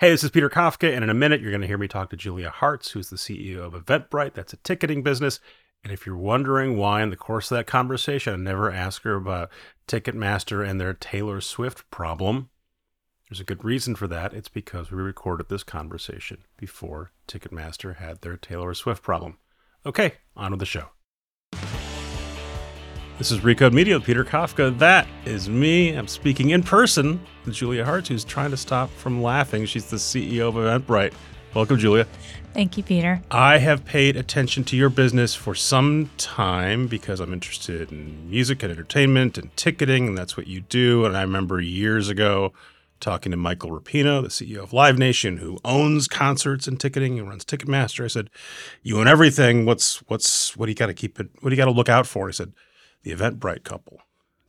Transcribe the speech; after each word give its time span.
Hey, 0.00 0.10
this 0.10 0.22
is 0.22 0.30
Peter 0.30 0.48
Kafka, 0.48 0.94
and 0.94 1.02
in 1.02 1.10
a 1.10 1.14
minute, 1.14 1.40
you're 1.40 1.50
going 1.50 1.60
to 1.60 1.66
hear 1.66 1.76
me 1.76 1.88
talk 1.88 2.10
to 2.10 2.16
Julia 2.16 2.50
Hartz, 2.50 2.92
who's 2.92 3.10
the 3.10 3.16
CEO 3.16 3.58
of 3.58 3.72
Eventbrite. 3.72 4.32
That's 4.32 4.52
a 4.52 4.58
ticketing 4.58 5.02
business. 5.02 5.40
And 5.82 5.92
if 5.92 6.06
you're 6.06 6.16
wondering 6.16 6.76
why, 6.76 7.02
in 7.02 7.10
the 7.10 7.16
course 7.16 7.50
of 7.50 7.56
that 7.56 7.66
conversation, 7.66 8.32
I 8.32 8.36
never 8.36 8.70
ask 8.70 9.02
her 9.02 9.16
about 9.16 9.50
Ticketmaster 9.88 10.64
and 10.64 10.80
their 10.80 10.94
Taylor 10.94 11.40
Swift 11.40 11.90
problem, 11.90 12.48
there's 13.28 13.40
a 13.40 13.44
good 13.44 13.64
reason 13.64 13.96
for 13.96 14.06
that. 14.06 14.32
It's 14.32 14.48
because 14.48 14.92
we 14.92 15.02
recorded 15.02 15.48
this 15.48 15.64
conversation 15.64 16.44
before 16.56 17.10
Ticketmaster 17.26 17.96
had 17.96 18.20
their 18.20 18.36
Taylor 18.36 18.74
Swift 18.74 19.02
problem. 19.02 19.38
Okay, 19.84 20.12
on 20.36 20.52
with 20.52 20.60
the 20.60 20.66
show. 20.66 20.90
This 23.18 23.32
is 23.32 23.40
Recode 23.40 23.72
Media 23.72 23.96
with 23.96 24.04
Peter 24.04 24.24
Kafka. 24.24 24.78
That 24.78 25.04
is 25.24 25.48
me. 25.48 25.88
I'm 25.90 26.06
speaking 26.06 26.50
in 26.50 26.62
person 26.62 27.20
with 27.44 27.52
Julia 27.52 27.84
Hartz, 27.84 28.06
who's 28.06 28.22
trying 28.22 28.52
to 28.52 28.56
stop 28.56 28.90
from 28.90 29.20
laughing. 29.20 29.66
She's 29.66 29.90
the 29.90 29.96
CEO 29.96 30.46
of 30.46 30.54
Eventbrite. 30.54 31.12
Welcome, 31.52 31.78
Julia. 31.78 32.06
Thank 32.54 32.76
you, 32.76 32.84
Peter. 32.84 33.20
I 33.28 33.58
have 33.58 33.84
paid 33.84 34.16
attention 34.16 34.62
to 34.64 34.76
your 34.76 34.88
business 34.88 35.34
for 35.34 35.56
some 35.56 36.12
time 36.16 36.86
because 36.86 37.18
I'm 37.18 37.32
interested 37.32 37.90
in 37.90 38.30
music 38.30 38.62
and 38.62 38.70
entertainment 38.70 39.36
and 39.36 39.54
ticketing, 39.56 40.06
and 40.06 40.16
that's 40.16 40.36
what 40.36 40.46
you 40.46 40.60
do. 40.60 41.04
And 41.04 41.16
I 41.16 41.22
remember 41.22 41.60
years 41.60 42.08
ago 42.08 42.52
talking 43.00 43.32
to 43.32 43.36
Michael 43.36 43.72
Rapino, 43.72 44.22
the 44.22 44.28
CEO 44.28 44.62
of 44.62 44.72
Live 44.72 44.96
Nation, 44.96 45.38
who 45.38 45.58
owns 45.64 46.06
concerts 46.06 46.68
and 46.68 46.78
ticketing 46.78 47.18
and 47.18 47.28
runs 47.28 47.44
Ticketmaster. 47.44 48.04
I 48.04 48.08
said, 48.08 48.30
"You 48.84 49.00
own 49.00 49.08
everything. 49.08 49.66
What's 49.66 49.96
what's 50.06 50.56
what 50.56 50.66
do 50.66 50.70
you 50.70 50.76
got 50.76 50.86
to 50.86 50.94
keep 50.94 51.18
it? 51.18 51.30
What 51.40 51.50
do 51.50 51.56
you 51.56 51.60
got 51.60 51.64
to 51.64 51.72
look 51.72 51.88
out 51.88 52.06
for?" 52.06 52.28
He 52.28 52.32
said, 52.32 52.52
"The 53.02 53.14
Eventbrite 53.14 53.64
couple." 53.64 54.00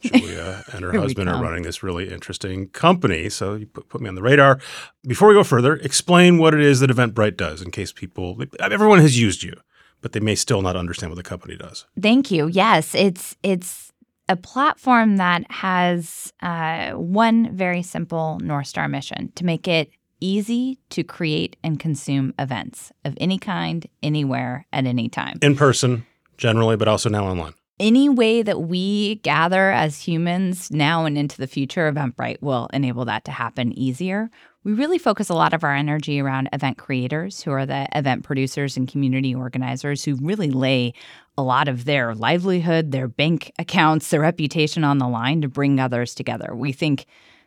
Julia 0.01 0.63
and 0.73 0.83
her 0.83 0.93
husband 0.93 1.29
are 1.29 1.41
running 1.41 1.63
this 1.63 1.83
really 1.83 2.09
interesting 2.09 2.69
company. 2.69 3.29
So 3.29 3.55
you 3.55 3.67
put, 3.67 3.89
put 3.89 4.01
me 4.01 4.07
on 4.07 4.15
the 4.15 4.21
radar. 4.21 4.59
Before 5.05 5.27
we 5.27 5.33
go 5.33 5.43
further, 5.43 5.75
explain 5.75 6.37
what 6.37 6.53
it 6.53 6.61
is 6.61 6.79
that 6.79 6.89
Eventbrite 6.89 7.37
does 7.37 7.61
in 7.61 7.71
case 7.71 7.91
people, 7.91 8.41
everyone 8.59 8.99
has 8.99 9.19
used 9.19 9.43
you, 9.43 9.53
but 10.01 10.13
they 10.13 10.19
may 10.19 10.35
still 10.35 10.61
not 10.61 10.75
understand 10.75 11.11
what 11.11 11.17
the 11.17 11.23
company 11.23 11.57
does. 11.57 11.85
Thank 12.01 12.31
you. 12.31 12.47
Yes, 12.47 12.95
it's 12.95 13.35
it's 13.43 13.91
a 14.27 14.35
platform 14.35 15.17
that 15.17 15.49
has 15.51 16.31
uh, 16.41 16.91
one 16.91 17.55
very 17.55 17.81
simple 17.81 18.39
North 18.39 18.67
Star 18.67 18.87
mission 18.87 19.31
to 19.35 19.45
make 19.45 19.67
it 19.67 19.89
easy 20.21 20.77
to 20.89 21.03
create 21.03 21.55
and 21.63 21.79
consume 21.79 22.33
events 22.37 22.91
of 23.05 23.17
any 23.19 23.39
kind, 23.39 23.87
anywhere, 24.03 24.67
at 24.73 24.85
any 24.85 25.07
time. 25.07 25.39
In 25.41 25.55
person, 25.55 26.05
generally, 26.37 26.75
but 26.75 26.87
also 26.87 27.09
now 27.09 27.25
online 27.25 27.53
any 27.79 28.09
way 28.09 28.41
that 28.41 28.61
we 28.61 29.15
gather 29.15 29.71
as 29.71 30.01
humans 30.01 30.69
now 30.71 31.05
and 31.05 31.17
into 31.17 31.37
the 31.37 31.47
future, 31.47 31.91
Eventbrite 31.91 32.41
will 32.41 32.69
enable 32.73 33.05
that 33.05 33.25
to 33.25 33.31
happen 33.31 33.77
easier. 33.77 34.29
We 34.63 34.73
really 34.73 34.97
focus 34.97 35.29
a 35.29 35.33
lot 35.33 35.53
of 35.53 35.63
our 35.63 35.73
energy 35.73 36.19
around 36.19 36.49
event 36.51 36.77
creators, 36.77 37.41
who 37.41 37.51
are 37.51 37.65
the 37.65 37.87
event 37.95 38.23
producers 38.23 38.75
and 38.75 38.87
community 38.87 39.33
organizers 39.33 40.03
who 40.03 40.15
really 40.15 40.51
lay 40.51 40.93
a 41.37 41.41
lot 41.41 41.69
of 41.69 41.85
their 41.85 42.13
livelihood, 42.13 42.91
their 42.91 43.07
bank 43.07 43.53
accounts, 43.57 44.09
their 44.09 44.19
reputation 44.19 44.83
on 44.83 44.97
the 44.97 45.07
line 45.07 45.41
to 45.41 45.47
bring 45.47 45.79
others 45.79 46.13
together. 46.13 46.53
We 46.53 46.73
think 46.73 47.05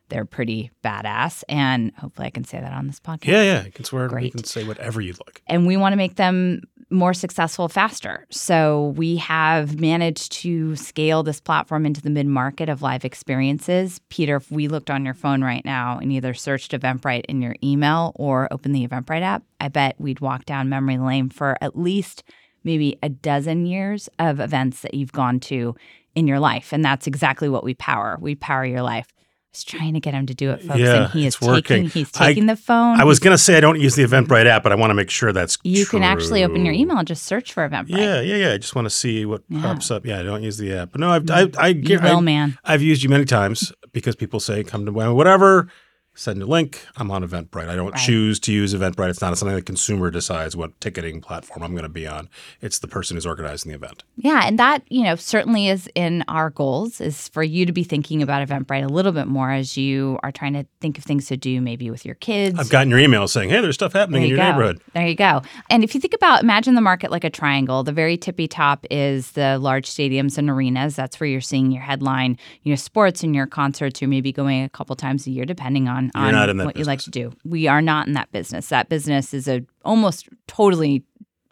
they're 0.09 0.25
pretty 0.25 0.70
badass. 0.84 1.43
And 1.49 1.93
hopefully 1.97 2.26
I 2.26 2.31
can 2.31 2.44
say 2.44 2.60
that 2.60 2.72
on 2.72 2.87
this 2.87 3.00
podcast. 3.00 3.26
Yeah, 3.26 3.43
yeah. 3.43 3.64
You 3.64 3.72
can 3.72 3.84
swear 3.84 4.09
Great. 4.09 4.25
you 4.25 4.31
can 4.31 4.44
say 4.44 4.64
whatever 4.64 5.00
you'd 5.00 5.19
like. 5.26 5.43
And 5.47 5.66
we 5.66 5.76
want 5.76 5.93
to 5.93 5.97
make 5.97 6.16
them 6.16 6.62
more 6.92 7.14
successful 7.14 7.69
faster. 7.69 8.26
So 8.30 8.94
we 8.97 9.16
have 9.16 9.80
managed 9.80 10.32
to 10.32 10.76
scale 10.76 11.22
this 11.22 11.41
platform 11.41 11.86
into 11.86 12.03
the 12.03 12.10
mid 12.10 12.26
market 12.26 12.69
of 12.69 12.82
live 12.82 13.04
experiences. 13.04 14.00
Peter, 14.08 14.36
if 14.36 14.50
we 14.50 14.69
looked 14.69 14.91
on 14.91 15.04
your 15.04 15.14
phone 15.14 15.42
right 15.42 15.64
now 15.64 15.98
and 15.98 16.12
either 16.12 16.34
searched 16.34 16.72
Eventbrite 16.72 17.25
in 17.28 17.42
your 17.42 17.56
email 17.64 18.12
or 18.16 18.52
opened 18.52 18.75
the 18.75 18.86
Eventbrite 18.86 19.22
app, 19.22 19.42
I 19.60 19.69
bet 19.69 19.97
we'd 19.98 20.20
walk 20.20 20.44
down 20.44 20.69
memory 20.69 20.98
lane 20.98 21.31
for 21.31 21.56
at 21.60 21.78
least 21.78 22.22
maybe 22.64 22.98
a 23.02 23.08
dozen 23.08 23.66
years 23.66 24.08
of 24.19 24.38
events 24.38 24.82
that 24.82 24.94
you've 24.94 25.12
gone 25.12 25.41
to 25.41 25.75
in 26.14 26.28
your 26.28 26.38
life. 26.38 26.72
And 26.72 26.84
that's 26.84 27.06
exactly 27.06 27.48
what 27.48 27.64
we 27.64 27.75
power. 27.75 28.19
We 28.20 28.34
power 28.34 28.64
your 28.64 28.82
life 28.82 29.08
was 29.52 29.64
trying 29.64 29.94
to 29.94 30.00
get 30.00 30.14
him 30.14 30.26
to 30.26 30.34
do 30.34 30.50
it, 30.50 30.62
folks, 30.62 30.80
yeah, 30.80 31.04
and 31.04 31.12
he 31.12 31.26
is 31.26 31.36
taking 31.36 31.88
he's 31.88 32.10
taking 32.10 32.48
I, 32.48 32.54
the 32.54 32.56
phone. 32.56 32.98
I 33.00 33.04
was 33.04 33.18
going 33.18 33.34
to 33.34 33.38
say 33.38 33.56
I 33.56 33.60
don't 33.60 33.78
use 33.78 33.94
the 33.94 34.02
Eventbrite 34.02 34.46
app, 34.46 34.62
but 34.62 34.72
I 34.72 34.74
want 34.74 34.90
to 34.90 34.94
make 34.94 35.10
sure 35.10 35.32
that's 35.32 35.58
you 35.62 35.84
true. 35.84 35.98
can 35.98 36.04
actually 36.04 36.42
open 36.42 36.64
your 36.64 36.74
email 36.74 36.96
and 36.96 37.06
just 37.06 37.24
search 37.24 37.52
for 37.52 37.68
Eventbrite. 37.68 37.90
Yeah, 37.90 38.20
yeah, 38.20 38.36
yeah. 38.36 38.52
I 38.52 38.58
just 38.58 38.74
want 38.74 38.86
to 38.86 38.90
see 38.90 39.26
what 39.26 39.42
yeah. 39.48 39.62
pops 39.62 39.90
up. 39.90 40.06
Yeah, 40.06 40.20
I 40.20 40.22
don't 40.22 40.42
use 40.42 40.56
the 40.56 40.74
app, 40.74 40.92
but 40.92 41.00
no, 41.00 41.10
I've, 41.10 41.30
I, 41.30 41.50
I, 41.58 41.68
you 41.68 41.98
I, 41.98 42.14
will, 42.14 42.22
man. 42.22 42.58
I've 42.64 42.82
used 42.82 43.02
you 43.02 43.10
many 43.10 43.26
times 43.26 43.72
because 43.92 44.16
people 44.16 44.40
say 44.40 44.64
come 44.64 44.86
to 44.86 44.92
whatever 44.92 45.69
send 46.15 46.43
a 46.43 46.47
link. 46.47 46.84
I'm 46.97 47.11
on 47.11 47.27
Eventbrite. 47.27 47.69
I 47.69 47.77
don't 47.77 47.93
right. 47.93 48.00
choose 48.00 48.39
to 48.41 48.53
use 48.53 48.75
Eventbrite. 48.75 49.11
It's 49.11 49.21
not 49.21 49.37
something 49.39 49.55
the 49.55 49.62
consumer 49.62 50.11
decides 50.11 50.55
what 50.55 50.78
ticketing 50.81 51.21
platform 51.21 51.62
I'm 51.62 51.73
going 51.73 51.84
to 51.84 51.89
be 51.89 52.06
on. 52.06 52.28
It's 52.61 52.78
the 52.78 52.89
person 52.89 53.17
who's 53.17 53.27
organizing 53.27 53.71
the 53.71 53.77
event. 53.77 54.05
Yeah, 54.17 54.43
and 54.45 54.59
that 54.59 54.83
you 54.91 55.05
know 55.05 55.17
certainly 55.17 55.69
is 55.69 55.89
in 55.95 56.25
our 56.28 56.50
goals 56.50 57.00
is 57.00 57.28
for 57.28 57.43
you 57.43 57.65
to 57.67 57.73
be 57.73 57.84
thinking 57.84 58.23
about 58.23 58.47
Eventbrite 58.47 58.84
a 58.84 58.93
little 58.93 59.12
bit 59.12 59.27
more 59.27 59.50
as 59.50 59.77
you 59.77 60.19
are 60.23 60.33
trying 60.33 60.53
to 60.55 60.67
think 60.81 60.99
of 60.99 61.05
things 61.05 61.27
to 61.27 61.37
do 61.37 61.61
maybe 61.61 61.91
with 61.91 62.05
your 62.05 62.15
kids. 62.17 62.59
I've 62.59 62.71
gotten 62.71 62.91
your 62.91 62.99
email 62.99 63.27
saying, 63.27 63.50
"Hey, 63.50 63.61
there's 63.61 63.75
stuff 63.75 63.93
happening 63.94 64.25
in 64.25 64.29
your 64.29 64.39
go. 64.39 64.50
neighborhood." 64.50 64.81
There 64.94 65.06
you 65.06 65.15
go. 65.15 65.43
And 65.71 65.83
if 65.83 65.94
you 65.94 66.00
think 66.00 66.15
about 66.15 66.43
imagine 66.43 66.75
the 66.75 66.81
market 66.81 67.11
like 67.11 67.25
a 67.25 67.31
triangle, 67.31 67.83
the 67.83 67.93
very 67.93 68.17
tippy 68.17 68.49
top 68.49 68.87
is 68.91 69.33
the 69.33 69.59
large 69.59 69.89
stadiums 69.89 70.37
and 70.37 70.50
arenas. 70.50 70.97
That's 70.97 71.19
where 71.19 71.29
you're 71.29 71.41
seeing 71.41 71.71
your 71.73 71.83
headline, 71.83 72.39
you 72.62 72.73
know, 72.73 72.77
sports 72.77 73.23
and 73.23 73.34
your 73.34 73.47
concerts. 73.47 74.00
You're 74.00 74.09
maybe 74.09 74.33
going 74.33 74.65
a 74.65 74.69
couple 74.69 74.94
times 74.97 75.27
a 75.27 75.31
year, 75.31 75.44
depending 75.44 75.89
on, 75.89 76.01
you're 76.14 76.24
on 76.24 76.32
not 76.32 76.48
in 76.48 76.56
that 76.56 76.64
what 76.64 76.74
business. 76.74 76.86
you 76.86 76.90
like 76.90 77.00
to 77.00 77.10
do. 77.10 77.32
We 77.44 77.66
are 77.68 77.82
not 77.82 78.06
in 78.06 78.14
that 78.14 78.32
business. 78.32 78.68
That 78.68 78.88
business 78.88 79.34
is 79.34 79.48
a 79.48 79.64
almost 79.84 80.28
totally 80.48 81.04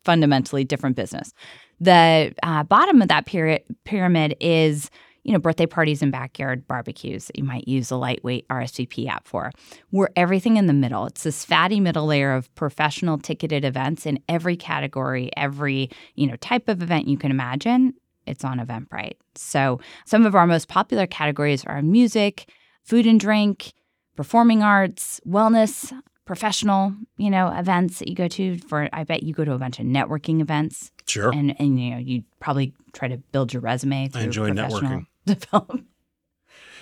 fundamentally 0.05 0.65
different 0.65 0.97
business. 0.97 1.33
The 1.81 2.35
uh, 2.43 2.65
bottom 2.65 3.03
of 3.03 3.09
that 3.09 3.27
pyra- 3.27 3.63
pyramid 3.85 4.37
is 4.41 4.91
you 5.23 5.33
know, 5.33 5.39
birthday 5.39 5.67
parties 5.67 6.03
and 6.03 6.11
backyard 6.11 6.67
barbecues 6.67 7.27
that 7.27 7.37
you 7.37 7.45
might 7.45 7.69
use 7.69 7.91
a 7.91 7.97
lightweight 7.97 8.49
RSVP 8.49 9.07
app 9.09 9.27
for. 9.27 9.53
We're 9.93 10.09
everything 10.17 10.57
in 10.57 10.67
the 10.67 10.73
middle. 10.73 11.07
It's 11.07 11.25
this 11.25 11.45
fatty 11.45 11.81
middle 11.81 12.07
layer 12.07 12.33
of 12.33 12.53
professional 12.55 13.19
ticketed 13.19 13.65
events 13.65 14.07
in 14.07 14.21
every 14.29 14.57
category, 14.57 15.31
every, 15.37 15.91
you 16.15 16.27
know, 16.27 16.37
type 16.37 16.69
of 16.69 16.83
event 16.83 17.09
you 17.09 17.19
can 17.19 17.31
imagine. 17.31 17.95
It's 18.27 18.45
on 18.45 18.59
Eventbrite. 18.59 19.17
So 19.35 19.81
some 20.07 20.25
of 20.25 20.35
our 20.35 20.47
most 20.47 20.69
popular 20.69 21.07
categories 21.07 21.65
are 21.65 21.83
music, 21.83 22.51
food 22.85 23.07
and 23.07 23.19
drink, 23.19 23.73
performing 24.21 24.63
arts, 24.63 25.19
wellness, 25.27 25.99
professional, 26.27 26.93
you 27.17 27.31
know, 27.31 27.51
events 27.57 28.01
that 28.01 28.09
you 28.09 28.15
go 28.15 28.29
to 28.29 28.59
for 28.59 28.87
I 28.93 29.03
bet 29.03 29.23
you 29.23 29.33
go 29.33 29.47
to 29.47 29.55
a 29.55 29.59
bunch 29.59 29.81
of 29.81 29.87
networking 29.87 30.43
events. 30.43 30.93
Sure. 31.07 31.33
And 31.33 31.59
and 31.59 31.81
you 31.81 31.93
know, 31.93 31.97
you 31.97 32.25
probably 32.39 32.75
try 32.93 33.09
to 33.09 33.17
build 33.17 33.55
your 33.55 33.63
resume 33.63 34.09
through 34.09 34.21
I 34.21 34.25
enjoy 34.25 34.51
networking. 34.51 35.07
Development. 35.25 35.87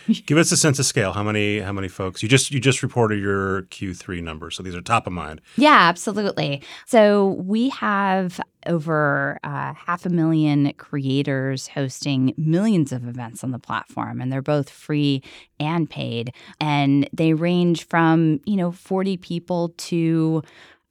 Give 0.27 0.39
us 0.39 0.51
a 0.53 0.57
sense 0.57 0.79
of 0.79 0.87
scale. 0.87 1.13
How 1.13 1.23
many 1.23 1.61
how 1.61 1.73
many 1.73 1.89
folks? 1.89 2.23
You 2.23 2.29
just 2.29 2.51
you 2.51 2.61
just 2.61 2.83
reported 2.83 3.21
your 3.21 3.63
Q3 3.65 4.23
numbers, 4.23 4.57
so 4.57 4.63
these 4.63 4.75
are 4.75 4.81
top 4.81 5.07
of 5.07 5.13
mind. 5.13 5.41
Yeah, 5.57 5.77
absolutely. 5.89 6.63
So 6.87 7.31
we 7.41 7.69
have 7.71 8.41
over 8.67 9.39
uh, 9.45 9.75
half 9.75 10.05
a 10.07 10.09
million 10.09 10.73
creators 10.75 11.69
hosting 11.69 12.35
millions 12.37 12.93
of 12.93 13.07
events 13.07 13.45
on 13.45 13.51
the 13.51 13.59
platform, 13.59 14.21
and 14.21 14.33
they're 14.33 14.43
both 14.43 14.71
free 14.71 15.23
and 15.61 15.89
paid, 15.89 16.33
and 16.61 17.09
they 17.13 17.35
range 17.35 17.87
from 17.87 18.41
you 18.45 18.57
know 18.57 18.73
forty 18.73 19.17
people 19.17 19.71
to 19.77 20.43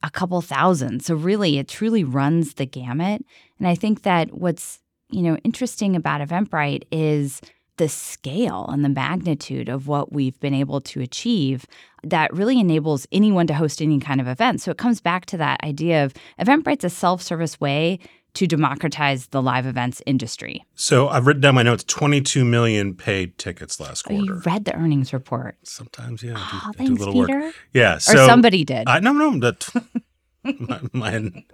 a 0.02 0.10
couple 0.10 0.40
thousand. 0.40 1.02
So 1.04 1.14
really, 1.14 1.58
it 1.58 1.68
truly 1.68 2.04
runs 2.04 2.54
the 2.54 2.66
gamut. 2.66 3.24
And 3.58 3.66
I 3.66 3.74
think 3.74 4.02
that 4.02 4.32
what's 4.32 4.80
you 5.10 5.22
know 5.22 5.36
interesting 5.38 5.96
about 5.96 6.20
Eventbrite 6.20 6.84
is 6.92 7.40
the 7.78 7.88
scale 7.88 8.66
and 8.68 8.84
the 8.84 8.88
magnitude 8.88 9.68
of 9.68 9.88
what 9.88 10.12
we've 10.12 10.38
been 10.40 10.54
able 10.54 10.80
to 10.82 11.00
achieve 11.00 11.64
that 12.04 12.32
really 12.32 12.60
enables 12.60 13.06
anyone 13.10 13.46
to 13.48 13.54
host 13.54 13.80
any 13.82 13.98
kind 13.98 14.20
of 14.20 14.28
event. 14.28 14.60
So 14.60 14.70
it 14.70 14.78
comes 14.78 15.00
back 15.00 15.26
to 15.26 15.36
that 15.38 15.62
idea 15.64 16.04
of 16.04 16.14
Eventbrite's 16.38 16.84
a 16.84 16.90
self 16.90 17.22
service 17.22 17.60
way 17.60 17.98
to 18.34 18.46
democratize 18.46 19.28
the 19.28 19.40
live 19.42 19.66
events 19.66 20.02
industry. 20.06 20.62
So 20.74 21.08
I've 21.08 21.26
written 21.26 21.40
down 21.40 21.54
my 21.56 21.62
notes 21.62 21.82
22 21.84 22.44
million 22.44 22.94
paid 22.94 23.36
tickets 23.38 23.80
last 23.80 24.04
Oh, 24.06 24.10
quarter. 24.10 24.24
you 24.24 24.42
read 24.44 24.64
the 24.64 24.74
earnings 24.76 25.12
report. 25.12 25.56
Sometimes, 25.64 26.22
yeah. 26.22 26.34
I 26.36 26.36
do, 26.36 26.40
Oh, 26.42 26.46
I 26.46 26.60
do 26.60 26.68
a 26.70 26.72
thanks, 26.86 27.00
little 27.00 27.14
Peter. 27.26 27.40
work. 27.40 27.54
Yeah. 27.72 27.96
Or 27.96 28.00
somebody 28.00 28.64
did. 28.64 28.86
I, 28.86 29.00
no, 29.00 29.12
no, 29.12 29.38
that 29.40 29.66
my, 30.60 30.80
my 30.92 31.44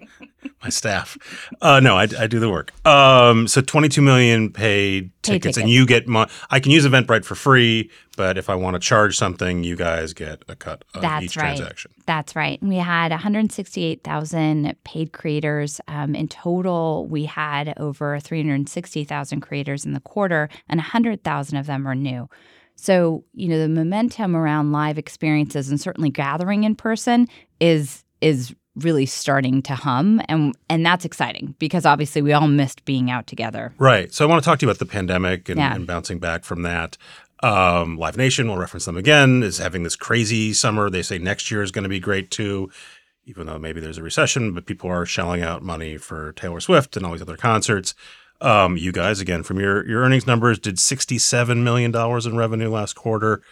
my 0.62 0.68
staff. 0.68 1.18
Uh, 1.60 1.80
no, 1.80 1.96
I, 1.96 2.06
I 2.18 2.26
do 2.26 2.40
the 2.40 2.50
work. 2.50 2.72
Um, 2.86 3.46
so 3.48 3.60
22 3.60 4.00
million 4.00 4.52
paid 4.52 5.10
Paid 5.24 5.42
tickets, 5.42 5.56
and 5.56 5.68
you 5.70 5.86
get 5.86 6.06
my. 6.06 6.28
I 6.50 6.60
can 6.60 6.70
use 6.70 6.86
Eventbrite 6.86 7.24
for 7.24 7.34
free, 7.34 7.90
but 8.16 8.36
if 8.36 8.50
I 8.50 8.54
want 8.54 8.74
to 8.74 8.80
charge 8.80 9.16
something, 9.16 9.64
you 9.64 9.74
guys 9.74 10.12
get 10.12 10.42
a 10.48 10.56
cut 10.56 10.84
of 10.94 11.00
That's 11.00 11.24
each 11.24 11.36
right. 11.36 11.56
transaction. 11.56 11.92
That's 12.06 12.36
right. 12.36 12.62
We 12.62 12.76
had 12.76 13.10
168,000 13.10 14.76
paid 14.84 15.12
creators. 15.12 15.80
Um, 15.88 16.14
in 16.14 16.28
total, 16.28 17.06
we 17.06 17.24
had 17.24 17.72
over 17.78 18.20
360,000 18.20 19.40
creators 19.40 19.84
in 19.86 19.92
the 19.92 20.00
quarter, 20.00 20.48
and 20.68 20.78
100,000 20.78 21.56
of 21.56 21.66
them 21.66 21.88
are 21.88 21.94
new. 21.94 22.28
So, 22.76 23.24
you 23.32 23.48
know, 23.48 23.58
the 23.58 23.68
momentum 23.68 24.36
around 24.36 24.72
live 24.72 24.98
experiences 24.98 25.70
and 25.70 25.80
certainly 25.80 26.10
gathering 26.10 26.64
in 26.64 26.74
person 26.74 27.28
is 27.60 28.04
is 28.20 28.54
really 28.76 29.06
starting 29.06 29.62
to 29.62 29.74
hum 29.74 30.20
and 30.28 30.54
and 30.68 30.84
that's 30.84 31.04
exciting 31.04 31.54
because 31.58 31.86
obviously 31.86 32.20
we 32.22 32.32
all 32.32 32.48
missed 32.48 32.84
being 32.84 33.10
out 33.10 33.26
together. 33.26 33.72
Right. 33.78 34.12
So 34.12 34.24
I 34.26 34.28
want 34.28 34.42
to 34.42 34.44
talk 34.48 34.58
to 34.58 34.66
you 34.66 34.70
about 34.70 34.80
the 34.80 34.86
pandemic 34.86 35.48
and, 35.48 35.58
Yeah. 35.58 35.74
and 35.74 35.86
bouncing 35.86 36.18
back 36.18 36.42
from 36.44 36.62
that. 36.62 36.96
Um, 37.42 37.98
Live 37.98 38.16
Nation, 38.16 38.48
we'll 38.48 38.56
reference 38.58 38.86
them 38.86 38.96
again, 38.96 39.42
is 39.42 39.58
having 39.58 39.82
this 39.82 39.96
crazy 39.96 40.52
summer. 40.52 40.88
They 40.90 41.02
say 41.02 41.18
next 41.18 41.50
year 41.50 41.62
is 41.62 41.70
going 41.70 41.82
to 41.82 41.88
be 41.88 42.00
great 42.00 42.30
too, 42.30 42.70
even 43.26 43.46
though 43.46 43.58
maybe 43.58 43.80
there's 43.80 43.98
a 43.98 44.02
recession, 44.02 44.52
but 44.54 44.66
people 44.66 44.88
are 44.90 45.04
shelling 45.06 45.42
out 45.42 45.62
money 45.62 45.96
for 45.96 46.32
Taylor 46.32 46.60
Swift 46.60 46.96
and 46.96 47.04
all 47.04 47.12
these 47.12 47.22
other 47.22 47.36
concerts. 47.36 47.94
Um, 48.40 48.76
you 48.76 48.92
guys, 48.92 49.20
again, 49.20 49.42
from 49.42 49.60
your, 49.60 49.86
your 49.86 50.02
earnings 50.02 50.26
numbers, 50.26 50.58
did 50.58 50.76
$67 50.76 51.62
million 51.62 51.94
in 51.94 52.36
revenue 52.36 52.70
last 52.70 52.94
quarter. 52.94 53.42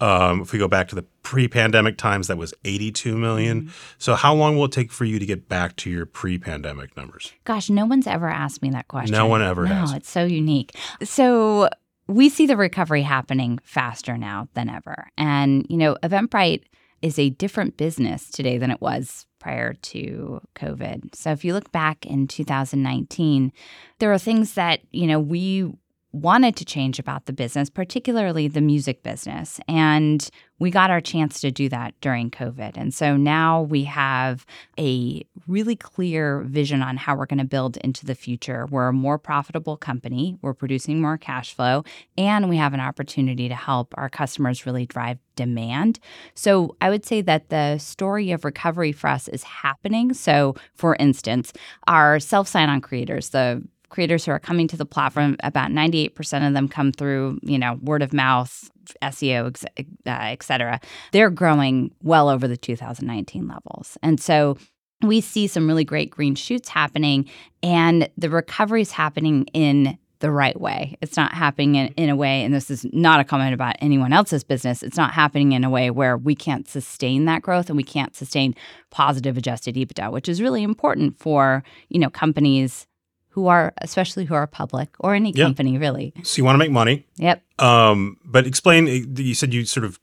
Um, 0.00 0.40
if 0.40 0.52
we 0.52 0.58
go 0.58 0.68
back 0.68 0.88
to 0.88 0.94
the 0.94 1.02
pre-pandemic 1.22 1.98
times, 1.98 2.28
that 2.28 2.38
was 2.38 2.54
82 2.64 3.16
million. 3.16 3.62
Mm-hmm. 3.62 3.70
So 3.98 4.14
how 4.14 4.34
long 4.34 4.56
will 4.56 4.64
it 4.64 4.72
take 4.72 4.90
for 4.92 5.04
you 5.04 5.18
to 5.18 5.26
get 5.26 5.48
back 5.48 5.76
to 5.76 5.90
your 5.90 6.06
pre-pandemic 6.06 6.96
numbers? 6.96 7.32
Gosh, 7.44 7.70
no 7.70 7.86
one's 7.86 8.06
ever 8.06 8.28
asked 8.28 8.62
me 8.62 8.70
that 8.70 8.88
question. 8.88 9.12
No 9.12 9.26
one 9.26 9.42
ever 9.42 9.66
no, 9.66 9.74
has. 9.74 9.92
it's 9.92 10.10
so 10.10 10.24
unique. 10.24 10.74
So 11.02 11.68
we 12.06 12.28
see 12.28 12.46
the 12.46 12.56
recovery 12.56 13.02
happening 13.02 13.58
faster 13.62 14.16
now 14.16 14.48
than 14.54 14.68
ever. 14.68 15.08
And, 15.16 15.66
you 15.68 15.76
know, 15.76 15.96
Eventbrite 16.02 16.64
is 17.02 17.18
a 17.18 17.30
different 17.30 17.76
business 17.76 18.30
today 18.30 18.58
than 18.58 18.70
it 18.70 18.80
was 18.80 19.26
prior 19.38 19.72
to 19.72 20.40
COVID. 20.54 21.14
So 21.14 21.30
if 21.30 21.44
you 21.44 21.54
look 21.54 21.72
back 21.72 22.04
in 22.04 22.26
2019, 22.26 23.52
there 23.98 24.12
are 24.12 24.18
things 24.18 24.54
that, 24.54 24.80
you 24.90 25.06
know, 25.06 25.18
we 25.18 25.72
wanted 26.12 26.56
to 26.56 26.64
change 26.64 26.98
about 26.98 27.26
the 27.26 27.32
business, 27.32 27.70
particularly 27.70 28.48
the 28.48 28.60
music 28.60 29.02
business. 29.02 29.60
And 29.68 30.28
we 30.58 30.70
got 30.70 30.90
our 30.90 31.00
chance 31.00 31.40
to 31.40 31.50
do 31.50 31.68
that 31.68 31.94
during 32.00 32.30
COVID. 32.30 32.76
And 32.76 32.92
so 32.92 33.16
now 33.16 33.62
we 33.62 33.84
have 33.84 34.44
a 34.78 35.22
really 35.46 35.76
clear 35.76 36.40
vision 36.40 36.82
on 36.82 36.96
how 36.96 37.16
we're 37.16 37.26
going 37.26 37.38
to 37.38 37.44
build 37.44 37.76
into 37.78 38.04
the 38.04 38.14
future. 38.14 38.66
We're 38.66 38.88
a 38.88 38.92
more 38.92 39.18
profitable 39.18 39.76
company, 39.76 40.36
we're 40.42 40.54
producing 40.54 41.00
more 41.00 41.16
cash 41.16 41.54
flow, 41.54 41.84
and 42.18 42.48
we 42.48 42.56
have 42.56 42.74
an 42.74 42.80
opportunity 42.80 43.48
to 43.48 43.54
help 43.54 43.94
our 43.96 44.10
customers 44.10 44.66
really 44.66 44.86
drive 44.86 45.18
demand. 45.36 45.98
So 46.34 46.76
I 46.80 46.90
would 46.90 47.06
say 47.06 47.22
that 47.22 47.48
the 47.48 47.78
story 47.78 48.32
of 48.32 48.44
recovery 48.44 48.92
for 48.92 49.08
us 49.08 49.28
is 49.28 49.44
happening. 49.44 50.12
So, 50.12 50.56
for 50.74 50.96
instance, 50.96 51.52
our 51.86 52.20
self 52.20 52.48
sign 52.48 52.68
on 52.68 52.80
creators, 52.82 53.30
the 53.30 53.62
creators 53.90 54.24
who 54.24 54.32
are 54.32 54.38
coming 54.38 54.66
to 54.68 54.76
the 54.76 54.86
platform 54.86 55.36
about 55.42 55.70
98% 55.70 56.46
of 56.46 56.54
them 56.54 56.68
come 56.68 56.92
through 56.92 57.38
you 57.42 57.58
know 57.58 57.78
word 57.82 58.02
of 58.02 58.12
mouth 58.12 58.70
seo 59.02 59.46
ex- 59.46 60.50
uh, 60.50 60.78
they're 61.12 61.30
growing 61.30 61.92
well 62.02 62.28
over 62.28 62.48
the 62.48 62.56
2019 62.56 63.46
levels 63.46 63.98
and 64.02 64.20
so 64.20 64.56
we 65.02 65.20
see 65.20 65.46
some 65.46 65.66
really 65.66 65.84
great 65.84 66.10
green 66.10 66.34
shoots 66.34 66.68
happening 66.68 67.28
and 67.62 68.08
the 68.16 68.30
recovery 68.30 68.82
is 68.82 68.92
happening 68.92 69.44
in 69.52 69.98
the 70.20 70.30
right 70.30 70.58
way. 70.60 70.96
It's 71.00 71.16
not 71.16 71.32
happening 71.32 71.74
in, 71.74 71.88
in 71.94 72.10
a 72.10 72.16
way, 72.16 72.44
and 72.44 72.54
this 72.54 72.70
is 72.70 72.86
not 72.92 73.20
a 73.20 73.24
comment 73.24 73.54
about 73.54 73.76
anyone 73.80 74.12
else's 74.12 74.44
business. 74.44 74.82
It's 74.82 74.96
not 74.96 75.12
happening 75.12 75.52
in 75.52 75.64
a 75.64 75.70
way 75.70 75.90
where 75.90 76.16
we 76.16 76.34
can't 76.34 76.68
sustain 76.68 77.24
that 77.24 77.42
growth 77.42 77.68
and 77.68 77.76
we 77.76 77.82
can't 77.82 78.14
sustain 78.14 78.54
positive 78.90 79.36
adjusted 79.36 79.74
EBITDA, 79.74 80.12
which 80.12 80.28
is 80.28 80.40
really 80.40 80.62
important 80.62 81.18
for, 81.18 81.64
you 81.88 81.98
know, 81.98 82.10
companies 82.10 82.86
who 83.30 83.46
are, 83.46 83.72
especially 83.78 84.24
who 84.24 84.34
are 84.34 84.46
public 84.46 84.88
or 85.00 85.14
any 85.14 85.32
Yeah. 85.34 85.44
company 85.44 85.78
really. 85.78 86.12
So 86.22 86.38
you 86.38 86.44
want 86.44 86.54
to 86.54 86.58
make 86.58 86.70
money. 86.70 87.06
Yep. 87.16 87.42
Um, 87.60 88.16
but 88.24 88.46
explain. 88.46 88.86
You 89.16 89.34
said 89.34 89.54
you 89.54 89.64
sort 89.64 89.84
of 89.84 89.98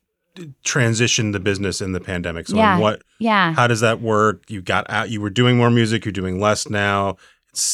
transitioned 0.64 1.34
the 1.34 1.40
business 1.40 1.82
in 1.82 1.92
the 1.94 2.00
pandemic. 2.00 2.48
So 2.48 2.56
Yeah. 2.56 2.78
what? 2.80 3.02
Yeah. 3.20 3.54
How 3.54 3.68
does 3.68 3.80
that 3.82 4.02
work? 4.02 4.44
You 4.50 4.62
got 4.62 4.90
out. 4.90 5.10
You 5.10 5.20
were 5.22 5.30
doing 5.30 5.58
more 5.58 5.70
music. 5.72 6.06
You're 6.06 6.12
doing 6.12 6.40
less 6.40 6.70
now. 6.70 7.18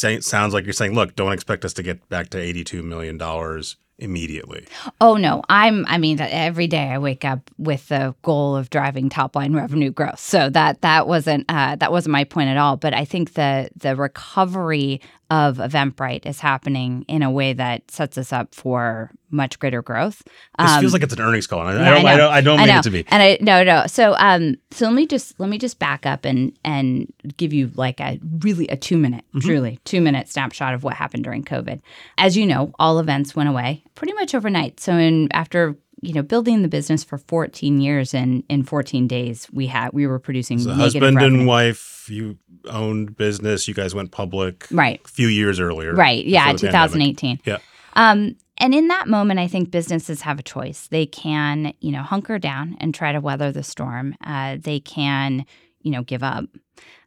It 0.03 0.23
sounds 0.23 0.53
like 0.53 0.63
you're 0.63 0.71
saying, 0.73 0.93
look, 0.95 1.15
don't 1.15 1.33
expect 1.33 1.65
us 1.65 1.73
to 1.73 1.83
get 1.83 2.07
back 2.09 2.29
to 2.29 2.37
82 2.39 2.83
million 2.83 3.17
dollars 3.17 3.75
immediately. 4.03 4.65
Oh 5.01 5.15
no, 5.15 5.41
I'm 5.49 5.85
I 5.87 5.97
mean 5.97 6.19
every 6.19 6.67
day 6.67 6.89
I 6.89 6.97
wake 6.99 7.25
up 7.25 7.49
with 7.57 7.87
the 7.87 8.13
goal 8.21 8.55
of 8.55 8.69
driving 8.69 9.09
top 9.09 9.35
line 9.35 9.53
revenue 9.53 9.89
growth. 9.91 10.19
So 10.19 10.49
that 10.49 10.81
that 10.81 11.07
wasn't 11.07 11.45
uh, 11.49 11.75
that 11.77 11.91
wasn't 11.91 12.11
my 12.11 12.23
point 12.25 12.49
at 12.49 12.57
all, 12.57 12.77
but 12.77 12.93
I 12.93 13.05
think 13.05 13.33
the 13.33 13.69
the 13.75 13.95
recovery 13.95 15.01
of 15.29 15.57
Eventbrite 15.57 16.27
is 16.27 16.39
happening 16.39 17.05
in 17.07 17.23
a 17.23 17.31
way 17.31 17.53
that 17.53 17.89
sets 17.89 18.19
us 18.19 18.31
up 18.31 18.53
for 18.53 19.09
much 19.31 19.57
greater 19.57 19.81
growth. 19.81 20.21
This 20.59 20.69
Um, 20.69 20.79
feels 20.81 20.93
like 20.93 21.01
it's 21.01 21.13
an 21.13 21.21
earnings 21.21 21.47
call. 21.47 21.67
and 21.67 21.79
I, 21.79 21.83
yeah, 21.83 21.89
I 21.89 21.93
don't. 21.95 22.05
I, 22.05 22.11
know. 22.11 22.17
don't. 22.17 22.31
I 22.33 22.41
don't 22.41 22.59
I 22.59 22.65
mean 22.67 22.75
it 22.77 22.83
to 22.83 22.89
be. 22.91 23.05
And 23.09 23.23
I 23.23 23.37
no 23.41 23.63
no. 23.63 23.87
So 23.87 24.15
um 24.19 24.57
so 24.69 24.85
let 24.85 24.93
me 24.93 25.07
just 25.07 25.39
let 25.39 25.49
me 25.49 25.57
just 25.57 25.79
back 25.79 26.05
up 26.05 26.25
and 26.25 26.55
and 26.63 27.11
give 27.37 27.51
you 27.51 27.71
like 27.73 27.99
a 27.99 28.19
really 28.39 28.67
a 28.67 28.75
two 28.77 28.97
minute 28.97 29.23
Mm-hmm. 29.33 29.47
truly 29.47 29.79
two 29.85 30.01
minute 30.01 30.29
snapshot 30.29 30.75
of 30.75 30.83
what 30.83 30.93
happened 30.93 31.23
during 31.23 31.43
COVID. 31.43 31.81
As 32.19 32.37
you 32.37 32.45
know, 32.45 32.71
all 32.77 32.99
events 32.99 33.35
went 33.35 33.49
away 33.49 33.83
pretty 33.95 34.13
much 34.13 34.33
overnight. 34.35 34.79
So 34.79 34.97
in 34.97 35.29
after 35.31 35.75
you 36.01 36.13
know 36.13 36.23
building 36.23 36.61
the 36.61 36.67
business 36.67 37.03
for 37.03 37.17
14 37.17 37.79
years 37.79 38.13
and 38.13 38.43
in 38.49 38.63
14 38.63 39.07
days 39.07 39.47
we 39.53 39.67
had 39.67 39.93
we 39.93 40.05
were 40.05 40.19
producing 40.19 40.57
negative 40.57 40.77
husband 40.77 41.15
revenue. 41.15 41.39
and 41.39 41.47
wife, 41.47 42.07
you 42.09 42.37
owned 42.69 43.15
business. 43.15 43.67
You 43.67 43.73
guys 43.73 43.95
went 43.95 44.11
public 44.11 44.67
right 44.71 45.01
a 45.03 45.07
few 45.07 45.27
years 45.27 45.59
earlier. 45.59 45.93
right 45.93 46.25
yeah 46.25 46.51
before 46.51 46.69
the 46.69 46.73
pandemic. 46.73 47.17
2018 47.17 47.39
Yeah. 47.45 47.57
Um, 47.95 48.35
and 48.57 48.73
in 48.73 48.87
that 48.87 49.07
moment, 49.07 49.39
I 49.39 49.47
think 49.47 49.71
businesses 49.71 50.21
have 50.21 50.39
a 50.39 50.43
choice. 50.43 50.87
They 50.87 51.05
can, 51.05 51.73
you 51.79 51.91
know, 51.91 52.01
hunker 52.03 52.37
down 52.39 52.77
and 52.79 52.93
try 52.93 53.11
to 53.11 53.19
weather 53.19 53.51
the 53.51 53.63
storm. 53.63 54.15
Uh, 54.23 54.57
they 54.59 54.79
can, 54.79 55.45
you 55.81 55.91
know, 55.91 56.03
give 56.03 56.23
up. 56.23 56.45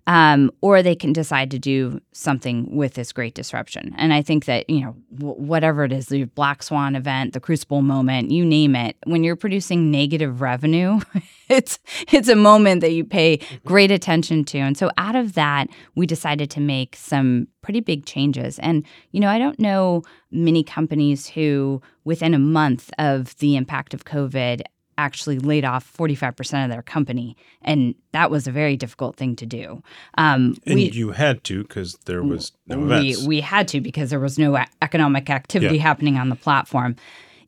Um, 0.09 0.53
or 0.61 0.83
they 0.83 0.95
can 0.95 1.13
decide 1.13 1.51
to 1.51 1.59
do 1.59 2.01
something 2.13 2.77
with 2.77 2.95
this 2.95 3.13
great 3.13 3.35
disruption. 3.35 3.93
And 3.99 4.13
I 4.13 4.23
think 4.23 4.45
that, 4.45 4.71
you 4.71 4.81
know, 4.81 4.97
w- 5.17 5.35
whatever 5.35 5.85
it 5.85 5.93
is, 5.93 6.07
the 6.07 6.25
Black 6.25 6.63
Swan 6.63 6.95
event, 6.95 7.33
the 7.33 7.41
Crucible 7.41 7.83
moment, 7.83 8.31
you 8.31 8.45
name 8.45 8.77
it, 8.77 8.97
when 9.05 9.25
you're 9.25 9.35
producing 9.35 9.91
negative 9.91 10.41
revenue, 10.41 11.01
it's 11.49 11.81
it's 12.13 12.29
a 12.29 12.37
moment 12.37 12.83
that 12.83 12.93
you 12.93 13.05
pay 13.05 13.41
great 13.65 13.91
attention 13.91 14.45
to. 14.45 14.59
And 14.59 14.79
so 14.79 14.91
out 14.97 15.17
of 15.17 15.35
that, 15.35 15.69
we 15.97 16.07
decided 16.07 16.51
to 16.51 16.61
make 16.61 16.95
some 16.95 17.49
pretty 17.63 17.81
big 17.81 18.07
changes. 18.07 18.61
And, 18.61 18.85
you 19.11 19.19
know, 19.19 19.29
I 19.29 19.39
don't 19.39 19.59
know 19.59 20.03
many 20.31 20.63
companies 20.63 21.27
who, 21.27 21.83
within 22.05 22.33
a 22.33 22.39
month 22.39 22.93
of 22.99 23.37
the 23.39 23.57
impact 23.57 23.93
of 23.93 24.05
COVID, 24.05 24.63
actually 24.99 25.39
laid 25.39 25.65
off 25.65 25.91
45% 25.97 26.65
of 26.65 26.71
their 26.71 26.83
company. 26.83 27.37
And 27.63 27.95
that 28.13 28.31
was 28.31 28.47
a 28.47 28.53
very 28.53 28.77
difficult 28.77 29.17
thing 29.17 29.37
to 29.37 29.47
do. 29.47 29.83
Um, 30.17 30.57
And 30.67 30.75
we, 30.77 30.91
you 30.91 31.11
had 31.11 31.45
to 31.45 31.63
because 31.63 31.99
there 32.07 32.23
was 32.23 32.53
no 32.67 32.79
we, 32.79 32.85
events. 33.11 33.27
we 33.27 33.41
had 33.41 33.69
to 33.69 33.81
because 33.81 34.11
there 34.11 34.21
was 34.21 34.39
no 34.39 34.59
economic 34.83 35.29
activity 35.31 35.77
Yeah. 35.77 35.83
happening 35.83 36.17
on 36.17 36.29
the 36.31 36.37
platform. 36.37 36.97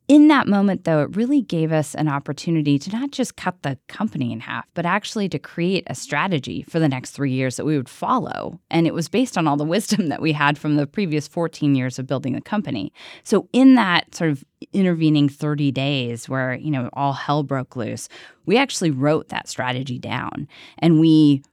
In 0.09 0.27
that 0.29 0.47
moment, 0.47 0.85
though, 0.85 1.03
it 1.03 1.15
really 1.15 1.43
gave 1.43 1.71
us 1.71 1.93
an 1.93 2.07
opportunity 2.07 2.79
to 2.79 2.89
not 2.89 3.11
just 3.11 3.35
cut 3.35 3.61
the 3.61 3.77
company 3.87 4.33
in 4.33 4.39
half, 4.39 4.65
but 4.73 4.83
actually 4.83 5.29
to 5.29 5.37
create 5.37 5.83
a 5.85 5.93
strategy 5.93 6.63
for 6.63 6.79
the 6.79 6.89
next 6.89 7.11
three 7.11 7.31
years 7.31 7.57
that 7.57 7.65
we 7.65 7.77
would 7.77 7.87
follow. 7.87 8.59
And 8.71 8.87
it 8.87 8.95
was 8.95 9.07
based 9.07 9.37
on 9.37 9.47
all 9.47 9.55
the 9.55 9.63
wisdom 9.75 10.07
that 10.07 10.19
we 10.19 10.31
had 10.31 10.57
from 10.57 10.77
the 10.77 10.87
previous 10.87 11.27
14 11.27 11.75
years 11.75 11.99
of 11.99 12.07
building 12.07 12.33
the 12.33 12.41
company. 12.41 12.91
So, 13.23 13.47
in 13.53 13.75
that 13.75 14.15
sort 14.15 14.31
of 14.31 14.43
intervening 14.73 15.29
30 15.29 15.71
days 15.71 16.27
where, 16.27 16.55
you 16.55 16.71
know, 16.71 16.89
all 16.93 17.13
hell 17.13 17.43
broke 17.43 17.75
loose, 17.75 18.09
we 18.47 18.57
actually 18.57 18.89
wrote 18.89 19.29
that 19.29 19.47
strategy 19.47 19.99
down 19.99 20.47
and 20.79 20.99
we 20.99 21.43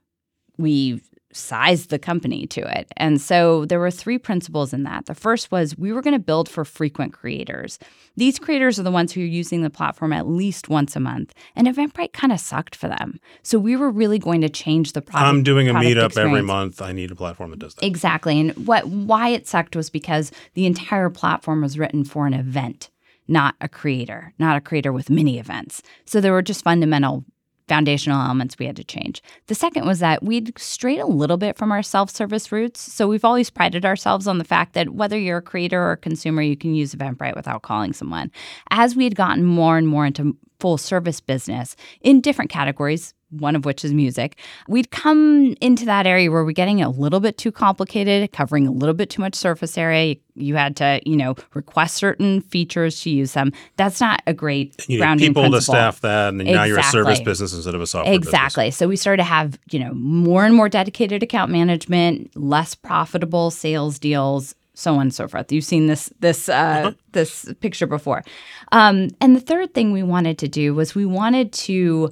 we 0.57 0.99
sized 1.37 1.89
the 1.89 1.99
company 1.99 2.47
to 2.47 2.61
it. 2.79 2.91
And 2.97 3.21
so 3.21 3.65
there 3.65 3.79
were 3.79 3.91
three 3.91 4.17
principles 4.17 4.73
in 4.73 4.83
that. 4.83 5.05
The 5.05 5.15
first 5.15 5.51
was 5.51 5.77
we 5.77 5.91
were 5.91 6.01
going 6.01 6.15
to 6.15 6.19
build 6.19 6.49
for 6.49 6.65
frequent 6.65 7.13
creators. 7.13 7.79
These 8.15 8.39
creators 8.39 8.79
are 8.79 8.83
the 8.83 8.91
ones 8.91 9.13
who 9.13 9.21
are 9.21 9.25
using 9.25 9.61
the 9.61 9.69
platform 9.69 10.11
at 10.13 10.27
least 10.27 10.69
once 10.69 10.95
a 10.95 10.99
month. 10.99 11.33
And 11.55 11.67
Eventbrite 11.67 12.13
kind 12.13 12.33
of 12.33 12.39
sucked 12.39 12.75
for 12.75 12.87
them. 12.87 13.19
So 13.43 13.59
we 13.59 13.75
were 13.75 13.91
really 13.91 14.19
going 14.19 14.41
to 14.41 14.49
change 14.49 14.93
the 14.93 15.01
product. 15.01 15.27
I'm 15.27 15.43
doing 15.43 15.69
a 15.69 15.73
meetup 15.73 16.17
every 16.17 16.41
month. 16.41 16.81
I 16.81 16.91
need 16.91 17.11
a 17.11 17.15
platform 17.15 17.51
that 17.51 17.59
does 17.59 17.75
that. 17.75 17.85
Exactly. 17.85 18.39
And 18.39 18.67
what 18.67 18.87
why 18.87 19.29
it 19.29 19.47
sucked 19.47 19.75
was 19.75 19.89
because 19.89 20.31
the 20.53 20.65
entire 20.65 21.09
platform 21.09 21.61
was 21.61 21.77
written 21.77 22.03
for 22.03 22.27
an 22.27 22.33
event, 22.33 22.89
not 23.27 23.55
a 23.61 23.69
creator, 23.69 24.33
not 24.39 24.57
a 24.57 24.61
creator 24.61 24.91
with 24.91 25.09
many 25.09 25.39
events. 25.39 25.81
So 26.05 26.19
there 26.19 26.33
were 26.33 26.41
just 26.41 26.63
fundamental 26.63 27.23
foundational 27.67 28.21
elements 28.21 28.57
we 28.57 28.65
had 28.65 28.75
to 28.77 28.83
change. 28.83 29.21
The 29.47 29.55
second 29.55 29.85
was 29.85 29.99
that 29.99 30.23
we'd 30.23 30.57
strayed 30.57 30.99
a 30.99 31.05
little 31.05 31.37
bit 31.37 31.57
from 31.57 31.71
our 31.71 31.83
self-service 31.83 32.51
roots. 32.51 32.79
So 32.79 33.07
we've 33.07 33.25
always 33.25 33.49
prided 33.49 33.85
ourselves 33.85 34.27
on 34.27 34.37
the 34.37 34.43
fact 34.43 34.73
that 34.73 34.91
whether 34.91 35.17
you're 35.17 35.37
a 35.37 35.41
creator 35.41 35.81
or 35.81 35.91
a 35.93 35.97
consumer, 35.97 36.41
you 36.41 36.55
can 36.55 36.73
use 36.73 36.95
Eventbrite 36.95 37.35
without 37.35 37.61
calling 37.61 37.93
someone. 37.93 38.31
As 38.71 38.95
we 38.95 39.03
had 39.03 39.15
gotten 39.15 39.43
more 39.43 39.77
and 39.77 39.87
more 39.87 40.05
into 40.05 40.35
full 40.59 40.77
service 40.77 41.19
business 41.19 41.75
in 42.01 42.21
different 42.21 42.49
categories, 42.49 43.13
one 43.29 43.55
of 43.55 43.65
which 43.65 43.83
is 43.83 43.93
music, 43.93 44.37
we'd 44.67 44.89
come 44.91 45.55
into 45.59 45.83
that 45.85 46.07
area 46.07 46.31
where 46.31 46.45
we're 46.45 46.51
getting 46.51 46.81
a 46.81 46.89
little 46.89 47.19
bit 47.19 47.37
too 47.37 47.51
complicated, 47.51 48.31
covering 48.31 48.65
a 48.65 48.71
little 48.71 48.95
bit 48.95 49.09
too 49.09 49.21
much 49.21 49.35
surface 49.35 49.77
area. 49.77 50.15
You 50.35 50.55
had 50.55 50.77
to, 50.77 51.01
you 51.05 51.17
know, 51.17 51.35
request 51.53 51.95
certain 51.95 52.41
features 52.41 53.01
to 53.01 53.09
use 53.09 53.33
them. 53.33 53.51
That's 53.75 53.99
not 53.99 54.21
a 54.27 54.33
great 54.33 54.75
You 54.87 54.95
need 54.95 54.97
grounding 54.99 55.29
people 55.29 55.43
principle. 55.43 55.73
to 55.73 55.77
staff 55.79 56.01
that, 56.01 56.29
and 56.29 56.45
now 56.45 56.63
you're 56.63 56.79
a 56.79 56.83
service 56.83 57.19
business 57.19 57.53
instead 57.53 57.75
of 57.75 57.81
a 57.81 57.87
software 57.87 58.17
business. 58.17 58.33
Exactly. 58.33 58.71
So 58.71 58.87
we 58.87 58.95
started 58.95 59.17
to 59.17 59.25
have, 59.25 59.59
you 59.71 59.79
know, 59.79 59.93
more 59.93 60.45
and 60.45 60.55
more 60.55 60.69
dedicated 60.69 61.21
account 61.21 61.51
management, 61.51 62.35
less 62.35 62.75
profitable 62.75 63.51
sales 63.51 63.99
deals, 63.99 64.55
so 64.77 64.93
on 64.95 65.01
and 65.01 65.13
so 65.13 65.27
forth. 65.27 65.51
You've 65.51 65.63
seen 65.63 65.87
this 65.87 66.11
this 66.19 66.47
uh, 66.49 66.53
Uh-huh. 66.53 66.91
this 67.13 67.51
picture 67.61 67.87
before. 67.87 68.23
Um, 68.71 69.09
and 69.19 69.35
the 69.35 69.39
third 69.41 69.73
thing 69.73 69.91
we 69.91 70.03
wanted 70.03 70.37
to 70.39 70.47
do 70.47 70.73
was 70.75 70.93
we 70.95 71.05
wanted 71.05 71.51
to 71.67 72.11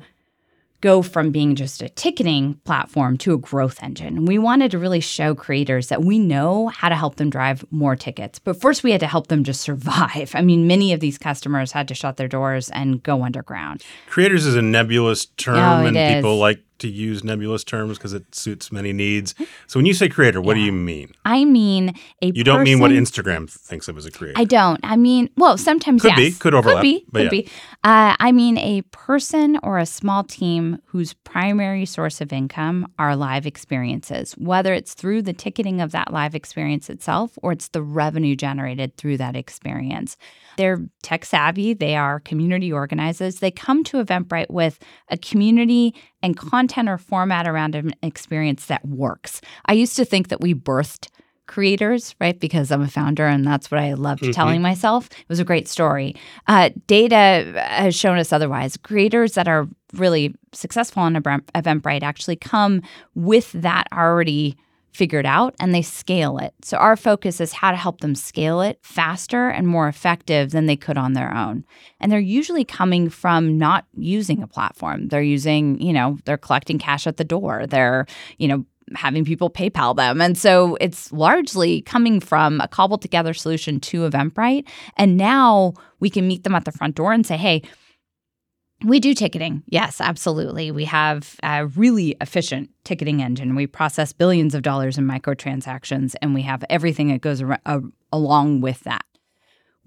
go 0.81 1.01
from 1.01 1.31
being 1.31 1.55
just 1.55 1.81
a 1.81 1.89
ticketing 1.89 2.55
platform 2.63 3.17
to 3.17 3.33
a 3.33 3.37
growth 3.37 3.81
engine. 3.81 4.25
We 4.25 4.37
wanted 4.37 4.69
to 4.71 4.77
really 4.77 4.99
show 4.99 5.33
creators 5.33 5.87
that 5.87 6.03
we 6.03 6.19
know 6.19 6.67
how 6.67 6.89
to 6.89 6.95
help 6.95 7.15
them 7.15 7.29
drive 7.31 7.65
more 7.71 7.95
tickets. 7.95 8.37
But 8.39 8.59
first, 8.61 8.83
we 8.83 8.91
had 8.91 8.99
to 8.99 9.07
help 9.07 9.27
them 9.27 9.43
just 9.43 9.61
survive. 9.61 10.31
I 10.35 10.41
mean, 10.41 10.67
many 10.67 10.93
of 10.93 10.99
these 10.99 11.17
customers 11.17 11.71
had 11.71 11.87
to 11.87 11.95
shut 11.95 12.17
their 12.17 12.27
doors 12.27 12.69
and 12.71 13.01
go 13.01 13.23
underground. 13.23 13.83
Creators 14.07 14.45
is 14.45 14.55
a 14.55 14.61
nebulous 14.61 15.25
term, 15.37 15.55
Oh, 15.57 15.85
and 15.87 15.97
is. 15.97 16.15
people 16.15 16.37
like 16.37 16.61
to 16.79 16.87
use 16.87 17.23
nebulous 17.23 17.63
terms 17.63 17.97
because 17.97 18.13
it 18.13 18.33
suits 18.33 18.71
many 18.71 18.93
needs. 18.93 19.35
So 19.67 19.79
when 19.79 19.85
you 19.85 19.93
say 19.93 20.09
creator, 20.09 20.41
what 20.41 20.55
do 20.55 20.59
you 20.59 20.71
mean? 20.71 21.13
I 21.23 21.45
mean 21.45 21.95
a 22.21 22.27
You 22.27 22.43
don't 22.43 22.63
mean 22.63 22.79
what 22.79 22.91
Instagram 22.91 23.49
thinks 23.49 23.87
of 23.87 23.97
as 23.97 24.05
a 24.05 24.11
creator. 24.11 24.39
I 24.39 24.43
don't. 24.43 24.79
I 24.83 24.95
mean, 24.95 25.29
well, 25.37 25.57
sometimes 25.57 26.01
Could 26.01 26.17
yes. 26.17 26.17
be. 26.17 26.31
Could 26.31 26.53
overlap, 26.53 26.77
Could 26.77 26.83
be. 26.83 27.05
Could 27.13 27.23
yeah. 27.23 27.29
be. 27.29 27.49
Uh, 27.83 28.15
I 28.19 28.31
mean, 28.31 28.57
a 28.57 28.81
person 28.91 29.59
or 29.63 29.77
a 29.77 29.85
small 29.85 30.23
team 30.23 30.79
whose 30.85 31.13
primary 31.13 31.85
source 31.85 32.21
of 32.21 32.33
income 32.33 32.91
are 32.97 33.15
live 33.15 33.45
experiences, 33.45 34.33
whether 34.33 34.73
it's 34.73 34.93
through 34.93 35.21
the 35.21 35.33
ticketing 35.33 35.81
of 35.81 35.91
that 35.91 36.11
live 36.11 36.35
experience 36.35 36.89
itself 36.89 37.37
or 37.41 37.51
it's 37.51 37.69
the 37.69 37.81
revenue 37.81 38.35
generated 38.35 38.95
through 38.97 39.17
that 39.17 39.35
experience. 39.35 40.17
They're 40.57 40.85
tech 41.01 41.25
savvy. 41.25 41.73
They 41.73 41.95
are 41.95 42.19
community 42.21 42.71
organizers. 42.71 43.39
They 43.39 43.51
come 43.51 43.83
to 43.85 44.03
Eventbrite 44.03 44.49
with 44.49 44.79
a 45.09 45.17
community 45.17 45.93
and 46.21 46.37
content 46.37 46.89
or 46.89 46.97
format 46.97 47.47
around 47.47 47.75
an 47.75 47.93
experience 48.01 48.65
that 48.67 48.85
works. 48.85 49.41
I 49.65 49.73
used 49.73 49.95
to 49.97 50.05
think 50.05 50.29
that 50.29 50.41
we 50.41 50.53
birthed 50.53 51.09
creators, 51.47 52.15
right? 52.19 52.39
Because 52.39 52.71
I'm 52.71 52.81
a 52.81 52.87
founder 52.87 53.27
and 53.27 53.45
that's 53.45 53.69
what 53.69 53.79
I 53.79 53.93
loved 53.93 54.33
telling 54.33 54.61
myself. 54.61 55.09
It 55.11 55.29
was 55.29 55.39
a 55.39 55.43
great 55.45 55.67
story. 55.67 56.15
Uh, 56.47 56.69
data 56.87 57.53
has 57.67 57.95
shown 57.95 58.17
us 58.17 58.33
otherwise. 58.33 58.77
Creators 58.77 59.33
that 59.33 59.47
are 59.47 59.67
really 59.93 60.33
successful 60.53 61.03
on 61.03 61.15
Event- 61.15 61.51
Eventbrite 61.53 62.03
actually 62.03 62.35
come 62.35 62.81
with 63.13 63.51
that 63.51 63.87
already 63.93 64.57
figured 64.95 65.25
out 65.25 65.53
and 65.59 65.75
they 65.75 65.81
scale 65.81 66.37
it. 66.37 66.53
So 66.63 66.77
our 66.77 66.95
focus 66.95 67.41
is 67.41 67.51
how 67.51 67.71
to 67.71 67.77
help 67.77 67.99
them 67.99 68.15
scale 68.15 68.61
it 68.61 68.79
faster 68.81 69.49
and 69.49 69.67
more 69.67 69.89
effective 69.89 70.51
than 70.51 70.67
they 70.67 70.77
could 70.77 70.97
on 70.97 71.13
their 71.13 71.33
own. 71.33 71.65
And 71.99 72.11
they're 72.11 72.19
usually 72.19 72.63
coming 72.63 73.09
from 73.09 73.57
not 73.57 73.85
using 73.97 74.41
a 74.41 74.47
platform. 74.47 75.09
They're 75.09 75.21
using, 75.21 75.81
you 75.81 75.91
know, 75.91 76.17
they're 76.23 76.37
collecting 76.37 76.79
cash 76.79 77.07
at 77.07 77.17
the 77.17 77.25
door. 77.25 77.67
They're, 77.67 78.05
you 78.37 78.47
know, 78.47 78.65
having 78.93 79.25
people 79.25 79.49
PayPal 79.49 79.95
them. 79.95 80.21
And 80.21 80.37
so 80.37 80.77
it's 80.79 81.11
largely 81.11 81.81
coming 81.81 82.19
from 82.19 82.61
a 82.61 82.67
cobbled 82.67 83.01
together 83.01 83.33
solution 83.33 83.79
to 83.81 84.09
Eventbrite. 84.09 84.65
And 84.95 85.17
now 85.17 85.73
we 85.99 86.09
can 86.09 86.27
meet 86.27 86.43
them 86.43 86.55
at 86.55 86.65
the 86.65 86.71
front 86.71 86.95
door 86.95 87.11
and 87.11 87.25
say, 87.25 87.35
hey, 87.35 87.63
we 88.83 88.99
do 88.99 89.13
ticketing. 89.13 89.63
Yes, 89.67 90.01
absolutely. 90.01 90.69
We 90.71 90.85
have 90.85 91.37
a 91.43 91.67
really 91.67 92.15
efficient 92.19 92.69
ticketing 92.83 93.21
engine. 93.21 93.55
We 93.55 93.67
process 93.67 94.11
billions 94.11 94.53
of 94.53 94.63
dollars 94.63 94.97
in 94.97 95.07
microtransactions, 95.07 96.15
and 96.21 96.33
we 96.33 96.41
have 96.41 96.63
everything 96.69 97.07
that 97.09 97.21
goes 97.21 97.41
ar- 97.41 97.59
along 98.11 98.61
with 98.61 98.81
that. 98.81 99.05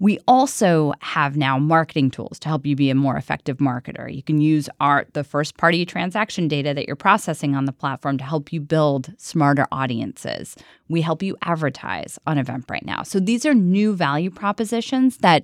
We 0.01 0.17
also 0.29 0.93
have 1.01 1.35
now 1.35 1.59
marketing 1.59 2.09
tools 2.09 2.39
to 2.39 2.47
help 2.47 2.65
you 2.65 2.75
be 2.75 2.89
a 2.89 2.95
more 2.95 3.17
effective 3.17 3.57
marketer. 3.57 4.13
You 4.13 4.23
can 4.23 4.39
use 4.39 4.69
our 4.79 5.05
the 5.11 5.25
first 5.25 5.57
party 5.57 5.85
transaction 5.85 6.47
data 6.47 6.73
that 6.73 6.87
you're 6.87 6.95
processing 6.95 7.53
on 7.53 7.65
the 7.65 7.73
platform 7.73 8.17
to 8.19 8.23
help 8.23 8.53
you 8.53 8.61
build 8.61 9.13
smarter 9.17 9.67
audiences. 9.73 10.55
We 10.87 11.01
help 11.01 11.21
you 11.21 11.35
advertise 11.43 12.17
on 12.25 12.37
Eventbrite 12.37 12.85
now. 12.85 13.03
So 13.03 13.19
these 13.19 13.45
are 13.45 13.53
new 13.53 13.93
value 13.93 14.31
propositions 14.31 15.17
that 15.17 15.43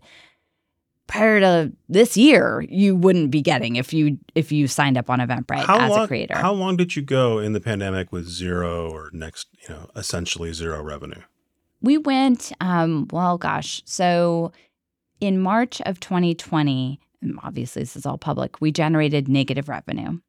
prior 1.08 1.40
to 1.40 1.72
this 1.88 2.18
year 2.18 2.66
you 2.68 2.96
wouldn't 2.96 3.32
be 3.32 3.42
getting 3.42 3.76
if 3.76 3.94
you 3.94 4.18
if 4.34 4.52
you 4.52 4.68
signed 4.68 4.98
up 4.98 5.10
on 5.10 5.20
Eventbrite 5.20 5.66
how 5.66 5.80
as 5.80 5.92
long, 5.92 6.04
a 6.04 6.08
creator. 6.08 6.36
How 6.36 6.54
long 6.54 6.78
did 6.78 6.96
you 6.96 7.02
go 7.02 7.40
in 7.40 7.54
the 7.54 7.62
pandemic 7.62 8.12
with 8.12 8.28
zero 8.28 8.90
or 8.90 9.10
next, 9.14 9.48
you 9.62 9.74
know, 9.74 9.90
essentially 9.96 10.52
zero 10.54 10.82
revenue? 10.82 11.22
We 11.82 11.98
went, 11.98 12.52
um, 12.62 13.08
well, 13.12 13.38
gosh. 13.38 13.84
So 13.86 14.52
in 15.20 15.40
March 15.40 15.82
of 15.82 16.00
2020, 16.00 17.00
and 17.22 17.40
obviously 17.44 17.84
this 17.84 17.96
is 17.96 18.06
all 18.06 18.18
public, 18.18 18.60
we 18.62 18.72
generated 18.72 19.28
negative 19.28 19.70
revenue, 19.70 20.20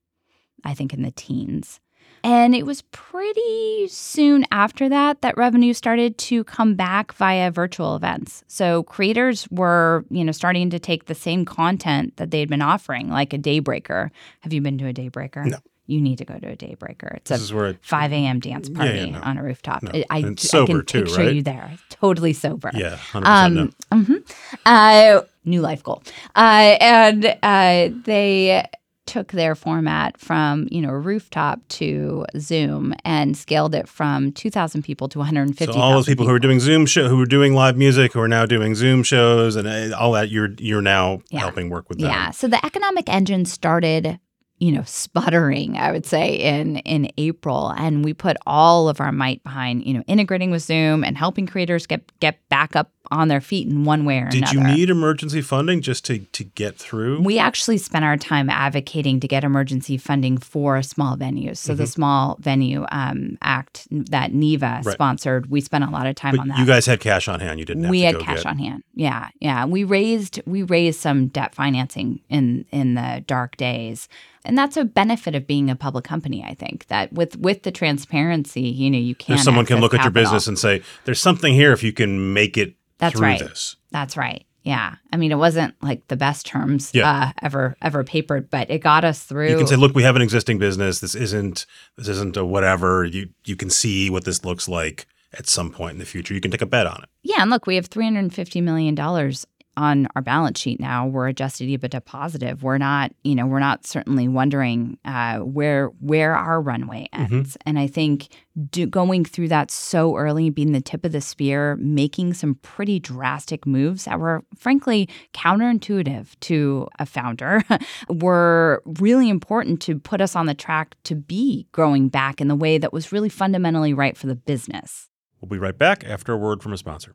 I 0.65 0.75
think 0.75 0.93
in 0.93 1.03
the 1.03 1.11
teens. 1.13 1.81
And 2.27 2.57
it 2.57 2.67
was 2.67 2.83
pretty 2.91 3.87
soon 3.87 4.45
after 4.51 4.89
that 4.89 5.23
that 5.23 5.37
revenue 5.37 5.73
started 5.73 6.19
to 6.19 6.43
come 6.43 6.75
back 6.75 7.13
via 7.15 7.53
virtual 7.53 7.95
events. 7.95 8.43
So 8.49 8.83
creators 8.83 9.47
were, 9.53 10.05
you 10.11 10.25
know, 10.25 10.33
starting 10.33 10.69
to 10.71 10.81
take 10.81 11.05
the 11.07 11.15
same 11.15 11.45
content 11.45 12.17
that 12.17 12.33
they'd 12.33 12.49
been 12.49 12.63
offering, 12.63 13.11
like 13.11 13.33
a 13.33 13.39
daybreaker. 13.39 14.11
Have 14.41 14.53
you 14.53 14.61
been 14.61 14.77
to 14.79 14.89
a 14.89 14.93
daybreaker? 14.93 15.47
No. 15.47 15.59
You 15.87 16.01
need 16.01 16.19
to 16.19 16.25
go 16.25 16.37
to 16.37 16.49
a 16.49 16.57
daybreaker. 16.57 17.15
It's 17.19 17.31
This 17.31 17.41
a 17.43 17.45
is 17.45 17.55
where 17.55 17.67
I, 17.69 17.79
5 17.81 18.13
a.m. 18.13 18.41
dance 18.41 18.69
party 18.69 18.99
yeah, 18.99 19.05
no. 19.07 19.21
on 19.21 19.39
a 19.39 19.43
rooftop. 19.45 19.85
No. 19.85 19.93
I, 19.95 20.05
I, 20.11 20.19
it's 20.27 20.53
I 20.53 20.67
can 20.67 20.85
too, 20.85 21.03
picture 21.05 21.23
right? 21.23 21.35
you 21.37 21.43
there, 21.43 21.79
totally 21.91 22.33
sober. 22.33 22.73
yeah, 22.75 22.97
100% 23.13 23.25
Um, 23.25 23.55
no. 23.55 23.71
mhm. 23.93 24.35
uh, 24.67 25.23
new 25.45 25.61
life 25.61 25.85
goal. 25.85 26.03
Uh, 26.35 26.77
and 26.81 27.25
uh, 27.41 27.89
they 28.05 28.67
took 29.07 29.33
their 29.33 29.55
format 29.55 30.19
from 30.19 30.69
you 30.71 30.81
know 30.83 30.91
rooftop 30.91 31.61
to 31.69 32.25
Zoom 32.39 32.95
and 33.05 33.37
scaled 33.37 33.75
it 33.75 33.89
from 33.89 34.33
2,000 34.33 34.83
people 34.83 35.09
to 35.09 35.19
150. 35.19 35.73
So 35.73 35.79
all 35.81 35.93
those 35.93 36.07
people, 36.07 36.27
who 36.27 36.33
were 36.33 36.39
doing 36.39 36.61
Zoom 36.61 36.87
show, 36.87 37.09
who 37.09 37.17
were 37.17 37.27
doing 37.27 37.55
live 37.55 37.77
music, 37.77 38.13
who 38.13 38.21
are 38.21 38.29
now 38.29 38.45
doing 38.47 38.75
Zoom 38.75 39.03
shows, 39.03 39.57
and 39.57 39.67
uh, 39.67 39.97
all 39.97 40.13
that, 40.13 40.29
you're 40.31 40.51
you're 40.59 40.83
now 40.83 41.21
Yeah. 41.31 41.41
helping 41.41 41.71
work 41.71 41.89
with 41.89 41.99
them. 41.99 42.11
Yeah. 42.11 42.31
So 42.33 42.49
the 42.49 42.65
economic 42.65 43.09
engine 43.09 43.45
started, 43.45 44.19
you 44.59 44.73
know, 44.73 44.83
sputtering, 44.85 45.77
I 45.77 45.93
would 45.93 46.07
say, 46.07 46.35
in 46.37 46.79
in 46.79 47.11
April. 47.17 47.71
And 47.77 48.05
we 48.05 48.13
put 48.15 48.37
all 48.47 48.89
of 48.89 49.01
our 49.01 49.13
might 49.13 49.43
behind, 49.45 49.85
you 49.87 49.95
know, 49.95 50.03
integrating 50.07 50.51
with 50.51 50.63
Zoom 50.63 51.05
and 51.05 51.17
helping 51.17 51.47
creators 51.47 51.87
get 51.87 52.03
get 52.21 52.41
back 52.49 52.75
up 52.77 52.91
on 53.11 53.29
their 53.29 53.41
feet 53.41 53.69
in 53.69 53.85
one 53.85 54.05
way 54.05 54.19
or 54.19 54.29
Did 54.29 54.43
another. 54.43 54.55
Did 54.59 54.69
you 54.71 54.77
need 54.77 54.91
emergency 54.91 55.41
funding 55.41 55.81
just 55.81 56.05
to 56.07 56.19
to 56.19 56.45
get 56.45 56.77
through? 56.77 57.23
We 57.23 57.39
actually 57.39 57.79
spent 57.79 58.05
our 58.05 58.17
time 58.17 58.51
advocating 58.51 59.21
to 59.21 59.29
get 59.29 59.45
emergency 59.45 59.97
funding 59.97 60.39
for 60.39 60.83
small 60.83 61.17
venues. 61.17 61.57
So 61.59 61.75
the 61.75 61.87
Small 61.87 62.37
Venue 62.41 62.85
um, 62.93 63.39
Act 63.43 63.87
that 63.91 64.33
NIVA 64.33 64.67
Mm-hmm. 64.67 64.87
Right. 64.89 64.95
sponsored, 64.95 65.51
we 65.51 65.61
spent 65.61 65.85
a 65.85 65.91
lot 65.91 66.07
of 66.07 66.15
time 66.17 66.33
but 66.37 66.41
on 66.43 66.49
that. 66.49 66.59
you 66.59 66.67
guys 66.67 66.87
had 66.87 67.01
cash 67.01 67.29
on 67.29 67.41
hand. 67.41 67.59
You 67.59 67.65
didn't 67.65 67.85
have 67.85 67.91
we 67.91 68.01
to 68.01 68.07
had 68.07 68.19
cash 68.21 68.37
get. 68.39 68.47
on 68.47 68.59
hand. 68.59 68.83
Yeah, 68.95 69.29
yeah. 69.41 69.65
We 69.65 69.85
raised 69.85 70.41
we 70.47 70.63
raised 70.65 71.01
some 71.01 71.29
debt 71.29 71.55
financing 71.55 72.21
in 72.29 72.65
in 72.73 72.95
the 72.95 73.23
dark 73.27 73.57
days, 73.57 74.09
and 74.45 74.57
that's 74.59 74.77
a 74.77 74.85
benefit 74.85 75.35
of 75.35 75.47
being 75.47 75.71
a 75.71 75.77
public 75.77 76.05
company. 76.05 76.43
I 76.45 76.55
think 76.55 76.87
that 76.89 77.13
with 77.13 77.37
with 77.39 77.63
the 77.63 77.71
transparency, 77.71 78.63
you 78.63 78.91
know, 78.91 78.99
you 78.99 79.15
can. 79.15 79.37
If 79.37 79.43
someone 79.43 79.67
can 79.67 79.81
look 79.81 79.95
at 79.95 80.03
your 80.03 80.11
business 80.11 80.47
and 80.47 80.59
say, 80.59 80.83
"There's 81.05 81.21
something 81.21 81.55
here 81.55 81.73
if 81.73 81.83
you 81.83 81.93
can 81.93 82.33
make 82.33 82.57
it 82.57 82.75
That's 82.99 83.19
right. 83.21 83.39
this." 83.39 83.77
That's 83.91 84.17
right. 84.17 84.45
Yeah, 84.63 84.97
I 85.13 85.17
mean, 85.17 85.31
it 85.31 85.37
wasn't 85.39 85.75
like 85.81 86.09
the 86.09 86.17
best 86.17 86.45
terms 86.45 86.91
Yeah. 86.93 87.09
uh, 87.09 87.33
ever 87.41 87.77
ever 87.81 88.03
papered, 88.03 88.51
but 88.51 88.69
it 88.69 88.81
got 88.81 89.05
us 89.05 89.23
through. 89.23 89.51
You 89.51 89.57
can 89.59 89.69
say, 89.69 89.77
look, 89.77 89.95
we 89.95 90.03
have 90.03 90.17
an 90.17 90.23
existing 90.23 90.59
business. 90.59 90.99
This 90.99 91.15
isn't 91.15 91.67
this 91.97 92.09
isn't 92.09 92.37
a 92.37 92.45
whatever. 92.45 93.05
You 93.05 93.29
you 93.45 93.55
can 93.55 93.71
see 93.71 94.11
what 94.11 94.25
this 94.25 94.45
looks 94.45 94.69
like 94.69 95.07
at 95.33 95.47
some 95.49 95.71
point 95.71 95.93
in 95.93 95.99
the 95.99 96.05
future. 96.05 96.35
You 96.35 96.41
can 96.41 96.51
take 96.51 96.63
a 96.63 96.67
bet 96.67 96.87
on 96.87 97.03
it. 97.05 97.09
Yeah, 97.23 97.43
and 97.43 97.51
look, 97.51 97.67
we 97.67 97.77
have 97.77 97.87
three 97.87 98.05
hundred 98.05 98.21
and 98.21 98.35
fifty 98.35 98.61
million 98.61 98.97
dollars 98.97 99.47
on 99.77 100.09
our 100.17 100.23
balance 100.23 100.61
sheet 100.61 100.81
now. 100.81 101.07
We're 101.07 101.29
adjusted 101.29 101.69
EBITDA 101.69 102.05
positive. 102.05 102.63
We're 102.63 102.79
not, 102.79 103.13
you 103.25 103.35
know, 103.35 103.47
we're 103.47 103.61
not 103.61 103.87
certainly 103.87 104.29
wondering 104.29 104.99
uh, 105.05 105.39
where 105.39 105.89
where 106.01 106.35
our 106.35 106.61
runway 106.61 107.09
ends. 107.13 107.57
And 107.67 107.79
I 107.79 107.87
think 107.87 108.29
do, 108.71 108.87
going 108.87 109.25
through 109.25 109.49
that 109.49 109.71
so 109.71 110.17
early, 110.17 110.51
being 110.51 110.73
the 110.73 110.81
tip 110.81 111.05
of 111.05 111.13
the 111.13 111.21
spear, 111.21 111.77
making 111.77 112.35
some 112.35 112.55
pretty 112.57 112.99
drastic 112.99 113.67
moves 113.67 114.07
that 114.07 114.19
were 114.19 114.43
frankly 114.57 115.09
counterintuitive 115.35 116.29
to 116.41 116.89
a 116.99 117.07
founder, 117.07 117.63
were 118.09 118.83
really 118.87 119.29
important 119.29 119.83
to 119.83 119.99
put 119.99 120.21
us 120.21 120.35
on 120.35 120.47
the 120.47 120.55
track 120.55 120.97
to 121.05 121.15
be 121.15 121.67
growing 121.73 122.09
back 122.09 122.41
in 122.41 122.49
the 122.49 122.57
way 122.57 122.79
that 122.79 122.93
was 122.93 123.13
really 123.13 123.29
fundamentally 123.29 123.93
right 123.93 124.17
for 124.17 124.27
the 124.27 124.37
business. 124.37 125.09
We'll 125.41 125.49
be 125.51 125.59
right 125.59 125.77
back 125.77 126.05
after 126.05 126.33
a 126.33 126.37
word 126.37 126.63
from 126.63 126.73
a 126.73 126.79
sponsor. 126.79 127.15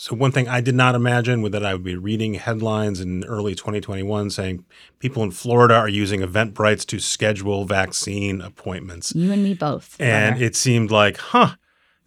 So 0.00 0.16
one 0.16 0.32
thing 0.32 0.48
I 0.48 0.62
did 0.62 0.74
not 0.74 0.94
imagine 0.94 1.42
was 1.42 1.52
that 1.52 1.66
I 1.66 1.74
would 1.74 1.84
be 1.84 1.94
reading 1.94 2.32
headlines 2.32 3.00
in 3.00 3.22
early 3.24 3.54
2021 3.54 4.30
saying 4.30 4.64
people 4.98 5.22
in 5.22 5.30
Florida 5.30 5.74
are 5.74 5.90
using 5.90 6.22
Eventbrites 6.22 6.86
to 6.86 6.98
schedule 6.98 7.66
vaccine 7.66 8.40
appointments. 8.40 9.14
You 9.14 9.30
and 9.30 9.44
me 9.44 9.52
both. 9.52 10.00
And 10.00 10.36
brother. 10.36 10.44
it 10.46 10.56
seemed 10.56 10.90
like, 10.90 11.18
huh, 11.18 11.56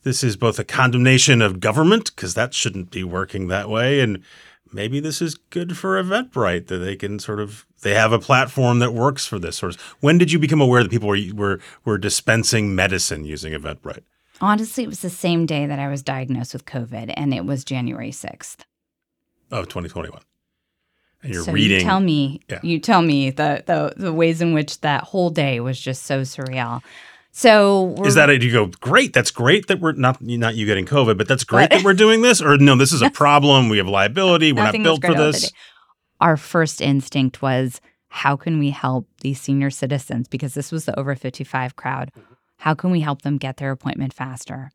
this 0.01 0.23
is 0.23 0.35
both 0.35 0.57
a 0.57 0.63
condemnation 0.63 1.39
of 1.39 1.59
government 1.59 2.15
because 2.15 2.33
that 2.33 2.55
shouldn't 2.55 2.89
be 2.89 3.03
working 3.03 3.47
that 3.49 3.69
way, 3.69 3.99
and 3.99 4.23
maybe 4.71 4.99
this 4.99 5.21
is 5.21 5.35
good 5.35 5.77
for 5.77 6.01
Eventbrite 6.01 6.65
that 6.69 6.79
they 6.79 6.95
can 6.95 7.19
sort 7.19 7.39
of 7.39 7.67
they 7.83 7.93
have 7.93 8.11
a 8.11 8.17
platform 8.17 8.79
that 8.79 8.95
works 8.95 9.27
for 9.27 9.37
this 9.37 9.57
sort 9.57 9.75
of. 9.75 9.81
When 9.99 10.17
did 10.17 10.31
you 10.31 10.39
become 10.39 10.61
aware 10.61 10.81
that 10.81 10.89
people 10.89 11.09
were 11.09 11.19
were 11.35 11.59
were 11.85 11.99
dispensing 11.99 12.73
medicine 12.73 13.23
using 13.23 13.53
Eventbrite? 13.53 14.01
Honestly, 14.43 14.83
it 14.83 14.87
was 14.87 14.99
the 14.99 15.09
same 15.09 15.45
day 15.45 15.65
that 15.65 15.79
I 15.79 15.87
was 15.87 16.03
diagnosed 16.03 16.53
with 16.53 16.65
COVID, 16.65 17.13
and 17.15 17.33
it 17.33 17.45
was 17.45 17.63
January 17.63 18.11
6th. 18.11 18.57
Of 19.51 19.69
2021, 19.69 20.19
and 21.21 21.33
you're 21.33 21.43
so 21.43 21.51
reading. 21.51 21.79
You 21.79 21.83
tell 21.85 21.99
me, 21.99 22.41
Yeah. 22.49 22.59
you 22.63 22.79
tell 22.79 23.01
me 23.01 23.29
the, 23.29 23.63
the 23.65 23.93
the 23.95 24.11
ways 24.11 24.41
in 24.41 24.53
which 24.53 24.81
that 24.81 25.03
whole 25.03 25.29
day 25.29 25.59
was 25.59 25.79
just 25.79 26.03
so 26.03 26.21
surreal. 26.21 26.81
So 27.31 27.95
is 28.03 28.15
that 28.15 28.29
it? 28.29 28.43
You 28.43 28.51
go 28.51 28.65
great. 28.81 29.13
That's 29.13 29.31
great 29.31 29.67
that 29.67 29.79
we're 29.79 29.93
not 29.93 30.21
not 30.21 30.55
you 30.55 30.65
getting 30.65 30.85
COVID, 30.85 31.17
but 31.17 31.27
that's 31.27 31.43
great 31.43 31.69
that 31.69 31.83
we're 31.83 31.93
doing 31.93 32.21
this. 32.21 32.41
Or 32.41 32.57
no, 32.57 32.75
this 32.75 32.91
is 32.91 33.01
a 33.01 33.09
problem. 33.09 33.69
We 33.69 33.77
have 33.77 33.87
liability. 33.87 34.53
We're 34.53 34.63
not 34.63 34.73
built 34.73 35.01
for 35.01 35.07
great 35.07 35.15
about 35.17 35.25
the 35.25 35.31
this. 35.31 35.51
Our 36.19 36.37
first 36.37 36.81
instinct 36.81 37.41
was, 37.41 37.79
how 38.07 38.35
can 38.35 38.59
we 38.59 38.69
help 38.71 39.07
these 39.21 39.39
senior 39.41 39.69
citizens? 39.71 40.27
Because 40.27 40.53
this 40.53 40.71
was 40.71 40.85
the 40.85 40.97
over 40.99 41.15
55 41.15 41.75
crowd. 41.75 42.11
How 42.63 42.73
can 42.73 42.91
we 42.91 43.01
help 43.01 43.23
them 43.23 43.37
get 43.37 43.57
their 43.57 43.71
appointment 43.71 44.13
faster? 44.13 44.71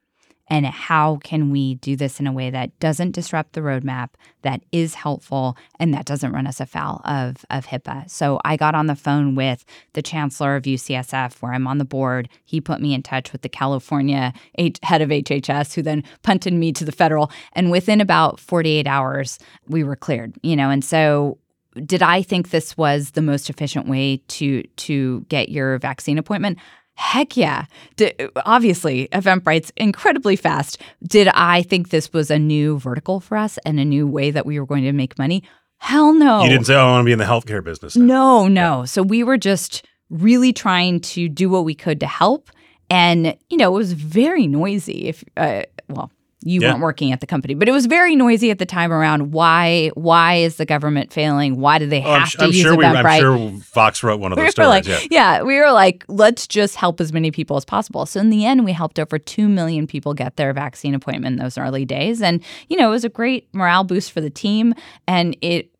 And 0.46 0.66
how 0.66 1.16
can 1.24 1.50
we 1.50 1.76
do 1.76 1.96
this 1.96 2.20
in 2.20 2.26
a 2.26 2.32
way 2.32 2.50
that 2.50 2.78
doesn't 2.80 3.12
disrupt 3.12 3.54
the 3.54 3.62
roadmap, 3.62 4.10
that 4.42 4.60
is 4.72 4.94
helpful, 4.94 5.56
and 5.80 5.94
that 5.94 6.04
doesn't 6.04 6.32
run 6.32 6.46
us 6.46 6.60
afoul 6.60 7.00
of, 7.06 7.46
of 7.48 7.64
HIPAA? 7.64 8.10
So 8.10 8.42
I 8.44 8.58
got 8.58 8.74
on 8.74 8.88
the 8.88 8.94
phone 8.94 9.34
with 9.34 9.64
the 9.94 10.02
chancellor 10.02 10.54
of 10.54 10.64
UCSF, 10.64 11.40
where 11.40 11.54
I'm 11.54 11.66
on 11.66 11.78
the 11.78 11.86
board. 11.86 12.28
He 12.44 12.60
put 12.60 12.82
me 12.82 12.92
in 12.92 13.02
touch 13.02 13.32
with 13.32 13.40
the 13.40 13.48
California 13.48 14.34
H- 14.58 14.80
head 14.82 15.00
of 15.00 15.08
HHS, 15.08 15.72
who 15.72 15.80
then 15.80 16.04
punted 16.22 16.52
me 16.52 16.72
to 16.74 16.84
the 16.84 16.92
federal. 16.92 17.30
And 17.54 17.70
within 17.70 18.02
about 18.02 18.38
48 18.38 18.86
hours, 18.86 19.38
we 19.66 19.82
were 19.82 19.96
cleared, 19.96 20.34
you 20.42 20.56
know, 20.56 20.68
and 20.68 20.84
so 20.84 21.38
did 21.86 22.02
I 22.02 22.20
think 22.20 22.50
this 22.50 22.76
was 22.76 23.12
the 23.12 23.22
most 23.22 23.48
efficient 23.48 23.88
way 23.88 24.18
to 24.28 24.62
to 24.62 25.20
get 25.30 25.48
your 25.48 25.78
vaccine 25.78 26.18
appointment? 26.18 26.58
Heck 26.98 27.36
yeah. 27.36 27.66
D- 27.94 28.12
obviously, 28.44 29.06
Eventbrite's 29.12 29.70
incredibly 29.76 30.34
fast. 30.34 30.82
Did 31.06 31.28
I 31.28 31.62
think 31.62 31.90
this 31.90 32.12
was 32.12 32.28
a 32.28 32.40
new 32.40 32.80
vertical 32.80 33.20
for 33.20 33.36
us 33.36 33.56
and 33.64 33.78
a 33.78 33.84
new 33.84 34.04
way 34.04 34.32
that 34.32 34.44
we 34.44 34.58
were 34.58 34.66
going 34.66 34.82
to 34.82 34.92
make 34.92 35.16
money? 35.16 35.44
Hell 35.78 36.12
no. 36.12 36.42
You 36.42 36.48
didn't 36.48 36.66
say, 36.66 36.74
"Oh, 36.74 36.80
I 36.80 36.90
want 36.90 37.02
to 37.02 37.06
be 37.06 37.12
in 37.12 37.20
the 37.20 37.24
healthcare 37.24 37.62
business." 37.62 37.94
now." 37.94 38.04
No, 38.04 38.48
no. 38.48 38.84
So 38.84 39.04
we 39.04 39.22
were 39.22 39.36
just 39.36 39.86
really 40.10 40.52
trying 40.52 40.98
to 41.00 41.28
do 41.28 41.48
what 41.48 41.64
we 41.64 41.72
could 41.72 42.00
to 42.00 42.06
help. 42.08 42.50
And, 42.90 43.36
you 43.48 43.58
know, 43.58 43.72
it 43.72 43.78
was 43.78 43.92
very 43.92 44.48
noisy. 44.48 45.06
If, 45.06 45.22
uh, 45.36 45.62
well, 45.88 46.10
you 46.44 46.60
Yeah. 46.60 46.68
weren't 46.70 46.82
working 46.82 47.10
at 47.12 47.20
the 47.20 47.26
company, 47.26 47.54
but 47.54 47.68
it 47.68 47.72
was 47.72 47.86
very 47.86 48.14
noisy 48.14 48.50
at 48.52 48.58
the 48.58 48.66
time 48.66 48.92
around 48.92 49.32
why 49.32 49.90
why 49.94 50.34
is 50.36 50.54
the 50.56 50.64
government 50.64 51.12
failing? 51.12 51.58
Why 51.58 51.78
do 51.78 51.86
they 51.86 52.02
Oh, 52.02 52.10
I'm, 52.12 52.20
have 52.20 52.30
to 52.32 52.44
I'm 52.44 52.52
use 52.52 52.60
sure 52.62 52.76
we. 52.76 52.84
I'm 52.84 53.18
sure 53.20 53.60
Fox 53.60 54.02
wrote 54.04 54.20
one 54.20 54.30
of 54.32 54.38
we 54.38 54.44
those 54.44 54.52
stories. 54.52 54.86
like, 54.88 55.10
yeah. 55.10 55.42
we 55.42 55.56
were 55.58 55.72
like, 55.72 56.04
let's 56.08 56.46
just 56.46 56.76
help 56.76 57.00
as 57.00 57.12
many 57.12 57.30
people 57.32 57.56
as 57.56 57.64
possible. 57.64 58.06
So 58.06 58.20
in 58.20 58.30
the 58.30 58.46
end, 58.46 58.64
we 58.64 58.72
helped 58.72 59.00
over 59.00 59.18
two 59.18 59.48
million 59.48 59.86
people 59.88 60.14
get 60.14 60.36
their 60.36 60.52
vaccine 60.52 60.94
appointment 60.94 61.34
in 61.34 61.42
those 61.42 61.58
early 61.58 61.84
days, 61.84 62.22
and 62.22 62.42
you 62.68 62.76
know, 62.76 62.88
it 62.88 62.92
was 62.92 63.04
a 63.04 63.08
great 63.08 63.48
morale 63.52 63.82
boost 63.84 64.12
for 64.12 64.20
the 64.20 64.30
team. 64.30 64.74
And 65.08 65.36
it, 65.40 65.70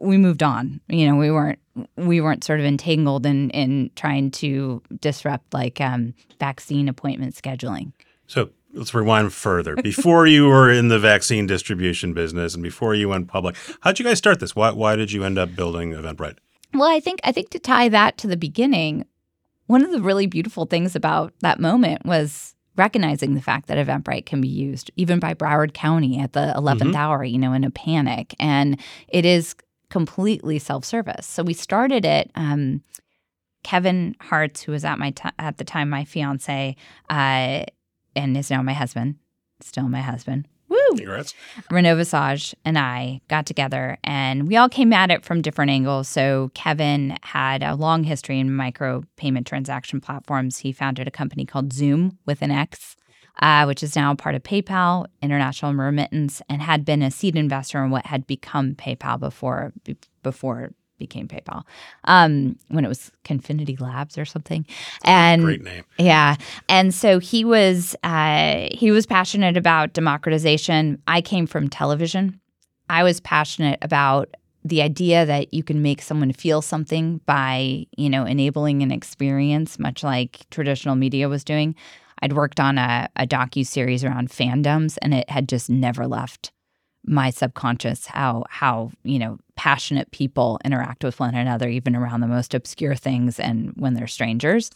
we 0.00 0.16
moved 0.16 0.42
on. 0.42 0.80
You 0.88 1.06
know, 1.08 1.16
we 1.16 1.30
weren't 1.30 1.60
we 1.96 2.20
weren't 2.20 2.42
sort 2.42 2.58
of 2.58 2.66
entangled 2.66 3.24
in 3.24 3.50
in 3.50 3.90
trying 3.94 4.30
to 4.32 4.82
disrupt 5.00 5.54
like 5.54 5.80
um, 5.80 6.12
vaccine 6.40 6.88
appointment 6.88 7.34
scheduling. 7.36 7.92
So 8.26 8.50
let's 8.72 8.94
rewind 8.94 9.32
further. 9.32 9.76
Before 9.76 10.26
you 10.26 10.48
were 10.48 10.70
in 10.70 10.88
the 10.88 10.98
vaccine 10.98 11.46
distribution 11.46 12.12
business 12.12 12.54
and 12.54 12.62
before 12.62 12.94
you 12.94 13.08
went 13.08 13.28
public, 13.28 13.56
how'd 13.80 13.98
you 13.98 14.04
guys 14.04 14.18
start 14.18 14.40
this? 14.40 14.56
Why, 14.56 14.70
why 14.72 14.96
did 14.96 15.12
you 15.12 15.24
end 15.24 15.38
up 15.38 15.54
building 15.54 15.92
Eventbrite? 15.92 16.38
Well, 16.74 16.88
I 16.88 17.00
think 17.00 17.20
I 17.22 17.32
think 17.32 17.50
to 17.50 17.58
tie 17.58 17.88
that 17.90 18.16
to 18.18 18.26
the 18.26 18.36
beginning, 18.36 19.04
one 19.66 19.84
of 19.84 19.90
the 19.90 20.00
really 20.00 20.26
beautiful 20.26 20.66
things 20.66 20.96
about 20.96 21.34
that 21.40 21.60
moment 21.60 22.06
was 22.06 22.54
recognizing 22.76 23.34
the 23.34 23.42
fact 23.42 23.68
that 23.68 23.84
Eventbrite 23.84 24.24
can 24.24 24.40
be 24.40 24.48
used 24.48 24.90
even 24.96 25.18
by 25.18 25.34
Broward 25.34 25.74
County 25.74 26.18
at 26.18 26.32
the 26.32 26.54
11th 26.56 26.94
hour, 26.94 27.22
you 27.22 27.38
know, 27.38 27.52
in 27.52 27.64
a 27.64 27.70
panic, 27.70 28.34
and 28.40 28.80
it 29.08 29.26
is 29.26 29.54
completely 29.90 30.58
self-service. 30.58 31.26
So 31.26 31.42
we 31.42 31.52
started 31.52 32.06
it. 32.06 32.30
Um, 32.34 32.82
Kevin 33.62 34.16
Hartz, 34.20 34.62
who 34.62 34.72
was 34.72 34.84
at 34.84 34.98
my 34.98 35.10
t- 35.10 35.28
at 35.38 35.58
the 35.58 35.64
time 35.64 35.90
my 35.90 36.04
fiance, 36.04 36.74
uh, 37.10 37.64
and 38.14 38.36
is 38.36 38.50
now 38.50 38.62
my 38.62 38.72
husband, 38.72 39.16
still 39.60 39.88
my 39.88 40.00
husband. 40.00 40.48
Woo! 40.68 40.78
Congrats. 40.96 41.34
Renaud 41.70 41.96
Visage 41.96 42.54
and 42.64 42.78
I 42.78 43.20
got 43.28 43.44
together 43.44 43.98
and 44.04 44.48
we 44.48 44.56
all 44.56 44.70
came 44.70 44.92
at 44.92 45.10
it 45.10 45.22
from 45.22 45.42
different 45.42 45.70
angles. 45.70 46.08
So, 46.08 46.50
Kevin 46.54 47.18
had 47.22 47.62
a 47.62 47.74
long 47.74 48.04
history 48.04 48.38
in 48.38 48.54
micro 48.54 49.04
payment 49.16 49.46
transaction 49.46 50.00
platforms. 50.00 50.58
He 50.58 50.72
founded 50.72 51.06
a 51.06 51.10
company 51.10 51.44
called 51.44 51.74
Zoom 51.74 52.18
with 52.24 52.40
an 52.40 52.50
X, 52.50 52.96
uh, 53.42 53.64
which 53.64 53.82
is 53.82 53.96
now 53.96 54.14
part 54.14 54.34
of 54.34 54.42
PayPal, 54.42 55.06
International 55.20 55.74
Remittance, 55.74 56.40
and 56.48 56.62
had 56.62 56.86
been 56.86 57.02
a 57.02 57.10
seed 57.10 57.36
investor 57.36 57.84
in 57.84 57.90
what 57.90 58.06
had 58.06 58.26
become 58.26 58.74
PayPal 58.74 59.20
before, 59.20 59.74
be- 59.84 59.96
before 60.22 60.60
it 60.62 60.74
became 60.98 61.26
PayPal, 61.28 61.64
um, 62.04 62.56
when 62.68 62.84
it 62.84 62.88
was 62.88 63.10
Confinity 63.24 63.76
Labs 63.76 64.16
or 64.16 64.24
something. 64.24 64.66
And 65.04 65.42
Great 65.42 65.62
name. 65.62 65.84
yeah, 65.98 66.36
and 66.68 66.94
so 66.94 67.18
he 67.18 67.44
was 67.44 67.96
uh, 68.02 68.68
he 68.72 68.90
was 68.90 69.06
passionate 69.06 69.56
about 69.56 69.92
democratization. 69.92 71.02
I 71.06 71.20
came 71.20 71.46
from 71.46 71.68
television. 71.68 72.40
I 72.88 73.02
was 73.02 73.20
passionate 73.20 73.78
about 73.82 74.34
the 74.64 74.80
idea 74.82 75.26
that 75.26 75.52
you 75.52 75.64
can 75.64 75.82
make 75.82 76.00
someone 76.00 76.32
feel 76.32 76.62
something 76.62 77.20
by 77.26 77.86
you 77.96 78.08
know 78.08 78.24
enabling 78.24 78.82
an 78.82 78.92
experience, 78.92 79.78
much 79.78 80.02
like 80.04 80.48
traditional 80.50 80.94
media 80.94 81.28
was 81.28 81.42
doing. 81.44 81.74
I'd 82.20 82.34
worked 82.34 82.60
on 82.60 82.78
a, 82.78 83.08
a 83.16 83.26
docu 83.26 83.66
series 83.66 84.04
around 84.04 84.30
fandoms, 84.30 84.96
and 85.02 85.12
it 85.12 85.28
had 85.28 85.48
just 85.48 85.68
never 85.68 86.06
left 86.06 86.52
my 87.04 87.30
subconscious 87.30 88.06
how 88.06 88.44
how 88.48 88.90
you 89.02 89.18
know 89.18 89.38
passionate 89.56 90.10
people 90.12 90.60
interact 90.64 91.02
with 91.02 91.18
one 91.18 91.34
another 91.34 91.68
even 91.68 91.96
around 91.96 92.20
the 92.20 92.28
most 92.28 92.54
obscure 92.54 92.94
things 92.94 93.40
and 93.40 93.72
when 93.76 93.94
they're 93.94 94.06
strangers 94.06 94.70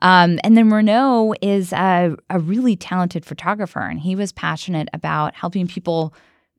um, 0.00 0.38
and 0.44 0.56
then 0.56 0.70
Renaud 0.70 1.34
is 1.42 1.72
a, 1.72 2.14
a 2.30 2.38
really 2.38 2.76
talented 2.76 3.24
photographer, 3.24 3.80
and 3.80 3.98
he 4.00 4.14
was 4.14 4.32
passionate 4.32 4.88
about 4.92 5.34
helping 5.34 5.66
people 5.66 6.14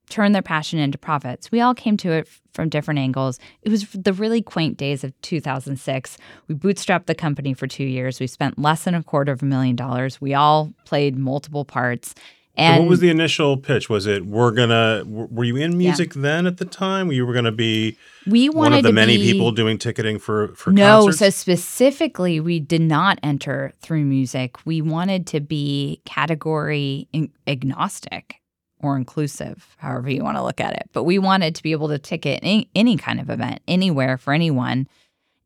turn 0.09 0.31
their 0.31 0.41
passion 0.41 0.79
into 0.79 0.97
profits. 0.97 1.51
We 1.51 1.61
all 1.61 1.75
came 1.75 1.95
to 1.97 2.11
it 2.11 2.27
f- 2.27 2.41
from 2.51 2.67
different 2.67 2.99
angles. 2.99 3.39
It 3.61 3.69
was 3.69 3.87
the 3.91 4.11
really 4.11 4.41
quaint 4.41 4.75
days 4.75 5.03
of 5.03 5.19
2006. 5.21 6.17
We 6.47 6.55
bootstrapped 6.55 7.05
the 7.05 7.13
company 7.13 7.53
for 7.53 7.67
two 7.67 7.83
years. 7.83 8.19
We 8.19 8.25
spent 8.25 8.57
less 8.57 8.83
than 8.83 8.95
a 8.95 9.03
quarter 9.03 9.31
of 9.31 9.43
a 9.43 9.45
million 9.45 9.75
dollars. 9.75 10.19
We 10.19 10.33
all 10.33 10.73
played 10.83 11.15
multiple 11.15 11.63
parts. 11.63 12.15
And 12.59 12.83
what 12.83 12.89
was 12.89 12.99
the 12.99 13.09
initial 13.09 13.57
pitch? 13.57 13.89
Was 13.89 14.05
it 14.05 14.25
we're 14.25 14.51
gonna? 14.51 15.03
Were 15.05 15.43
you 15.43 15.55
in 15.55 15.77
music 15.77 16.15
yeah. 16.15 16.21
then 16.21 16.45
at 16.45 16.57
the 16.57 16.65
time? 16.65 17.11
You 17.11 17.25
were 17.25 17.33
gonna 17.33 17.51
be 17.51 17.97
we 18.27 18.49
one 18.49 18.73
of 18.73 18.83
the 18.83 18.91
many 18.91 19.17
be, 19.17 19.31
people 19.31 19.51
doing 19.51 19.77
ticketing 19.77 20.19
for 20.19 20.49
for 20.49 20.71
no. 20.71 21.05
Concerts? 21.05 21.19
So 21.19 21.29
specifically, 21.29 22.39
we 22.39 22.59
did 22.59 22.81
not 22.81 23.19
enter 23.23 23.73
through 23.81 24.03
music. 24.03 24.65
We 24.65 24.81
wanted 24.81 25.25
to 25.27 25.39
be 25.39 26.01
category 26.05 27.07
agnostic 27.47 28.41
or 28.81 28.97
inclusive, 28.97 29.75
however 29.77 30.09
you 30.09 30.23
want 30.23 30.37
to 30.37 30.43
look 30.43 30.59
at 30.59 30.73
it. 30.73 30.89
But 30.93 31.03
we 31.03 31.19
wanted 31.19 31.55
to 31.55 31.63
be 31.63 31.71
able 31.71 31.89
to 31.89 31.99
ticket 31.99 32.39
any, 32.43 32.69
any 32.75 32.97
kind 32.97 33.19
of 33.19 33.29
event 33.29 33.61
anywhere 33.67 34.17
for 34.17 34.33
anyone. 34.33 34.87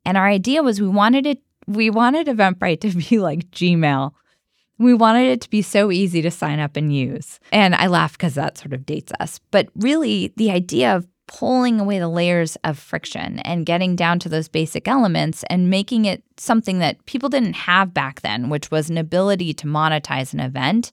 And 0.04 0.16
our 0.16 0.26
idea 0.26 0.62
was 0.62 0.80
we 0.80 0.88
wanted 0.88 1.26
it. 1.26 1.40
We 1.66 1.90
wanted 1.90 2.26
Eventbrite 2.26 2.80
to 2.82 2.90
be 2.90 3.18
like 3.18 3.50
Gmail 3.50 4.12
we 4.78 4.94
wanted 4.94 5.28
it 5.30 5.40
to 5.42 5.50
be 5.50 5.62
so 5.62 5.90
easy 5.90 6.22
to 6.22 6.30
sign 6.30 6.58
up 6.58 6.76
and 6.76 6.94
use. 6.94 7.38
And 7.52 7.74
I 7.74 7.86
laugh 7.86 8.12
because 8.12 8.34
that 8.34 8.58
sort 8.58 8.72
of 8.72 8.86
dates 8.86 9.12
us. 9.20 9.40
But 9.50 9.68
really, 9.76 10.32
the 10.36 10.50
idea 10.50 10.94
of 10.96 11.06
pulling 11.26 11.80
away 11.80 11.98
the 11.98 12.08
layers 12.08 12.56
of 12.64 12.78
friction 12.78 13.38
and 13.40 13.64
getting 13.64 13.96
down 13.96 14.18
to 14.18 14.28
those 14.28 14.48
basic 14.48 14.86
elements 14.86 15.42
and 15.48 15.70
making 15.70 16.04
it 16.04 16.22
something 16.36 16.80
that 16.80 17.04
people 17.06 17.28
didn't 17.28 17.54
have 17.54 17.94
back 17.94 18.20
then, 18.20 18.50
which 18.50 18.70
was 18.70 18.90
an 18.90 18.98
ability 18.98 19.54
to 19.54 19.66
monetize 19.66 20.34
an 20.34 20.40
event 20.40 20.92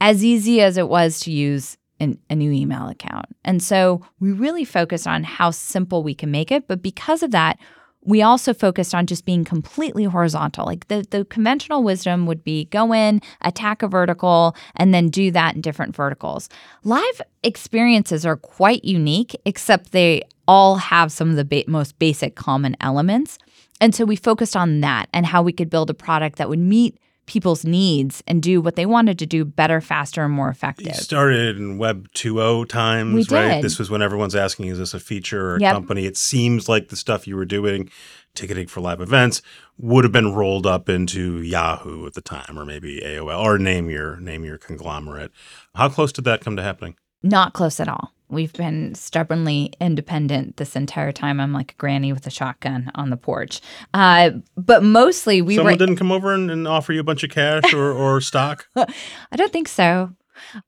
as 0.00 0.24
easy 0.24 0.60
as 0.60 0.76
it 0.76 0.88
was 0.88 1.20
to 1.20 1.30
use 1.30 1.76
an, 2.00 2.18
a 2.30 2.36
new 2.36 2.50
email 2.50 2.88
account. 2.88 3.26
And 3.44 3.62
so 3.62 4.00
we 4.20 4.32
really 4.32 4.64
focused 4.64 5.06
on 5.06 5.24
how 5.24 5.50
simple 5.50 6.02
we 6.02 6.14
can 6.14 6.30
make 6.30 6.50
it. 6.52 6.68
But 6.68 6.82
because 6.82 7.22
of 7.22 7.32
that, 7.32 7.58
we 8.02 8.22
also 8.22 8.54
focused 8.54 8.94
on 8.94 9.06
just 9.06 9.24
being 9.24 9.44
completely 9.44 10.04
horizontal. 10.04 10.64
Like 10.64 10.88
the, 10.88 11.04
the 11.10 11.24
conventional 11.26 11.82
wisdom 11.82 12.26
would 12.26 12.44
be 12.44 12.66
go 12.66 12.94
in, 12.94 13.20
attack 13.42 13.82
a 13.82 13.88
vertical, 13.88 14.56
and 14.76 14.94
then 14.94 15.08
do 15.08 15.30
that 15.32 15.54
in 15.54 15.60
different 15.60 15.94
verticals. 15.94 16.48
Live 16.84 17.20
experiences 17.42 18.24
are 18.24 18.36
quite 18.36 18.84
unique, 18.84 19.36
except 19.44 19.92
they 19.92 20.22
all 20.46 20.76
have 20.76 21.12
some 21.12 21.30
of 21.30 21.36
the 21.36 21.44
ba- 21.44 21.64
most 21.66 21.98
basic 21.98 22.34
common 22.34 22.76
elements. 22.80 23.38
And 23.80 23.94
so 23.94 24.04
we 24.04 24.16
focused 24.16 24.56
on 24.56 24.80
that 24.80 25.08
and 25.12 25.26
how 25.26 25.42
we 25.42 25.52
could 25.52 25.70
build 25.70 25.90
a 25.90 25.94
product 25.94 26.38
that 26.38 26.48
would 26.48 26.58
meet 26.58 26.98
people's 27.28 27.64
needs 27.64 28.22
and 28.26 28.42
do 28.42 28.60
what 28.60 28.74
they 28.74 28.86
wanted 28.86 29.18
to 29.20 29.26
do 29.26 29.44
better, 29.44 29.80
faster, 29.80 30.24
and 30.24 30.34
more 30.34 30.48
effective. 30.48 30.88
You 30.88 30.94
started 30.94 31.56
in 31.56 31.78
Web 31.78 32.08
2.0 32.14 32.68
times, 32.68 33.30
we 33.30 33.36
right? 33.36 33.54
Did. 33.56 33.64
This 33.64 33.78
was 33.78 33.90
when 33.90 34.02
everyone's 34.02 34.34
asking, 34.34 34.66
is 34.66 34.78
this 34.78 34.94
a 34.94 34.98
feature 34.98 35.50
or 35.50 35.56
a 35.56 35.60
yep. 35.60 35.74
company? 35.74 36.06
It 36.06 36.16
seems 36.16 36.68
like 36.68 36.88
the 36.88 36.96
stuff 36.96 37.28
you 37.28 37.36
were 37.36 37.44
doing, 37.44 37.90
ticketing 38.34 38.66
for 38.66 38.80
live 38.80 39.00
events, 39.00 39.42
would 39.78 40.04
have 40.04 40.12
been 40.12 40.34
rolled 40.34 40.66
up 40.66 40.88
into 40.88 41.40
Yahoo 41.42 42.06
at 42.06 42.14
the 42.14 42.20
time, 42.20 42.58
or 42.58 42.64
maybe 42.64 43.00
AOL, 43.00 43.40
or 43.40 43.58
name 43.58 43.90
your 43.90 44.16
name 44.16 44.44
your 44.44 44.58
conglomerate. 44.58 45.30
How 45.74 45.88
close 45.88 46.12
did 46.12 46.24
that 46.24 46.40
come 46.40 46.56
to 46.56 46.62
happening? 46.62 46.96
Not 47.22 47.52
close 47.52 47.78
at 47.78 47.88
all. 47.88 48.12
We've 48.30 48.52
been 48.52 48.94
stubbornly 48.94 49.72
independent 49.80 50.58
this 50.58 50.76
entire 50.76 51.12
time. 51.12 51.40
I'm 51.40 51.52
like 51.52 51.72
a 51.72 51.74
granny 51.76 52.12
with 52.12 52.26
a 52.26 52.30
shotgun 52.30 52.90
on 52.94 53.10
the 53.10 53.16
porch. 53.16 53.60
Uh, 53.94 54.30
but 54.56 54.82
mostly 54.82 55.40
we 55.40 55.56
Someone 55.56 55.74
were. 55.74 55.78
didn't 55.78 55.96
come 55.96 56.12
over 56.12 56.34
and, 56.34 56.50
and 56.50 56.68
offer 56.68 56.92
you 56.92 57.00
a 57.00 57.04
bunch 57.04 57.24
of 57.24 57.30
cash 57.30 57.72
or, 57.72 57.90
or 57.92 58.20
stock? 58.20 58.68
I 58.76 59.36
don't 59.36 59.52
think 59.52 59.68
so. 59.68 60.12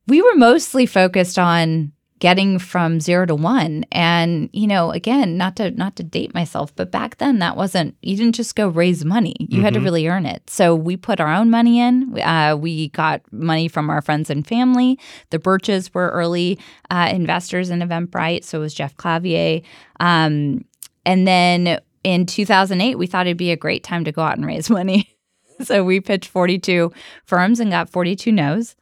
We 0.09 0.23
were 0.23 0.35
mostly 0.37 0.87
focused 0.87 1.39
on 1.39 1.93
getting 2.21 2.59
from 2.59 3.01
zero 3.01 3.27
to 3.27 3.35
one. 3.35 3.85
And 3.91 4.49
you 4.53 4.67
know 4.67 4.93
again 4.93 5.37
not 5.37 5.57
to 5.57 5.73
not 5.73 5.97
to 5.97 6.03
date 6.03 6.33
myself 6.33 6.75
but 6.77 6.93
back 6.93 7.19
then 7.19 7.41
that 7.41 7.57
wasn't 7.57 7.97
you 8.03 8.17
didn't 8.17 8.37
just 8.37 8.55
go 8.55 8.69
raise 8.69 9.05
money. 9.05 9.35
You 9.41 9.47
mm-hmm. 9.47 9.65
had 9.65 9.75
to 9.75 9.81
mm-hmm. 9.81 9.85
really 9.85 10.07
earn 10.07 10.27
it. 10.27 10.49
So 10.49 10.75
we 10.75 10.97
put 10.97 11.19
our 11.19 11.33
own 11.35 11.51
money 11.51 11.81
in. 11.81 12.19
Uh, 12.21 12.57
we 12.57 12.91
got 12.91 13.21
money 13.33 13.67
from 13.67 13.91
our 13.91 14.01
friends 14.01 14.31
and 14.31 14.47
family. 14.47 14.99
The 15.31 15.39
birches 15.39 15.93
were 15.93 16.11
early 16.11 16.59
uh, 16.91 17.11
investors 17.13 17.71
in 17.71 17.81
eventbrite. 17.81 18.45
So 18.45 18.61
was 18.61 18.75
jeff 18.75 18.97
clavier. 18.97 19.63
Um, 19.99 20.65
and 21.05 21.27
then 21.27 21.81
in 22.05 22.27
2008 22.27 22.97
we 22.97 23.07
thought 23.07 23.27
it'd 23.27 23.37
be 23.37 23.51
a 23.51 23.57
great 23.57 23.83
time 23.83 24.05
to 24.05 24.13
go 24.13 24.23
out 24.23 24.37
and 24.37 24.47
raise 24.47 24.71
money. 24.81 25.17
So 25.63 25.85
we 25.85 26.01
pitched 26.01 26.31
42 26.31 26.91
firms 27.27 27.61
and 27.61 27.71
got 27.71 27.91
42 27.91 28.33
no's 28.33 28.77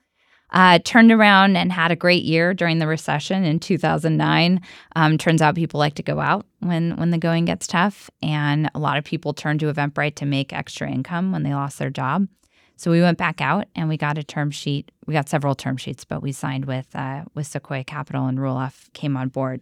uh, 0.51 0.79
turned 0.85 1.13
around 1.13 1.57
and 1.57 1.71
had 1.73 1.91
a 1.91 1.97
great 1.97 2.25
year 2.25 2.55
during 2.55 2.79
the 2.79 2.87
recession 2.87 3.45
in 3.45 3.61
2009. 3.61 4.61
Um, 4.97 5.19
turns 5.19 5.43
out 5.43 5.55
people 5.55 5.79
like 5.79 5.95
to 5.95 6.03
go 6.03 6.21
out 6.21 6.47
when 6.61 6.97
when 6.97 7.11
the 7.11 7.19
going 7.19 7.45
gets 7.45 7.67
tough, 7.67 8.11
and 8.23 8.71
a 8.75 8.79
lot 8.79 8.99
of 8.99 9.05
people 9.05 9.35
turned 9.35 9.61
to 9.61 9.73
Eventbrite 9.73 10.15
to 10.17 10.27
make 10.27 10.53
extra 10.53 10.91
income 10.91 11.33
when 11.33 11.43
they 11.43 11.55
lost 11.55 11.79
their 11.79 11.91
job. 11.91 12.29
So 12.77 12.93
we 12.93 13.03
went 13.03 13.19
back 13.19 13.41
out 13.41 13.67
and 13.75 13.89
we 13.89 13.97
got 13.97 14.19
a 14.19 14.23
term 14.23 14.53
sheet. 14.53 14.93
We 15.05 15.13
got 15.13 15.29
several 15.29 15.57
term 15.57 15.77
sheets, 15.77 16.05
but 16.05 16.23
we 16.23 16.31
signed 16.31 16.65
with 16.65 16.95
uh, 16.95 17.25
with 17.35 17.47
Sequoia 17.47 17.85
Capital 17.85 18.27
and 18.27 18.39
Roelof 18.39 18.93
came 18.93 19.17
on 19.17 19.29
board. 19.29 19.61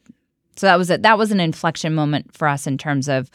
So 0.56 0.66
that 0.66 0.76
was 0.76 0.88
that 0.88 1.18
was 1.18 1.32
an 1.32 1.40
inflection 1.40 1.94
moment 1.94 2.36
for 2.36 2.46
us 2.46 2.66
in 2.66 2.78
terms 2.78 3.08
of 3.08 3.30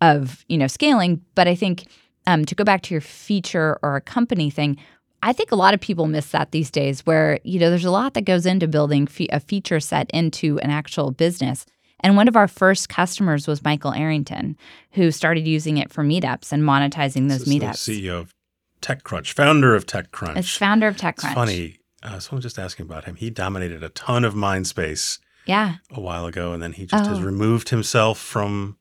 of 0.00 0.44
you 0.48 0.58
know 0.58 0.66
scaling. 0.66 1.22
But 1.34 1.48
I 1.48 1.54
think 1.54 1.86
um, 2.26 2.44
to 2.44 2.54
go 2.54 2.62
back 2.62 2.82
to 2.82 2.94
your 2.94 3.00
feature 3.00 3.78
or 3.82 3.96
a 3.96 4.00
company 4.00 4.50
thing, 4.50 4.76
I 5.22 5.32
think 5.32 5.52
a 5.52 5.56
lot 5.56 5.72
of 5.72 5.80
people 5.80 6.06
miss 6.06 6.30
that 6.30 6.50
these 6.50 6.70
days, 6.70 7.06
where 7.06 7.38
you 7.44 7.58
know 7.58 7.70
there's 7.70 7.84
a 7.84 7.90
lot 7.90 8.14
that 8.14 8.24
goes 8.24 8.46
into 8.46 8.66
building 8.66 9.06
fe- 9.06 9.28
a 9.32 9.40
feature 9.40 9.80
set 9.80 10.10
into 10.10 10.58
an 10.60 10.70
actual 10.70 11.10
business. 11.12 11.64
And 12.00 12.16
one 12.16 12.26
of 12.26 12.34
our 12.34 12.48
first 12.48 12.88
customers 12.88 13.46
was 13.46 13.62
Michael 13.62 13.92
Arrington, 13.92 14.56
who 14.90 15.12
started 15.12 15.46
using 15.46 15.76
it 15.76 15.92
for 15.92 16.02
meetups 16.02 16.50
and 16.50 16.64
monetizing 16.64 17.28
those 17.28 17.44
meetups. 17.44 18.02
CEO 18.02 18.18
of 18.18 18.34
TechCrunch, 18.80 19.32
founder 19.32 19.76
of 19.76 19.86
TechCrunch. 19.86 20.36
It's 20.36 20.56
founder 20.56 20.88
of 20.88 20.96
TechCrunch. 20.96 21.24
It's 21.24 21.34
funny. 21.34 21.78
Uh, 22.02 22.18
someone 22.18 22.42
just 22.42 22.58
asking 22.58 22.86
about 22.86 23.04
him. 23.04 23.14
He 23.14 23.30
dominated 23.30 23.84
a 23.84 23.88
ton 23.90 24.24
of 24.24 24.34
Mindspace. 24.34 25.20
Yeah. 25.46 25.76
A 25.92 26.00
while 26.00 26.26
ago, 26.26 26.52
and 26.52 26.60
then 26.62 26.72
he 26.72 26.86
just 26.86 27.04
oh. 27.04 27.08
has 27.08 27.22
removed 27.22 27.68
himself 27.68 28.18
from 28.18 28.76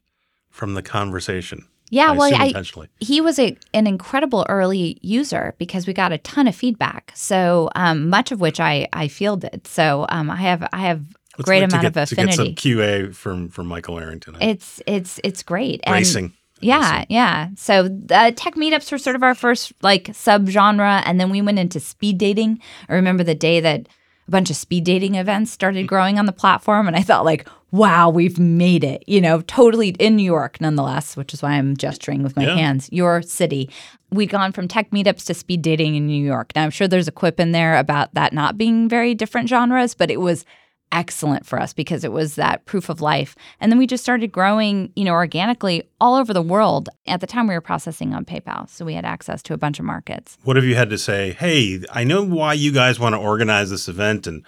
from 0.49 0.73
the 0.73 0.82
conversation. 0.82 1.67
Yeah, 1.91 2.12
I 2.13 2.17
well, 2.17 2.34
I, 2.34 2.63
he 3.01 3.19
was 3.19 3.38
a, 3.38 3.56
an 3.73 3.86
incredible 3.86 4.45
early 4.47 4.97
user 5.01 5.54
because 5.58 5.86
we 5.86 5.93
got 5.93 6.13
a 6.13 6.17
ton 6.19 6.47
of 6.47 6.56
feedback. 6.56 7.12
So 7.15 7.69
um, 7.75 8.10
much 8.10 8.32
of 8.32 8.39
which 8.39 8.62
I 8.62 8.88
I 8.93 9.10
fielded. 9.10 9.67
So 9.67 10.06
um, 10.08 10.30
I 10.30 10.38
have 10.38 10.67
I 10.71 10.80
have 10.80 11.04
a 11.38 11.43
great 11.43 11.63
amount 11.63 11.84
get, 11.84 11.86
of 11.89 11.97
affinity. 11.97 12.38
To 12.38 12.43
get 12.54 12.62
some 12.62 12.71
QA 12.71 13.13
from 13.13 13.49
from 13.49 13.67
Michael 13.67 13.99
Arrington. 13.99 14.38
It's 14.39 14.82
it's 14.88 15.19
it's 15.25 15.43
great. 15.43 15.82
Racing. 15.86 16.25
And, 16.25 16.34
yeah, 16.62 17.06
yeah. 17.10 17.49
So 17.58 17.89
the 17.89 18.34
tech 18.38 18.56
meetups 18.56 18.89
were 18.89 18.97
sort 18.97 19.17
of 19.17 19.23
our 19.23 19.36
first 19.36 19.73
like 19.82 20.06
subgenre, 20.06 21.04
and 21.06 21.19
then 21.19 21.30
we 21.30 21.41
went 21.41 21.60
into 21.60 21.82
speed 21.82 22.17
dating. 22.17 22.62
I 22.88 22.93
remember 22.93 23.25
the 23.25 23.36
day 23.36 23.60
that 23.60 23.89
a 24.32 24.38
bunch 24.38 24.50
of 24.50 24.56
speed 24.56 24.86
dating 24.86 25.15
events 25.15 25.52
started 25.52 25.84
mm. 25.84 25.89
growing 25.89 26.17
on 26.17 26.26
the 26.26 26.32
platform, 26.32 26.88
and 26.88 26.96
I 26.96 27.02
thought 27.02 27.26
like, 27.26 27.46
wow, 27.72 28.10
we've 28.10 28.39
made 28.39 28.82
it, 28.82 29.04
you 29.06 29.20
know, 29.20 29.41
totally 29.41 29.89
in 30.00 30.15
New 30.15 30.24
York, 30.24 30.62
nonetheless, 30.62 31.17
which 31.17 31.34
is 31.34 31.44
why 31.44 31.52
I'm 31.52 31.76
gesturing 31.76 32.24
with 32.24 32.38
my 32.38 32.46
yeah. 32.46 32.56
hands, 32.56 32.88
your 32.94 33.22
city. 33.22 33.70
We'd 34.10 34.30
gone 34.30 34.54
from 34.54 34.70
tech 34.70 34.91
meetups 34.91 35.26
to 35.26 35.34
speed 35.34 35.62
dating 35.62 35.96
in 35.96 36.08
New 36.08 36.24
York. 36.24 36.54
Now, 36.56 36.63
I'm 36.63 36.70
sure 36.70 36.88
there's 36.88 37.10
a 37.10 37.13
quip 37.13 37.41
in 37.41 37.52
there 37.52 37.78
about 37.78 38.13
that 38.13 38.32
not 38.32 38.58
being 38.58 38.88
very 38.88 39.13
different 39.13 39.50
genres, 39.50 39.94
but 39.94 40.10
it 40.10 40.22
was 40.22 40.46
excellent 40.91 41.45
for 41.45 41.60
us 41.60 41.73
because 41.73 42.04
it 42.04 42.12
was 42.12 42.36
that 42.36 42.65
proof 42.65 42.89
of 42.89 43.01
life. 43.01 43.36
And 43.60 43.71
then 43.71 43.80
we 43.80 43.88
just 43.88 44.04
started 44.04 44.32
growing, 44.32 44.91
you 44.95 45.06
know, 45.06 45.13
organically 45.13 45.84
all 45.99 46.15
over 46.15 46.34
the 46.34 46.41
world. 46.41 46.89
At 47.08 47.21
the 47.21 47.27
time 47.27 47.47
we 47.47 47.54
were 47.54 47.62
processing 47.62 48.13
on 48.13 48.25
PayPal, 48.25 48.69
so 48.69 48.86
we 48.86 48.93
had 48.93 49.06
access 49.06 49.41
to 49.43 49.54
a 49.54 49.58
bunch 49.58 49.80
of 49.80 49.86
markets. 49.86 50.38
What 50.43 50.56
have 50.56 50.65
you 50.65 50.75
had 50.75 50.89
to 50.89 50.97
say, 50.97 51.34
"Hey, 51.34 51.82
I 51.91 52.04
know 52.04 52.23
why 52.23 52.54
you 52.54 52.71
guys 52.71 52.99
want 52.99 53.13
to 53.13 53.19
organize 53.19 53.69
this 53.69 53.88
event 53.88 54.27
and 54.27 54.45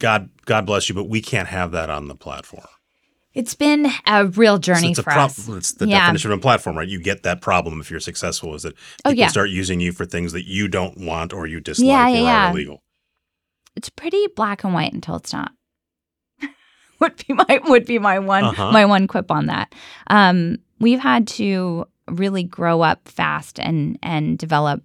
God 0.00 0.30
God 0.46 0.66
bless 0.66 0.88
you, 0.88 0.96
but 0.96 1.08
we 1.08 1.20
can't 1.20 1.48
have 1.48 1.70
that 1.70 1.88
on 1.88 2.08
the 2.08 2.16
platform. 2.16 2.66
It's 3.32 3.54
been 3.54 3.86
a 4.06 4.26
real 4.26 4.58
journey 4.58 4.92
so 4.94 5.02
for 5.02 5.12
pro- 5.12 5.22
us. 5.22 5.48
It's 5.48 5.72
the 5.74 5.86
yeah. 5.86 6.00
definition 6.00 6.32
of 6.32 6.38
a 6.38 6.42
platform, 6.42 6.76
right? 6.76 6.88
You 6.88 7.00
get 7.00 7.22
that 7.22 7.40
problem 7.40 7.80
if 7.80 7.88
you're 7.88 8.00
successful 8.00 8.56
is 8.56 8.62
that 8.62 8.74
oh, 9.04 9.10
yeah. 9.10 9.28
start 9.28 9.50
using 9.50 9.78
you 9.78 9.92
for 9.92 10.04
things 10.04 10.32
that 10.32 10.48
you 10.48 10.66
don't 10.66 10.98
want 10.98 11.32
or 11.32 11.46
you 11.46 11.60
dislike 11.60 11.86
yeah, 11.86 12.08
yeah, 12.08 12.18
or 12.18 12.22
yeah. 12.22 12.46
are 12.46 12.50
illegal. 12.50 12.82
It's 13.80 13.88
pretty 13.88 14.26
black 14.36 14.62
and 14.62 14.74
white 14.74 14.92
until 14.92 15.16
it's 15.16 15.32
not. 15.32 15.52
would 17.00 17.16
be 17.26 17.32
my 17.32 17.60
would 17.64 17.86
be 17.86 17.98
my 17.98 18.18
one 18.18 18.44
uh-huh. 18.44 18.72
my 18.72 18.84
one 18.84 19.06
quip 19.06 19.30
on 19.30 19.46
that. 19.46 19.74
Um, 20.08 20.58
we've 20.80 21.00
had 21.00 21.26
to 21.28 21.86
really 22.10 22.42
grow 22.42 22.82
up 22.82 23.08
fast 23.08 23.58
and 23.58 23.98
and 24.02 24.36
develop 24.36 24.82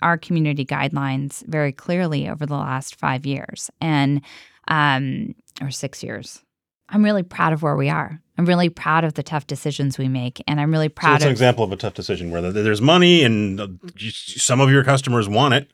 our 0.00 0.16
community 0.16 0.64
guidelines 0.64 1.44
very 1.46 1.72
clearly 1.72 2.28
over 2.28 2.46
the 2.46 2.54
last 2.54 2.94
five 2.94 3.26
years. 3.26 3.68
And 3.80 4.20
um, 4.68 5.34
or 5.60 5.72
six 5.72 6.04
years. 6.04 6.42
I'm 6.88 7.04
really 7.04 7.24
proud 7.24 7.52
of 7.52 7.62
where 7.62 7.74
we 7.74 7.88
are. 7.88 8.20
I'm 8.38 8.44
really 8.44 8.68
proud 8.68 9.02
of 9.02 9.14
the 9.14 9.22
tough 9.22 9.46
decisions 9.46 9.98
we 9.98 10.08
make, 10.08 10.42
and 10.46 10.60
I'm 10.60 10.70
really 10.70 10.88
proud. 10.88 11.12
So 11.12 11.14
it's 11.16 11.24
an 11.24 11.30
example 11.30 11.64
of 11.64 11.72
a 11.72 11.76
tough 11.76 11.94
decision 11.94 12.30
where 12.30 12.52
there's 12.52 12.82
money, 12.82 13.24
and 13.24 13.60
uh, 13.60 13.68
some 14.08 14.60
of 14.60 14.70
your 14.70 14.84
customers 14.84 15.28
want 15.28 15.54
it, 15.54 15.70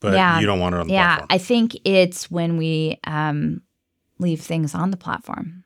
but 0.00 0.14
yeah, 0.14 0.40
you 0.40 0.46
don't 0.46 0.60
want 0.60 0.74
it 0.74 0.80
on 0.80 0.86
the 0.88 0.92
yeah, 0.92 1.16
platform. 1.18 1.26
I 1.30 1.38
think 1.38 1.76
it's 1.84 2.30
when 2.30 2.56
we 2.56 2.98
um, 3.04 3.62
leave 4.18 4.40
things 4.40 4.74
on 4.74 4.90
the 4.90 4.96
platform 4.96 5.64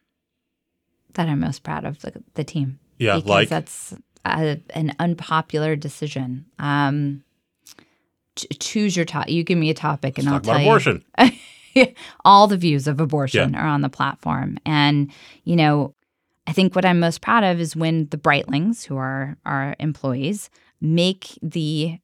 that 1.14 1.28
I'm 1.28 1.40
most 1.40 1.62
proud 1.62 1.84
of 1.84 2.00
the, 2.00 2.22
the 2.34 2.44
team. 2.44 2.78
Yeah, 2.98 3.16
because 3.16 3.30
like 3.30 3.48
that's 3.48 3.94
a, 4.24 4.60
an 4.70 4.94
unpopular 4.98 5.76
decision. 5.76 6.46
Um, 6.58 7.22
ch- 8.36 8.46
choose 8.58 8.96
your 8.96 9.04
topic. 9.04 9.32
You 9.32 9.44
give 9.44 9.58
me 9.58 9.70
a 9.70 9.74
topic, 9.74 10.18
and 10.18 10.26
let's 10.26 10.34
I'll 10.34 10.40
talk 10.40 10.44
about 10.44 10.52
tell 10.52 10.62
you 10.62 11.26
abortion. 11.26 11.94
all 12.24 12.46
the 12.46 12.56
views 12.56 12.86
of 12.86 13.00
abortion 13.00 13.54
are 13.54 13.66
on 13.66 13.80
the 13.80 13.88
platform. 13.88 14.58
And, 14.64 15.10
you 15.44 15.56
know, 15.56 15.94
I 16.46 16.52
think 16.52 16.74
what 16.74 16.84
I'm 16.84 17.00
most 17.00 17.20
proud 17.20 17.44
of 17.44 17.60
is 17.60 17.74
when 17.74 18.08
the 18.10 18.18
Britelings, 18.18 18.84
who 18.84 18.96
are 18.96 19.36
our 19.44 19.74
employees, 19.78 20.50
make 20.80 21.38
the 21.42 21.98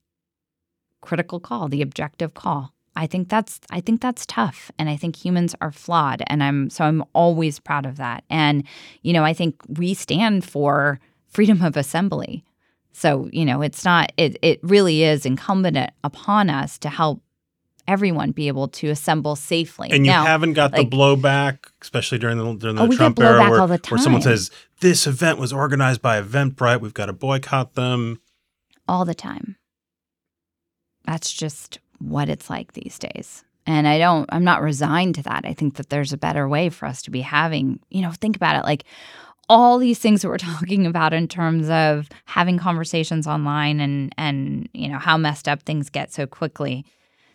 critical 1.01 1.41
call, 1.41 1.69
the 1.69 1.83
objective 1.83 2.35
call. 2.35 2.73
I 2.97 3.07
think 3.07 3.29
that's 3.29 3.61
I 3.71 3.81
think 3.81 4.01
that's 4.01 4.27
tough 4.27 4.71
and 4.79 4.89
I 4.91 4.97
think 4.97 5.17
humans 5.17 5.55
are 5.61 5.71
flawed 5.73 6.23
and 6.27 6.43
I'm 6.43 6.71
so 6.71 6.85
I'm 6.85 7.05
always 7.13 7.59
proud 7.61 7.87
of 7.87 7.97
that. 7.99 8.25
And 8.29 8.65
you 9.03 9.13
know, 9.13 9.25
I 9.25 9.33
think 9.33 9.57
we 9.69 9.95
stand 9.95 10.45
for 10.45 10.99
freedom 11.29 11.63
of 11.63 11.77
assembly. 11.77 12.45
So, 12.93 13.29
you 13.33 13.45
know, 13.45 13.63
it's 13.63 13.85
not 13.85 14.13
it 14.17 14.37
it 14.43 14.59
really 14.63 15.05
is 15.05 15.25
incumbent 15.25 15.79
upon 16.03 16.51
us 16.51 16.79
to 16.81 16.89
help 16.89 17.23
everyone 17.89 18.33
be 18.33 18.49
able 18.49 18.69
to 18.69 18.89
assemble 18.89 19.37
safely. 19.37 19.89
And 19.91 20.05
you 20.05 20.13
Now, 20.13 20.25
haven't 20.25 20.53
got 20.53 20.73
like- 20.73 20.91
the 20.91 20.97
blowback, 20.97 21.59
especially 21.81 22.19
during 22.19 22.39
the 22.39 22.55
during 22.55 22.77
the 22.77 22.83
Oh, 22.83 22.91
Trump 22.93 23.19
era, 23.21 23.49
where, 23.51 23.67
where 23.67 23.99
someone 23.99 24.21
says 24.23 24.51
this 24.81 25.07
event 25.07 25.39
was 25.39 25.53
organized 25.53 26.03
by 26.03 26.21
Eventbrite. 26.21 26.81
We've 26.81 26.93
got 26.95 27.07
to 27.07 27.13
boycott 27.13 27.75
them. 27.75 28.21
all 28.89 29.05
the 29.05 29.15
time. 29.15 29.57
That's 31.05 31.33
just 31.33 31.79
what 31.99 32.29
it's 32.29 32.51
like 32.51 32.73
these 32.73 32.99
days. 32.99 33.45
And 33.67 33.87
I 33.87 33.99
don't, 33.99 34.29
I'm 34.33 34.45
not 34.45 34.63
resigned 34.63 35.17
to 35.17 35.23
that. 35.25 35.45
I 35.45 35.53
think 35.53 35.77
that 35.77 35.91
there's 35.91 36.13
a 36.13 36.19
better 36.19 36.49
way 36.49 36.71
for 36.71 36.87
us 36.87 37.03
to 37.03 37.11
be 37.11 37.21
having, 37.21 37.79
you 37.91 38.03
know, 38.03 38.11
think 38.11 38.37
about 38.37 38.57
it 38.57 38.65
like 38.65 38.85
all 39.49 39.79
these 39.79 39.99
things 39.99 40.23
that 40.23 40.29
we're 40.29 40.39
talking 40.39 40.87
about 40.87 41.13
in 41.13 41.29
terms 41.29 41.69
of 41.69 42.09
having 42.25 42.59
conversations 42.59 43.27
online 43.27 43.81
and, 43.81 44.15
and, 44.17 44.69
you 44.73 44.89
know, 44.89 44.99
how 44.99 45.17
messed 45.17 45.49
up 45.49 45.63
things 45.63 45.91
get 45.91 46.13
so 46.13 46.27
quickly. 46.27 46.85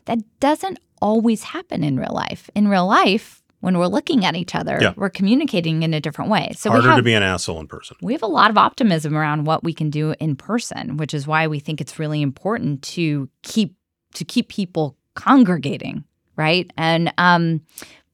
That 0.05 0.19
doesn't 0.39 0.79
always 1.01 1.43
happen 1.43 1.83
in 1.83 1.99
real 1.99 2.13
life. 2.13 2.49
In 2.55 2.67
real 2.67 2.87
life, 2.87 3.43
when 3.61 3.77
we're 3.77 3.87
looking 3.87 4.25
at 4.25 4.35
each 4.35 4.53
other, 4.55 4.77
Yeah. 4.81 4.93
we're 4.95 5.09
communicating 5.09 5.83
in 5.83 5.93
a 5.93 5.99
different 5.99 6.29
way. 6.29 6.51
So 6.55 6.69
we 6.69 6.75
Harder 6.75 6.89
have, 6.89 6.97
to 6.97 7.03
be 7.03 7.13
an 7.13 7.23
asshole 7.23 7.59
in 7.59 7.67
person. 7.67 7.97
we 8.01 8.13
have 8.13 8.21
a 8.23 8.27
lot 8.27 8.49
of 8.51 8.57
optimism 8.57 9.15
around 9.15 9.45
what 9.45 9.63
we 9.63 9.73
can 9.73 9.89
do 9.89 10.13
in 10.19 10.35
person, 10.35 10.97
which 10.97 11.13
is 11.13 11.25
why 11.25 11.47
we 11.47 11.59
think 11.59 11.81
it's 11.81 11.97
really 11.99 12.21
important 12.21 12.81
to 12.83 13.29
keep 13.41 13.75
to 14.13 14.23
keep 14.23 14.47
people 14.49 14.95
congregating, 15.15 16.03
right? 16.35 16.71
And 16.77 17.13
um, 17.17 17.61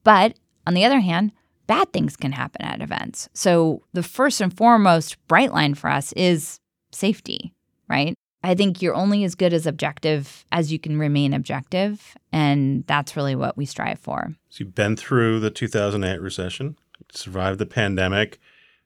but 0.03 0.35
on 0.65 0.73
the 0.73 0.85
other 0.85 0.99
hand, 0.99 1.31
bad 1.67 1.91
things 1.93 2.15
can 2.15 2.31
happen 2.31 2.61
at 2.63 2.81
events. 2.81 3.29
So 3.33 3.83
the 3.93 4.03
first 4.03 4.41
and 4.41 4.55
foremost 4.55 5.17
bright 5.27 5.53
line 5.53 5.73
for 5.75 5.89
us 5.89 6.11
is 6.13 6.59
safety, 6.91 7.53
right? 7.87 8.15
I 8.43 8.55
think 8.55 8.81
you're 8.81 8.95
only 8.95 9.23
as 9.23 9.35
good 9.35 9.53
as 9.53 9.67
objective 9.67 10.45
as 10.51 10.71
you 10.71 10.79
can 10.79 10.97
remain 10.97 11.33
objective, 11.33 12.15
and 12.31 12.85
that's 12.87 13.15
really 13.15 13.35
what 13.35 13.55
we 13.55 13.65
strive 13.65 13.99
for. 13.99 14.33
So 14.49 14.63
you've 14.63 14.75
been 14.75 14.95
through 14.95 15.39
the 15.39 15.51
2008 15.51 16.19
recession, 16.19 16.77
survived 17.13 17.59
the 17.59 17.67
pandemic. 17.67 18.39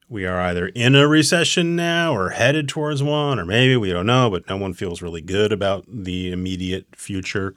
We 0.10 0.26
are 0.26 0.40
either 0.40 0.68
in 0.68 0.94
a 0.94 1.08
recession 1.08 1.76
now 1.76 2.16
or 2.16 2.30
headed 2.32 2.68
towards 2.68 3.02
one, 3.02 3.40
or 3.40 3.46
maybe 3.46 3.76
we 3.78 3.92
don't 3.92 4.06
know, 4.06 4.30
but 4.30 4.48
no 4.50 4.58
one 4.58 4.74
feels 4.74 5.02
really 5.02 5.22
good 5.22 5.52
about 5.52 5.86
the 5.88 6.32
immediate 6.32 6.88
future. 6.96 7.56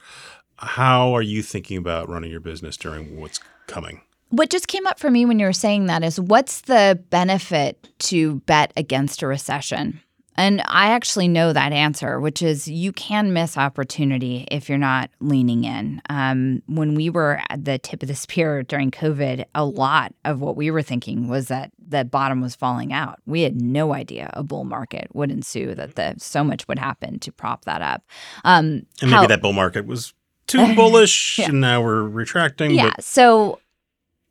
How 0.57 1.15
are 1.15 1.23
you 1.23 1.43
thinking 1.43 1.77
about 1.77 2.09
running 2.09 2.31
your 2.31 2.41
business 2.41 2.77
during 2.77 3.21
what's 3.21 3.41
coming? 3.67 4.03
What 4.31 4.51
just 4.51 4.69
came 4.69 4.87
up 4.87 4.99
for 4.99 5.11
me 5.11 5.25
when 5.25 5.39
you 5.39 5.47
were 5.47 5.53
saying 5.53 5.87
that 5.87 6.05
is 6.05 6.21
what's 6.21 6.63
the 6.63 7.03
benefit 7.11 7.89
to 8.01 8.37
bet 8.41 8.73
against 8.77 9.23
a 9.23 9.27
recession? 9.27 10.01
And 10.39 10.63
I 10.67 10.87
actually 10.93 11.29
know 11.29 11.53
that 11.53 11.73
answer, 11.73 12.21
which 12.21 12.41
is 12.43 12.69
you 12.69 12.93
can 12.93 13.33
miss 13.33 13.59
opportunity 13.59 14.47
if 14.51 14.69
you're 14.69 14.79
not 14.79 15.11
leaning 15.21 15.65
in. 15.65 16.01
Um, 16.09 16.63
when 16.67 16.95
we 16.95 17.11
were 17.11 17.41
at 17.51 17.65
the 17.65 17.77
tip 17.79 18.03
of 18.03 18.09
the 18.09 18.15
spear 18.25 18.63
during 18.63 18.91
COVID, 18.91 19.45
a 19.55 19.65
lot 19.65 20.15
of 20.25 20.41
what 20.41 20.57
we 20.57 20.71
were 20.71 20.81
thinking 20.83 21.29
was 21.29 21.49
that 21.49 21.71
the 21.87 22.05
bottom 22.05 22.41
was 22.41 22.55
falling 22.55 22.93
out. 22.93 23.19
We 23.27 23.43
had 23.43 23.61
no 23.61 23.93
idea 23.95 24.31
a 24.35 24.43
bull 24.45 24.65
market 24.65 25.09
would 25.13 25.31
ensue, 25.31 25.75
that 25.75 25.97
the, 25.97 26.15
so 26.19 26.45
much 26.45 26.69
would 26.69 26.79
happen 26.79 27.19
to 27.19 27.33
prop 27.33 27.65
that 27.65 27.83
up. 27.83 28.03
Um, 28.45 28.87
And 29.03 29.11
maybe 29.11 29.13
how- 29.13 29.27
that 29.27 29.43
bull 29.43 29.53
market 29.53 29.87
was 29.87 30.15
too 30.47 30.75
bullish, 30.75 31.39
Yeah. 31.39 31.47
and 31.49 31.61
now 31.61 31.83
we're 31.83 32.05
retracting. 32.05 32.71
Yeah. 32.71 32.93
But 32.97 33.05
So, 33.05 33.59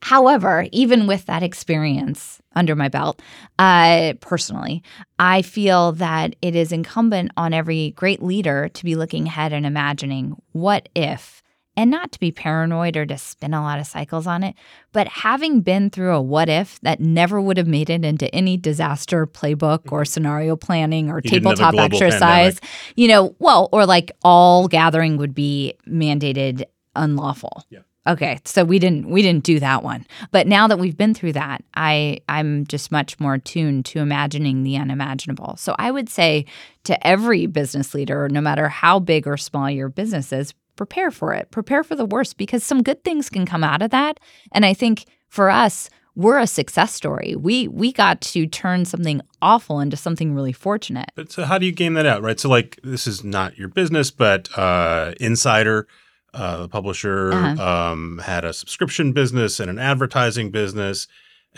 however, 0.02 0.68
even 0.72 1.08
with 1.08 1.26
that 1.26 1.44
experience 1.44 2.42
under 2.56 2.76
my 2.76 2.90
belt, 2.90 3.22
uh, 3.60 4.14
personally, 4.20 4.84
I 5.20 5.42
feel 5.42 5.92
that 5.94 6.36
it 6.42 6.56
is 6.56 6.72
incumbent 6.72 7.32
on 7.38 7.54
every 7.54 7.92
great 7.92 8.22
leader 8.22 8.70
to 8.70 8.84
be 8.84 8.96
looking 8.96 9.28
ahead 9.28 9.54
and 9.54 9.66
imagining 9.66 10.36
what 10.52 10.90
if, 10.96 11.42
and 11.76 11.92
not 11.92 12.12
to 12.12 12.20
be 12.20 12.32
paranoid 12.32 12.98
or 12.98 13.06
to 13.06 13.18
spin 13.20 13.54
a 13.54 13.62
lot 13.62 13.80
of 13.80 13.86
cycles 13.86 14.26
on 14.26 14.44
it, 14.44 14.56
but 14.92 15.08
having 15.08 15.62
been 15.62 15.92
through 15.92 16.16
a 16.16 16.22
what 16.22 16.50
if 16.50 16.80
that 16.82 17.00
never 17.00 17.40
would 17.40 17.58
have 17.58 17.68
made 17.68 17.90
it 17.90 18.04
into 18.04 18.34
any 18.34 18.58
disaster 18.58 19.28
playbook 19.28 19.92
or 19.92 20.04
scenario 20.04 20.56
planning 20.56 21.12
or 21.12 21.22
You 21.24 21.30
didn't 21.30 21.60
have 21.60 21.74
a 21.74 21.78
tabletop 21.78 21.92
exercise, 21.92 22.60
you 22.96 23.08
know, 23.08 23.36
well, 23.38 23.70
or 23.72 23.86
like 23.86 24.12
all 24.24 24.68
gathering 24.68 25.18
would 25.18 25.36
be 25.36 25.76
mandated 25.88 26.64
unlawful. 26.96 27.64
Yeah. 27.70 27.80
Okay, 28.08 28.40
so 28.46 28.64
we 28.64 28.80
didn't 28.80 29.10
we 29.10 29.22
didn't 29.22 29.44
do 29.44 29.60
that 29.60 29.84
one. 29.84 30.06
But 30.32 30.48
now 30.48 30.68
that 30.68 30.80
we've 30.80 30.98
been 30.98 31.14
through 31.14 31.34
that, 31.34 31.64
I 31.76 32.20
I'm 32.30 32.66
just 32.68 32.92
much 32.92 33.20
more 33.20 33.38
tuned 33.38 33.86
to 33.86 34.00
imagining 34.00 34.64
the 34.64 34.78
unimaginable. 34.78 35.56
So 35.58 35.76
I 35.78 35.92
would 35.92 36.10
say 36.10 36.46
to 36.86 37.08
every 37.08 37.46
business 37.48 37.94
leader, 37.94 38.30
no 38.30 38.40
matter 38.40 38.70
how 38.70 39.00
big 39.00 39.28
or 39.28 39.36
small 39.36 39.70
your 39.70 39.90
business 39.90 40.32
is, 40.32 40.54
prepare 40.78 41.12
for 41.12 41.34
it. 41.34 41.52
Prepare 41.52 41.84
for 41.84 41.96
the 41.96 42.06
worst 42.06 42.38
because 42.38 42.64
some 42.64 42.82
good 42.82 43.04
things 43.04 43.30
can 43.30 43.46
come 43.46 43.64
out 43.64 43.82
of 43.82 43.92
that. 43.92 44.20
And 44.54 44.66
I 44.66 44.74
think 44.74 45.06
for 45.28 45.50
us, 45.50 45.90
we're 46.16 46.40
a 46.40 46.48
success 46.48 46.94
story. 46.94 47.36
We 47.36 47.68
we 47.68 47.92
got 47.92 48.22
to 48.22 48.48
turn 48.48 48.86
something 48.86 49.22
awful 49.42 49.80
into 49.80 49.98
something 49.98 50.34
really 50.34 50.54
fortunate. 50.54 51.12
But 51.14 51.32
so 51.32 51.44
how 51.44 51.58
do 51.58 51.66
you 51.66 51.72
game 51.72 51.94
that 51.94 52.06
out, 52.06 52.24
right? 52.24 52.40
So 52.40 52.50
like 52.50 52.80
this 52.84 53.06
is 53.06 53.24
not 53.24 53.58
your 53.58 53.68
business, 53.68 54.10
but 54.10 54.50
uh, 54.58 55.14
Insider, 55.20 55.88
uh, 56.34 56.58
the 56.58 56.70
publisher, 56.70 57.32
Uh-huh. 57.34 57.92
um, 57.92 58.20
had 58.24 58.46
a 58.46 58.54
subscription 58.54 59.12
business 59.14 59.60
and 59.60 59.70
an 59.70 59.80
advertising 59.80 60.52
business. 60.52 61.08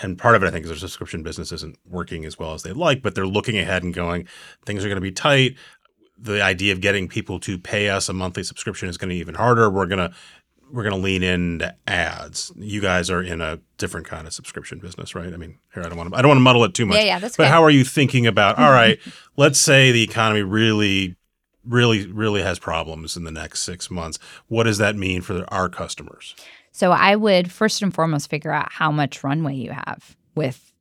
And 0.01 0.17
part 0.17 0.35
of 0.35 0.43
it, 0.43 0.47
I 0.47 0.51
think, 0.51 0.63
is 0.63 0.69
their 0.69 0.77
subscription 0.77 1.23
business 1.23 1.51
isn't 1.51 1.77
working 1.85 2.23
as 2.23 2.39
well 2.39 2.53
as 2.53 2.63
they'd 2.63 2.77
like, 2.77 3.01
but 3.01 3.15
they're 3.15 3.27
looking 3.27 3.57
ahead 3.57 3.83
and 3.83 3.93
going, 3.93 4.27
things 4.65 4.85
are 4.85 4.87
going 4.87 4.95
to 4.97 5.01
be 5.01 5.11
tight. 5.11 5.55
The 6.17 6.41
idea 6.41 6.71
of 6.73 6.79
getting 6.81 7.07
people 7.07 7.39
to 7.41 7.57
pay 7.57 7.89
us 7.89 8.07
a 8.07 8.13
monthly 8.13 8.43
subscription 8.43 8.87
is 8.87 8.97
going 8.97 9.09
to 9.09 9.15
be 9.15 9.19
even 9.19 9.35
harder. 9.35 9.69
We're 9.69 9.87
going 9.87 10.09
to 10.09 10.15
we're 10.71 10.83
going 10.83 10.95
to 10.95 11.01
lean 11.01 11.23
into 11.23 11.75
ads. 11.87 12.51
You 12.55 12.79
guys 12.79 13.09
are 13.09 13.23
in 13.23 13.41
a 13.41 13.59
different 13.79 14.05
kind 14.05 14.27
of 14.27 14.33
subscription 14.33 14.77
business, 14.77 15.15
right? 15.15 15.33
I 15.33 15.37
mean, 15.37 15.57
here 15.73 15.81
I 15.83 15.89
don't 15.89 15.97
want 15.97 16.11
to 16.11 16.17
I 16.17 16.21
don't 16.21 16.29
want 16.29 16.37
to 16.37 16.43
muddle 16.43 16.63
it 16.63 16.75
too 16.75 16.85
much. 16.85 16.97
Yeah, 16.97 17.03
yeah, 17.05 17.19
that's 17.19 17.35
But 17.37 17.47
how 17.47 17.63
are 17.63 17.71
you 17.71 17.83
thinking 17.83 18.27
about? 18.27 18.59
All 18.59 18.69
right, 18.71 18.99
let's 19.35 19.59
say 19.59 19.91
the 19.91 20.03
economy 20.03 20.43
really, 20.43 21.15
really, 21.65 22.07
really 22.07 22.41
has 22.41 22.59
problems 22.59 23.15
in 23.17 23.23
the 23.23 23.31
next 23.31 23.63
six 23.63 23.91
months. 23.91 24.19
What 24.47 24.63
does 24.63 24.77
that 24.77 24.95
mean 24.95 25.21
for 25.21 25.45
our 25.49 25.69
customers? 25.69 26.35
So 26.71 26.91
I 26.91 27.15
would 27.15 27.51
first 27.51 27.81
and 27.81 27.93
foremost 27.93 28.29
figure 28.29 28.51
out 28.51 28.71
how 28.71 28.91
much 28.91 29.23
runway 29.23 29.55
you 29.55 29.71
have 29.71 30.15
with 30.35 30.73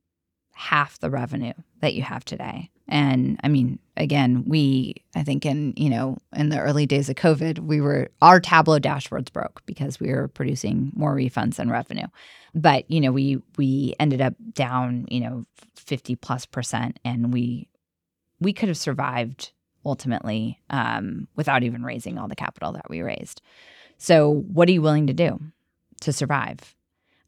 half 0.53 0.99
the 0.99 1.09
revenue 1.09 1.53
that 1.81 1.93
you 1.93 2.01
have 2.03 2.25
today. 2.25 2.69
And 2.87 3.39
I 3.43 3.47
mean, 3.49 3.79
again, 3.97 4.43
we 4.47 4.95
I 5.15 5.23
think 5.23 5.45
in, 5.45 5.73
you 5.77 5.89
know, 5.89 6.17
in 6.35 6.49
the 6.49 6.59
early 6.59 6.85
days 6.85 7.07
of 7.07 7.15
COVID, 7.15 7.59
we 7.59 7.81
were 7.81 8.09
our 8.21 8.39
Tableau 8.39 8.79
dashboards 8.79 9.31
broke 9.31 9.61
because 9.65 9.99
we 9.99 10.11
were 10.11 10.27
producing 10.27 10.91
more 10.95 11.15
refunds 11.15 11.55
than 11.55 11.69
revenue. 11.69 12.07
But, 12.55 12.89
you 12.89 12.99
know, 12.99 13.11
we 13.11 13.41
we 13.57 13.93
ended 13.99 14.21
up 14.21 14.33
down, 14.53 15.05
you 15.09 15.19
know, 15.19 15.45
50 15.75 16.15
plus 16.15 16.45
percent 16.45 16.99
and 17.05 17.31
we 17.31 17.69
we 18.39 18.53
could 18.53 18.69
have 18.69 18.77
survived 18.77 19.51
ultimately 19.85 20.59
um, 20.69 21.27
without 21.35 21.63
even 21.63 21.83
raising 21.83 22.17
all 22.17 22.27
the 22.27 22.35
capital 22.35 22.71
that 22.73 22.89
we 22.89 23.01
raised. 23.01 23.41
So, 23.97 24.45
what 24.51 24.69
are 24.69 24.71
you 24.71 24.81
willing 24.81 25.07
to 25.07 25.13
do 25.13 25.39
to 26.01 26.13
survive? 26.13 26.75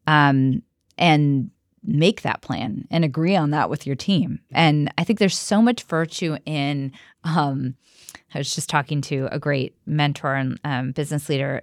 Um, 0.06 0.62
and 0.98 1.50
make 1.84 2.22
that 2.22 2.42
plan 2.42 2.86
and 2.90 3.04
agree 3.04 3.34
on 3.34 3.50
that 3.50 3.68
with 3.68 3.86
your 3.86 3.96
team. 3.96 4.40
And 4.52 4.92
I 4.98 5.04
think 5.04 5.18
there's 5.18 5.38
so 5.38 5.60
much 5.60 5.82
virtue 5.84 6.36
in. 6.46 6.92
Um, 7.24 7.74
I 8.34 8.38
was 8.38 8.54
just 8.54 8.70
talking 8.70 9.00
to 9.02 9.28
a 9.30 9.38
great 9.38 9.76
mentor 9.84 10.34
and 10.34 10.58
um, 10.64 10.92
business 10.92 11.28
leader 11.28 11.62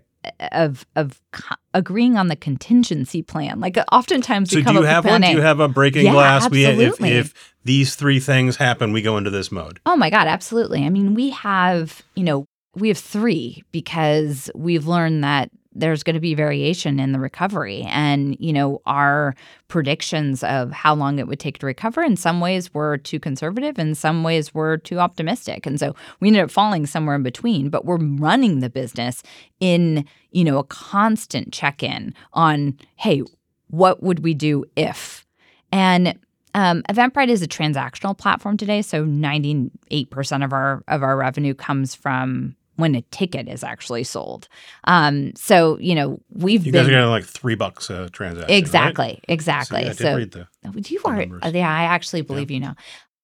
of 0.51 0.85
of 0.95 1.21
co- 1.31 1.55
agreeing 1.73 2.17
on 2.17 2.27
the 2.27 2.35
contingency 2.35 3.21
plan. 3.21 3.59
Like 3.59 3.77
oftentimes 3.91 4.51
So 4.51 4.57
we 4.57 4.63
do 4.63 4.73
you 4.73 4.81
have 4.83 5.05
one? 5.05 5.21
Do 5.21 5.31
you 5.31 5.41
have 5.41 5.59
a 5.59 5.67
breaking 5.67 6.05
Yeah, 6.05 6.13
glass? 6.13 6.49
We 6.49 6.65
if, 6.65 6.71
absolutely. 6.71 7.11
if 7.11 7.53
these 7.63 7.95
three 7.95 8.19
things 8.19 8.57
happen, 8.57 8.91
we 8.91 9.01
go 9.01 9.17
into 9.17 9.29
this 9.29 9.51
mode. 9.51 9.79
Oh 9.85 9.95
my 9.95 10.09
God, 10.09 10.27
absolutely. 10.27 10.85
I 10.85 10.89
mean, 10.89 11.13
we 11.13 11.29
have, 11.31 12.01
you 12.15 12.23
know, 12.23 12.45
we 12.75 12.87
have 12.89 12.97
three 12.97 13.63
because 13.71 14.49
we've 14.55 14.87
learned 14.87 15.23
that 15.23 15.49
there's 15.79 16.03
going 16.03 16.13
to 16.15 16.19
be 16.19 16.33
variation 16.33 16.99
in 16.99 17.11
the 17.11 17.19
recovery. 17.19 17.83
And, 17.87 18.35
you 18.39 18.53
know, 18.53 18.81
our 18.85 19.35
predictions 19.67 20.43
of 20.43 20.71
how 20.71 20.93
long 20.93 21.19
it 21.19 21.27
would 21.27 21.39
take 21.39 21.59
to 21.59 21.65
recover 21.65 22.03
in 22.03 22.15
some 22.15 22.39
ways 22.39 22.73
were 22.73 22.97
too 22.97 23.19
conservative, 23.19 23.79
in 23.79 23.95
some 23.95 24.23
ways 24.23 24.53
were 24.53 24.77
too 24.77 24.99
optimistic. 24.99 25.65
And 25.65 25.79
so 25.79 25.95
we 26.19 26.27
ended 26.27 26.43
up 26.43 26.51
falling 26.51 26.85
somewhere 26.85 27.15
in 27.15 27.23
between, 27.23 27.69
but 27.69 27.85
we're 27.85 27.97
running 27.97 28.59
the 28.59 28.69
business 28.69 29.23
in, 29.59 30.05
you 30.31 30.43
know, 30.43 30.59
a 30.59 30.63
constant 30.63 31.53
check 31.53 31.81
in 31.83 32.13
on, 32.33 32.77
hey, 32.95 33.23
what 33.69 34.03
would 34.03 34.19
we 34.19 34.33
do 34.33 34.65
if? 34.75 35.25
And 35.71 36.17
um, 36.55 36.81
Eventbrite 36.89 37.29
is 37.29 37.41
a 37.41 37.47
transactional 37.47 38.17
platform 38.17 38.57
today, 38.57 38.81
so 38.81 39.05
98% 39.05 40.43
of 40.43 40.51
our 40.51 40.83
of 40.87 41.03
our 41.03 41.15
revenue 41.15 41.53
comes 41.53 41.93
from 41.93 42.55
when 42.79 42.95
a 42.95 43.01
ticket 43.11 43.47
is 43.47 43.63
actually 43.63 44.03
sold. 44.03 44.47
Um, 44.85 45.33
so 45.35 45.77
you 45.79 45.95
know 45.95 46.19
we've 46.31 46.65
You 46.65 46.71
been 46.71 46.83
guys 46.83 46.87
are 46.89 46.91
getting 46.95 47.09
like 47.09 47.25
three 47.25 47.55
bucks 47.55 47.89
a 47.89 48.09
transaction. 48.09 48.55
exactly 48.55 49.05
right? 49.05 49.25
exactly. 49.27 49.79
So, 49.81 49.85
yeah, 49.85 49.89
I 49.89 49.93
did 49.93 49.97
So, 49.97 50.15
read 50.15 50.31
the, 50.31 50.47
you 50.91 50.99
the 51.01 51.07
are 51.09 51.15
numbers. 51.17 51.53
yeah, 51.53 51.69
I 51.69 51.83
actually 51.83 52.21
believe 52.21 52.49
you 52.51 52.59
now. 52.59 52.75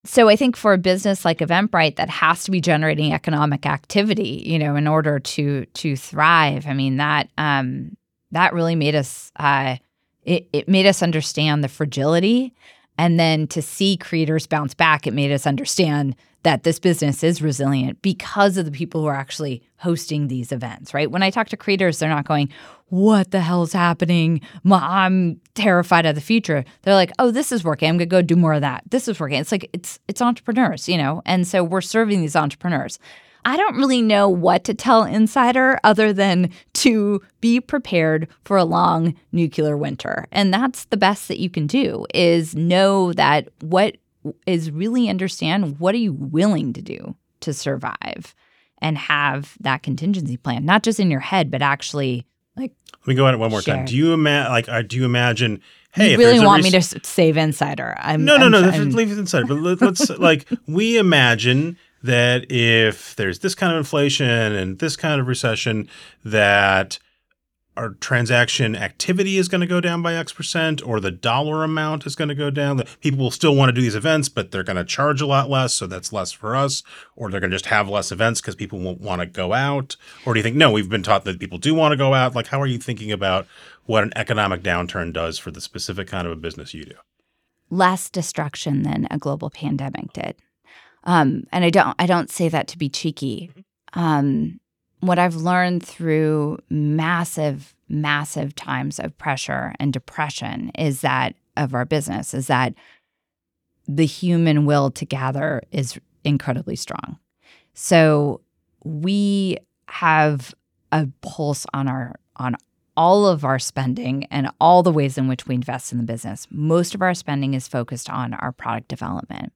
So 0.08 0.30
I 0.30 0.36
think 0.36 0.56
for 0.56 0.74
a 0.74 0.78
business 0.78 1.26
like 1.26 1.40
Eventbrite 1.40 1.96
that 1.96 2.10
has 2.10 2.44
to 2.44 2.52
be 2.52 2.62
generating 2.62 3.12
economic 3.12 3.66
activity, 3.66 4.44
you 4.46 4.60
know, 4.60 4.76
in 4.76 4.88
order 4.88 5.20
to 5.20 5.66
to 5.66 5.96
thrive. 5.96 6.68
I 6.68 6.74
mean 6.74 6.98
that 6.98 7.30
um, 7.38 7.98
that 8.32 8.54
really 8.54 8.76
made 8.76 8.94
us 8.96 9.32
uh, 9.38 9.78
it, 10.24 10.48
it 10.54 10.68
made 10.70 10.86
us 10.86 11.02
understand 11.02 11.64
the 11.64 11.68
fragility 11.70 12.54
and 12.98 13.20
then 13.20 13.48
to 13.48 13.62
see 13.62 13.98
creators 13.98 14.48
bounce 14.48 14.74
back, 14.74 15.06
it 15.06 15.14
made 15.14 15.32
us 15.32 15.46
understand 15.46 16.16
that 16.46 16.62
this 16.62 16.78
business 16.78 17.24
is 17.24 17.42
resilient 17.42 18.00
because 18.04 18.56
of 18.56 18.66
the 18.66 18.72
people 18.72 19.02
who 19.02 19.08
are 19.08 19.16
actually 19.16 19.64
hosting 19.78 20.28
these 20.28 20.52
events, 20.52 20.94
right? 20.94 21.10
When 21.10 21.24
I 21.24 21.32
talk 21.32 21.50
to 21.50 21.58
creators, 21.58 21.98
they're 21.98 22.08
not 22.08 22.28
going, 22.28 22.50
What 22.90 23.32
the 23.32 23.42
hell's 23.42 23.74
happening? 23.74 24.42
I'm 24.72 25.42
terrified 25.56 26.06
of 26.06 26.14
the 26.14 26.22
future. 26.22 26.64
They're 26.84 26.94
like, 26.94 27.12
Oh, 27.18 27.32
this 27.32 27.52
is 27.52 27.64
working. 27.64 27.90
I'm 27.90 27.98
gonna 27.98 28.06
go 28.06 28.22
do 28.22 28.36
more 28.36 28.54
of 28.54 28.62
that. 28.62 28.84
This 28.92 29.08
is 29.08 29.20
working. 29.20 29.40
It's 29.40 29.52
like 29.52 29.70
it's 29.74 30.00
it's 30.08 30.22
entrepreneurs, 30.22 30.88
you 30.88 30.98
know? 30.98 31.24
And 31.26 31.48
so 31.48 31.64
we're 31.64 31.82
serving 31.82 32.22
these 32.22 32.36
entrepreneurs. 32.36 33.00
I 33.44 33.58
don't 33.58 33.78
really 33.78 34.04
know 34.04 34.30
what 34.30 34.64
to 34.66 34.76
tell 34.76 35.04
Insider 35.04 35.80
other 35.84 36.14
than 36.14 36.52
to 36.76 37.22
be 37.42 37.60
prepared 37.60 38.28
for 38.44 38.58
a 38.58 38.64
long 38.64 39.16
nuclear 39.32 39.78
winter. 39.78 40.28
And 40.32 40.54
that's 40.54 40.86
the 40.86 40.98
best 40.98 41.28
that 41.28 41.40
you 41.40 41.50
can 41.50 41.66
do 41.68 42.06
is 42.14 42.56
know 42.56 43.14
that 43.14 43.50
what 43.62 43.98
is 44.46 44.72
really 44.72 45.10
understand 45.10 45.80
what 45.80 45.96
are 45.96 46.00
you 46.00 46.14
willing 46.14 46.74
to 46.74 46.82
do 46.82 47.16
to 47.42 47.54
survive 47.54 48.36
and 48.82 48.98
have 48.98 49.56
that 49.60 49.84
contingency 49.84 50.38
plan, 50.38 50.66
not 50.66 50.84
just 50.84 51.00
in 51.00 51.10
your 51.12 51.20
head, 51.20 51.50
but 51.52 51.62
actually 51.62 52.26
like 52.58 52.72
Let 53.02 53.08
me 53.08 53.16
go 53.16 53.28
at 53.28 53.34
it 53.34 53.38
one 53.38 53.52
more 53.52 53.62
time. 53.62 53.86
Do 53.86 53.96
you 53.96 54.14
imagine? 54.14 54.52
Like, 54.52 54.70
uh, 54.70 54.82
do 54.82 54.96
you 54.98 55.06
imagine? 55.06 55.62
Hey, 55.92 56.10
you 56.10 56.14
if 56.14 56.20
really 56.20 56.46
want 56.46 56.64
me 56.64 56.72
to 56.72 56.82
save 56.82 57.38
Insider. 57.38 57.96
I'm 57.98 58.26
No, 58.26 58.38
no, 58.38 58.44
I'm- 58.44 58.52
no. 58.52 58.70
I'm- 58.70 58.90
leave 58.92 59.12
it 59.12 59.18
inside. 59.18 59.48
But 59.48 59.56
let, 59.60 59.82
let's 59.82 60.10
like 60.20 60.48
we 60.68 60.98
imagine 60.98 61.78
that 62.04 62.52
if 62.52 63.16
there's 63.16 63.40
this 63.40 63.56
kind 63.56 63.72
of 63.74 63.78
inflation 63.78 64.28
and 64.30 64.80
this 64.80 64.96
kind 64.96 65.20
of 65.20 65.28
recession, 65.28 65.90
that 66.24 67.00
our 67.78 67.90
transaction 67.90 68.76
activity 68.76 69.38
is 69.38 69.48
going 69.48 69.62
to 69.62 69.68
go 69.68 69.82
down 69.82 70.02
by 70.02 70.16
X 70.16 70.34
percent, 70.34 70.86
or 70.86 71.00
the 71.00 71.12
dollar 71.12 71.64
amount 71.64 72.06
is 72.06 72.16
going 72.16 72.30
to 72.30 72.36
go 72.36 72.50
down. 72.50 72.84
People 73.02 73.20
will 73.20 73.32
still 73.32 73.56
want 73.56 73.70
to 73.70 73.74
do 73.74 73.82
these 73.82 73.96
events, 73.96 74.30
but 74.30 74.52
they're 74.52 74.64
going 74.64 74.76
to 74.76 74.84
charge 74.84 75.22
a 75.22 75.26
lot 75.26 75.50
less, 75.50 75.74
so 75.74 75.88
that's 75.88 76.14
less 76.14 76.32
for 76.32 76.56
us. 76.56 76.84
Or 77.16 77.30
they're 77.30 77.40
going 77.40 77.52
to 77.52 77.56
just 77.56 77.68
have 77.68 77.90
less 77.90 78.12
events 78.12 78.42
because 78.42 78.56
people 78.56 78.80
won't 78.80 79.02
want 79.02 79.22
to 79.22 79.26
go 79.26 79.54
out. 79.54 79.98
Or 80.26 80.34
do 80.34 80.40
you 80.40 80.44
think 80.44 80.56
no? 80.56 80.72
We've 80.72 80.90
been 80.90 81.04
taught 81.04 81.26
that 81.26 81.40
people 81.40 81.58
do 81.58 81.74
want 81.74 81.92
to 81.92 81.98
go 81.98 82.14
out. 82.14 82.36
Like, 82.36 82.48
how 82.48 82.62
are 82.62 82.68
you 82.68 82.78
thinking 82.78 83.12
about 83.12 83.48
what 83.86 84.04
an 84.04 84.14
economic 84.16 84.64
downturn 84.64 85.14
does 85.14 85.38
for 85.38 85.52
the 85.52 85.62
specific 85.62 86.08
kind 86.08 86.26
of 86.26 86.34
a 86.34 86.38
business 86.38 86.74
you 86.74 86.86
do? 86.86 86.96
less 87.70 88.10
destruction 88.10 88.84
than 88.84 89.08
a 89.12 89.18
global 89.18 89.50
pandemic 89.50 90.14
did. 90.14 90.36
Um, 91.04 91.44
and 91.52 91.64
I 91.64 91.70
don't 91.70 91.96
I 92.00 92.06
don't 92.06 92.30
say 92.30 92.50
that 92.50 92.68
to 92.70 92.78
be 92.78 92.90
cheeky. 92.90 93.52
Um, 93.94 94.60
what 95.08 95.20
I've 95.20 95.36
learned 95.36 95.84
through 95.84 96.60
massive, 96.70 97.76
massive 97.90 98.56
times 98.56 99.00
of 99.00 99.18
pressure 99.18 99.74
and 99.80 99.92
depression 99.94 100.72
is 100.78 101.02
that 101.02 101.36
of 101.58 101.74
our 101.74 101.86
business 101.86 102.34
is 102.34 102.48
that 102.48 102.74
the 103.88 104.06
human 104.06 104.66
will 104.66 104.92
to 104.92 105.06
gather 105.06 105.62
is 105.72 106.00
incredibly 106.24 106.76
strong. 106.76 107.18
So 107.74 108.42
we 108.84 109.58
have 109.88 110.54
a 110.92 111.08
pulse 111.22 111.66
on 111.74 111.88
our 111.88 112.16
on 112.38 112.56
all 112.98 113.28
of 113.28 113.44
our 113.44 113.60
spending 113.60 114.26
and 114.26 114.50
all 114.60 114.82
the 114.82 114.92
ways 114.92 115.18
in 115.18 115.28
which 115.28 115.48
we 115.48 115.56
invest 115.56 115.92
in 115.92 115.98
the 115.98 116.04
business. 116.04 116.48
Most 116.50 116.96
of 116.96 117.02
our 117.02 117.14
spending 117.14 117.54
is 117.54 117.68
focused 117.68 118.10
on 118.10 118.34
our 118.34 118.52
product 118.52 118.88
development. 118.88 119.52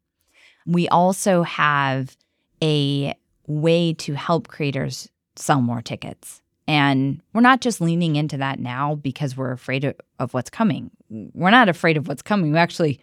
We 0.65 0.87
also 0.89 1.43
have 1.43 2.17
a 2.61 3.13
way 3.47 3.93
to 3.93 4.13
help 4.13 4.47
creators 4.47 5.09
sell 5.41 5.61
more 5.61 5.81
tickets. 5.81 6.41
And 6.67 7.21
we're 7.33 7.41
not 7.41 7.61
just 7.61 7.81
leaning 7.81 8.15
into 8.15 8.37
that 8.37 8.59
now 8.59 8.95
because 8.95 9.35
we're 9.35 9.51
afraid 9.51 9.83
of, 9.83 9.95
of 10.19 10.33
what's 10.33 10.51
coming. 10.51 10.91
We're 11.09 11.49
not 11.49 11.67
afraid 11.67 11.97
of 11.97 12.07
what's 12.07 12.21
coming. 12.21 12.51
We 12.51 12.59
actually, 12.59 12.99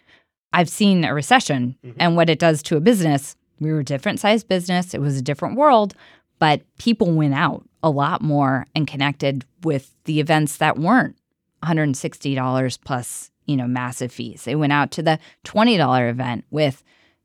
I've 0.53 0.69
seen 0.69 1.03
a 1.03 1.13
recession 1.13 1.75
mm-hmm. 1.83 1.97
and 1.99 2.15
what 2.15 2.29
it 2.29 2.39
does 2.39 2.63
to 2.63 2.77
a 2.77 2.81
business. 2.81 3.35
We 3.59 3.73
were 3.73 3.79
a 3.79 3.85
different 3.85 4.19
sized 4.19 4.47
business, 4.47 4.93
it 4.93 5.01
was 5.01 5.17
a 5.17 5.21
different 5.21 5.57
world, 5.57 5.95
but 6.39 6.61
people 6.77 7.11
went 7.11 7.33
out 7.33 7.67
a 7.83 7.89
lot 7.89 8.21
more 8.21 8.67
and 8.75 8.87
connected 8.87 9.43
with 9.63 9.93
the 10.05 10.19
events 10.19 10.57
that 10.57 10.77
weren't 10.77 11.17
$160 11.63 12.79
plus, 12.85 13.31
you 13.45 13.57
know, 13.57 13.67
massive 13.67 14.11
fees. 14.11 14.43
They 14.43 14.55
went 14.55 14.73
out 14.73 14.91
to 14.91 15.03
the 15.03 15.19
$20 15.45 16.09
event 16.09 16.45
with 16.51 16.83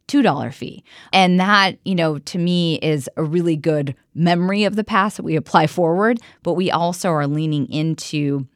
$2 0.08 0.52
fee. 0.52 0.84
And 1.12 1.38
that, 1.40 1.78
you 1.84 1.94
know, 1.94 2.18
to 2.18 2.38
me 2.38 2.78
is 2.80 3.08
a 3.16 3.22
really 3.22 3.56
good 3.56 3.94
memory 4.14 4.64
of 4.64 4.76
the 4.76 4.84
past 4.84 5.16
that 5.16 5.22
we 5.22 5.36
apply 5.36 5.66
forward, 5.66 6.20
but 6.42 6.54
we 6.54 6.70
also 6.70 7.10
are 7.10 7.26
leaning 7.26 7.66
into 7.70 8.46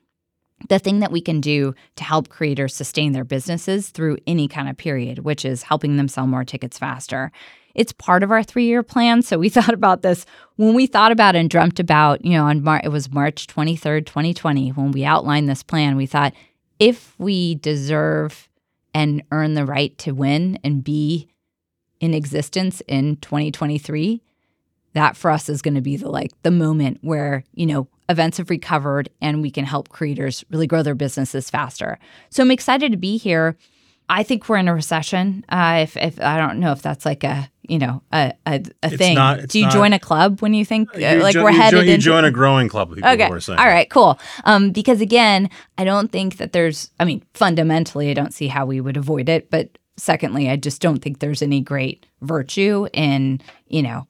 the 0.69 0.79
thing 0.79 1.01
that 1.01 1.13
we 1.13 1.21
can 1.21 1.41
do 1.41 1.75
to 1.97 2.05
help 2.05 2.29
creators 2.29 2.75
sustain 2.75 3.13
their 3.13 3.25
businesses 3.25 3.91
through 3.91 4.17
any 4.27 4.49
kind 4.49 4.69
of 4.69 4.77
period, 4.77 5.21
which 5.21 5.45
is 5.45 5.63
helping 5.63 5.97
them 5.97 6.09
sell 6.09 6.27
more 6.27 6.45
tickets 6.45 6.79
faster. 6.79 7.31
It's 7.75 7.93
part 7.93 8.23
of 8.23 8.31
our 8.31 8.43
three-year 8.43 8.83
plan. 8.83 9.21
So 9.23 9.39
we 9.39 9.49
thought 9.51 9.75
about 9.75 10.03
this 10.03 10.25
when 10.57 10.75
we 10.75 10.87
thought 10.87 11.13
about 11.13 11.37
and 11.37 11.51
dreamt 11.51 11.79
about, 11.79 12.25
you 12.25 12.33
know, 12.33 12.47
on 12.47 12.63
Mar- 12.63 12.81
it 12.83 12.89
was 12.89 13.13
March 13.13 13.47
23rd, 13.47 14.07
2020, 14.07 14.71
when 14.71 14.93
we 14.93 15.05
outlined 15.05 15.49
this 15.49 15.63
plan, 15.63 15.97
we 15.97 16.07
thought 16.07 16.33
if 16.79 17.15
we 17.19 17.55
deserve 17.57 18.49
and 18.95 19.23
earn 19.31 19.55
the 19.55 19.67
right 19.67 19.97
to 19.99 20.13
win 20.13 20.59
and 20.65 20.83
be 20.83 21.29
in 22.01 22.15
existence 22.15 22.83
in 22.89 23.17
2023, 23.17 24.23
that 24.95 25.17
for 25.17 25.31
us 25.31 25.49
is 25.49 25.63
going 25.63 25.75
to 25.75 25.81
be 25.81 25.97
the 25.97 26.09
like 26.09 26.31
the 26.43 26.51
moment 26.51 26.99
where, 27.03 27.45
you 27.55 27.67
know, 27.67 27.89
events 28.09 28.39
have 28.39 28.51
recovered 28.51 29.09
and 29.21 29.43
we 29.43 29.51
can 29.51 29.65
help 29.65 29.89
creators 29.89 30.45
really 30.51 30.67
grow 30.67 30.83
their 30.83 30.95
businesses 30.95 31.51
faster. 31.51 31.99
So 32.31 32.43
I'm 32.43 32.51
excited 32.51 32.93
to 32.93 32.99
be 32.99 33.17
here. 33.17 33.57
I 34.09 34.23
think 34.23 34.49
we're 34.49 34.59
in 34.59 34.69
a 34.69 34.75
recession. 34.75 35.45
Uh, 35.49 35.81
if, 35.83 35.97
if 35.97 36.21
I 36.21 36.37
don't 36.39 36.61
know 36.61 36.71
if 36.71 36.81
that's 36.81 37.05
like 37.05 37.25
a 37.25 37.51
you 37.69 37.79
know 37.81 38.01
a 38.13 38.33
a, 38.47 38.63
a 38.85 38.91
thing. 38.91 39.17
not- 39.17 39.49
Do 39.49 39.59
you 39.59 39.65
not- 39.65 39.73
join 39.75 39.93
a 39.93 39.99
club 39.99 40.41
when 40.41 40.55
you 40.55 40.65
think 40.65 40.95
uh, 40.95 40.99
You 41.01 41.19
like 41.23 41.35
jo- 41.35 41.43
we're 41.43 41.51
you 41.51 41.57
headed 41.61 41.79
join, 41.81 41.87
you 41.89 41.93
into 41.95 42.05
join 42.05 42.25
a 42.25 42.31
growing 42.31 42.69
club 42.69 42.95
people 42.95 43.11
Okay. 43.11 43.27
who 43.27 43.33
are 43.35 43.41
saying. 43.41 43.59
All 43.59 43.67
right, 43.67 43.91
cool. 43.91 44.21
Um, 44.45 44.71
because 44.71 45.01
again, 45.01 45.51
I 45.77 45.83
don't 45.85 46.13
think 46.13 46.37
that 46.37 46.53
there's, 46.53 46.91
I 47.01 47.05
mean, 47.05 47.25
fundamentally, 47.35 48.09
I 48.11 48.15
don't 48.15 48.33
see 48.33 48.47
how 48.47 48.65
we 48.65 48.81
would 48.81 48.97
avoid 48.97 49.29
it. 49.29 49.51
But 49.51 49.77
secondly, 49.97 50.49
I 50.51 50.57
just 50.57 50.81
don't 50.83 50.99
think 50.99 51.19
there's 51.19 51.43
any 51.43 51.61
great 51.61 52.07
virtue 52.21 52.87
in, 52.93 53.41
you 53.69 53.83
know, 53.83 54.07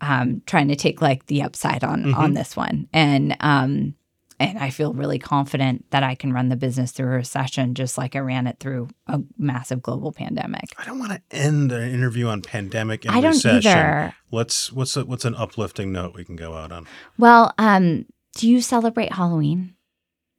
um, 0.00 0.42
trying 0.46 0.68
to 0.68 0.76
take 0.76 1.02
like 1.02 1.26
the 1.26 1.42
upside 1.42 1.84
on 1.84 2.04
Mm-hmm. 2.04 2.14
on 2.14 2.34
this 2.34 2.56
one. 2.56 2.88
And 2.92 3.36
um, 3.40 3.94
and 4.38 4.58
I 4.58 4.70
feel 4.70 4.94
really 4.94 5.18
confident 5.18 5.84
that 5.90 6.02
I 6.02 6.14
can 6.14 6.32
run 6.32 6.48
the 6.48 6.56
business 6.56 6.92
through 6.92 7.08
a 7.08 7.16
recession 7.16 7.74
just 7.74 7.98
like 7.98 8.16
I 8.16 8.20
ran 8.20 8.46
it 8.46 8.58
through 8.58 8.88
a 9.06 9.20
massive 9.36 9.82
global 9.82 10.12
pandemic. 10.12 10.64
I 10.78 10.84
don't 10.86 10.98
want 10.98 11.12
to 11.12 11.20
end 11.30 11.70
an 11.72 11.90
interview 11.92 12.26
on 12.28 12.40
pandemic 12.40 13.04
and 13.04 13.14
I 13.14 13.20
don't 13.20 13.32
recession. 13.32 13.70
either. 13.70 14.14
Let's 14.30 14.72
what's 14.72 14.96
a, 14.96 15.04
what's 15.04 15.26
an 15.26 15.34
uplifting 15.34 15.92
note 15.92 16.14
we 16.14 16.24
can 16.24 16.36
go 16.36 16.54
out 16.54 16.72
on? 16.72 16.86
Well, 17.18 17.52
um, 17.58 18.06
do 18.36 18.48
you 18.48 18.62
celebrate 18.62 19.12
Halloween? 19.12 19.74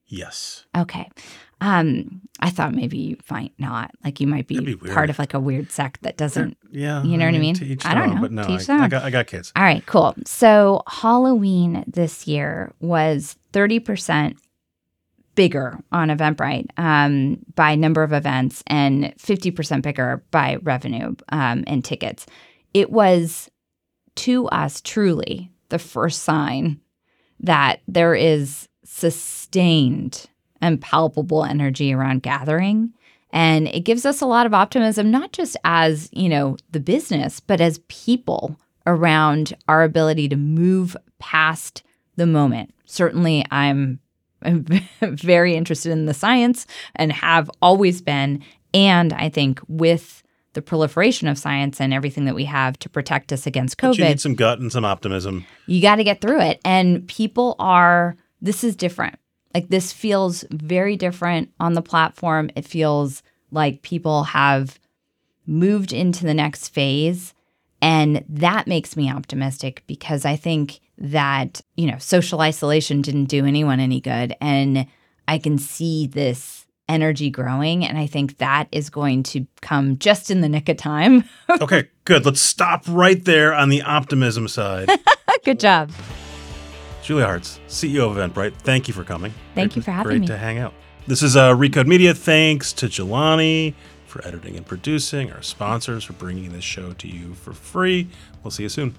Yes. 0.08 0.66
Okay. 0.76 1.08
Um, 1.62 2.22
I 2.40 2.50
thought 2.50 2.74
maybe 2.74 2.98
you 2.98 3.18
might 3.30 3.54
not. 3.60 3.92
Like 4.04 4.20
you 4.20 4.26
might 4.26 4.48
be, 4.48 4.60
be 4.60 4.76
part 4.76 5.12
of 5.12 5.20
like 5.20 5.36
a 5.36 5.40
weird 5.40 5.72
sect 5.72 6.02
that 6.02 6.18
doesn't. 6.18 6.58
Yeah. 6.72 7.04
You 7.04 7.18
know 7.18 7.26
what 7.26 7.36
I 7.36 7.38
mean? 7.38 7.56
To 7.56 7.66
each 7.66 7.86
I 7.86 7.94
don't 7.94 8.10
own, 8.10 8.16
know. 8.16 8.22
But 8.22 8.32
no, 8.32 8.44
To 8.44 8.54
each 8.54 8.68
I, 8.68 8.86
I 8.86 8.88
got 8.88 9.04
I 9.04 9.10
got 9.12 9.28
kids. 9.28 9.54
All 9.56 9.64
right, 9.64 9.86
cool. 9.86 10.16
So 10.26 10.82
Halloween 10.88 11.84
this 11.88 12.26
year 12.28 12.74
was 12.80 13.38
30% 13.54 14.38
bigger 15.36 15.80
on 15.92 16.10
Eventbrite 16.10 16.68
um, 16.78 17.38
by 17.56 17.76
number 17.76 18.04
of 18.04 18.12
events 18.12 18.64
and 18.68 19.14
50% 19.18 19.82
bigger 19.82 20.24
by 20.32 20.58
revenue 20.64 21.16
um, 21.30 21.64
and 21.68 21.86
tickets. 21.86 22.26
It 22.74 22.92
was 22.92 23.50
to 24.16 24.48
us 24.48 24.82
truly 24.82 25.52
the 25.70 25.80
first 25.80 26.24
sign 26.24 26.82
that 27.40 27.82
there 27.88 28.14
is 28.14 28.68
sustained 28.84 30.28
and 30.62 30.82
palpable 30.82 31.44
energy 31.44 31.94
around 31.94 32.22
gathering. 32.24 32.94
And 33.34 33.68
it 33.70 33.82
gives 33.82 34.06
us 34.06 34.22
a 34.22 34.26
lot 34.26 34.46
of 34.46 34.54
optimism, 34.54 35.10
not 35.10 35.32
just 35.32 35.56
as, 35.64 36.10
you 36.12 36.28
know, 36.28 36.58
the 36.72 36.80
business, 36.82 37.40
but 37.40 37.62
as 37.62 37.80
people 37.88 38.60
around 38.86 39.54
our 39.68 39.84
ability 39.84 40.28
to 40.30 40.36
move 40.36 40.98
past 41.20 41.84
the 42.18 42.26
moment. 42.28 42.74
Certainly, 42.86 43.46
I'm, 43.52 44.00
I'm 44.42 44.66
very 45.02 45.56
interested 45.56 45.92
in 45.92 46.08
the 46.08 46.14
science 46.14 46.68
and 46.96 47.12
have 47.14 47.50
always 47.62 48.02
been. 48.02 48.44
And 48.74 49.14
I 49.14 49.30
think 49.30 49.62
with 49.68 50.24
the 50.54 50.62
proliferation 50.62 51.30
of 51.30 51.38
science 51.38 51.80
and 51.80 51.94
everything 51.94 52.26
that 52.26 52.36
we 52.36 52.44
have 52.44 52.78
to 52.80 52.90
protect 52.90 53.32
us 53.32 53.48
against 53.48 53.78
COVID, 53.78 53.92
But 53.92 53.98
you 54.00 54.04
need 54.06 54.20
some 54.20 54.36
gut 54.36 54.60
and 54.60 54.70
some 54.70 54.84
optimism. 54.84 55.46
you 55.68 55.82
got 55.82 55.96
to 55.96 56.04
get 56.04 56.20
through 56.20 56.42
it. 56.42 56.60
And 56.66 57.08
people 57.08 57.56
are, 57.60 58.18
this 58.42 58.66
is 58.66 58.76
different. 58.76 59.16
Like 59.54 59.70
this 59.70 59.92
feels 59.92 60.46
very 60.52 60.96
different 60.96 61.52
on 61.60 61.74
the 61.74 61.82
platform. 61.82 62.50
It 62.56 62.66
feels 62.66 63.24
like 63.52 63.82
people 63.82 64.24
have 64.24 64.80
moved 65.46 65.92
into 65.94 66.26
the 66.26 66.34
next 66.34 66.70
phase. 66.70 67.34
And 67.82 68.24
that 68.30 68.68
makes 68.68 68.96
me 68.96 69.12
optimistic 69.12 69.84
because 69.88 70.24
I 70.24 70.36
think 70.36 70.80
that, 70.98 71.62
you 71.76 71.88
know, 71.90 71.98
social 71.98 72.42
isolation 72.42 73.02
didn't 73.02 73.26
do 73.26 73.46
anyone 73.46 73.80
any 73.80 74.00
good. 74.00 74.36
And 74.40 74.86
I 75.28 75.40
can 75.40 75.58
see 75.58 76.08
this 76.08 76.68
energy 76.88 77.30
growing. 77.30 77.86
And 77.86 77.98
I 77.98 78.06
think 78.06 78.38
that 78.38 78.68
is 78.72 78.90
going 78.90 79.24
to 79.24 79.48
come 79.62 79.98
just 79.98 80.30
in 80.30 80.42
the 80.42 80.50
nick 80.50 80.70
of 80.70 80.78
time. 80.78 81.24
Okay, 81.62 81.90
good. 82.06 82.26
Let's 82.26 82.42
stop 82.42 82.84
right 82.88 83.24
there 83.24 83.54
on 83.54 83.70
the 83.70 83.82
optimism 83.82 84.48
side. 84.48 84.90
good 85.44 85.60
job. 85.60 85.92
Julia 87.04 87.26
Hartz, 87.26 87.60
CEO 87.68 88.10
of 88.10 88.18
Eventbrite, 88.18 88.54
thank 88.56 88.88
you 88.88 88.94
for 88.94 89.04
coming. 89.04 89.34
Thank 89.56 89.72
Great- 89.72 89.76
you 89.78 89.82
for 89.82 89.92
having 89.92 90.04
great 90.10 90.22
me. 90.22 90.28
Great 90.28 90.36
to 90.36 90.40
hang 90.40 90.58
out. 90.60 90.74
This 91.08 91.24
is 91.24 91.36
uh, 91.36 91.50
Recode 91.56 91.88
Media. 91.88 92.14
Thanks 92.14 92.72
to 92.74 92.86
Jelani 92.86 93.74
for 94.06 94.26
editing 94.26 94.56
and 94.56 94.66
producing, 94.66 95.32
our 95.32 95.42
sponsors 95.42 96.04
for 96.04 96.14
bringing 96.14 96.52
this 96.52 96.64
show 96.64 96.94
to 96.94 97.08
you 97.08 97.34
for 97.34 97.54
free. 97.54 98.08
We'll 98.44 98.52
see 98.52 98.64
you 98.64 98.70
soon. 98.70 98.94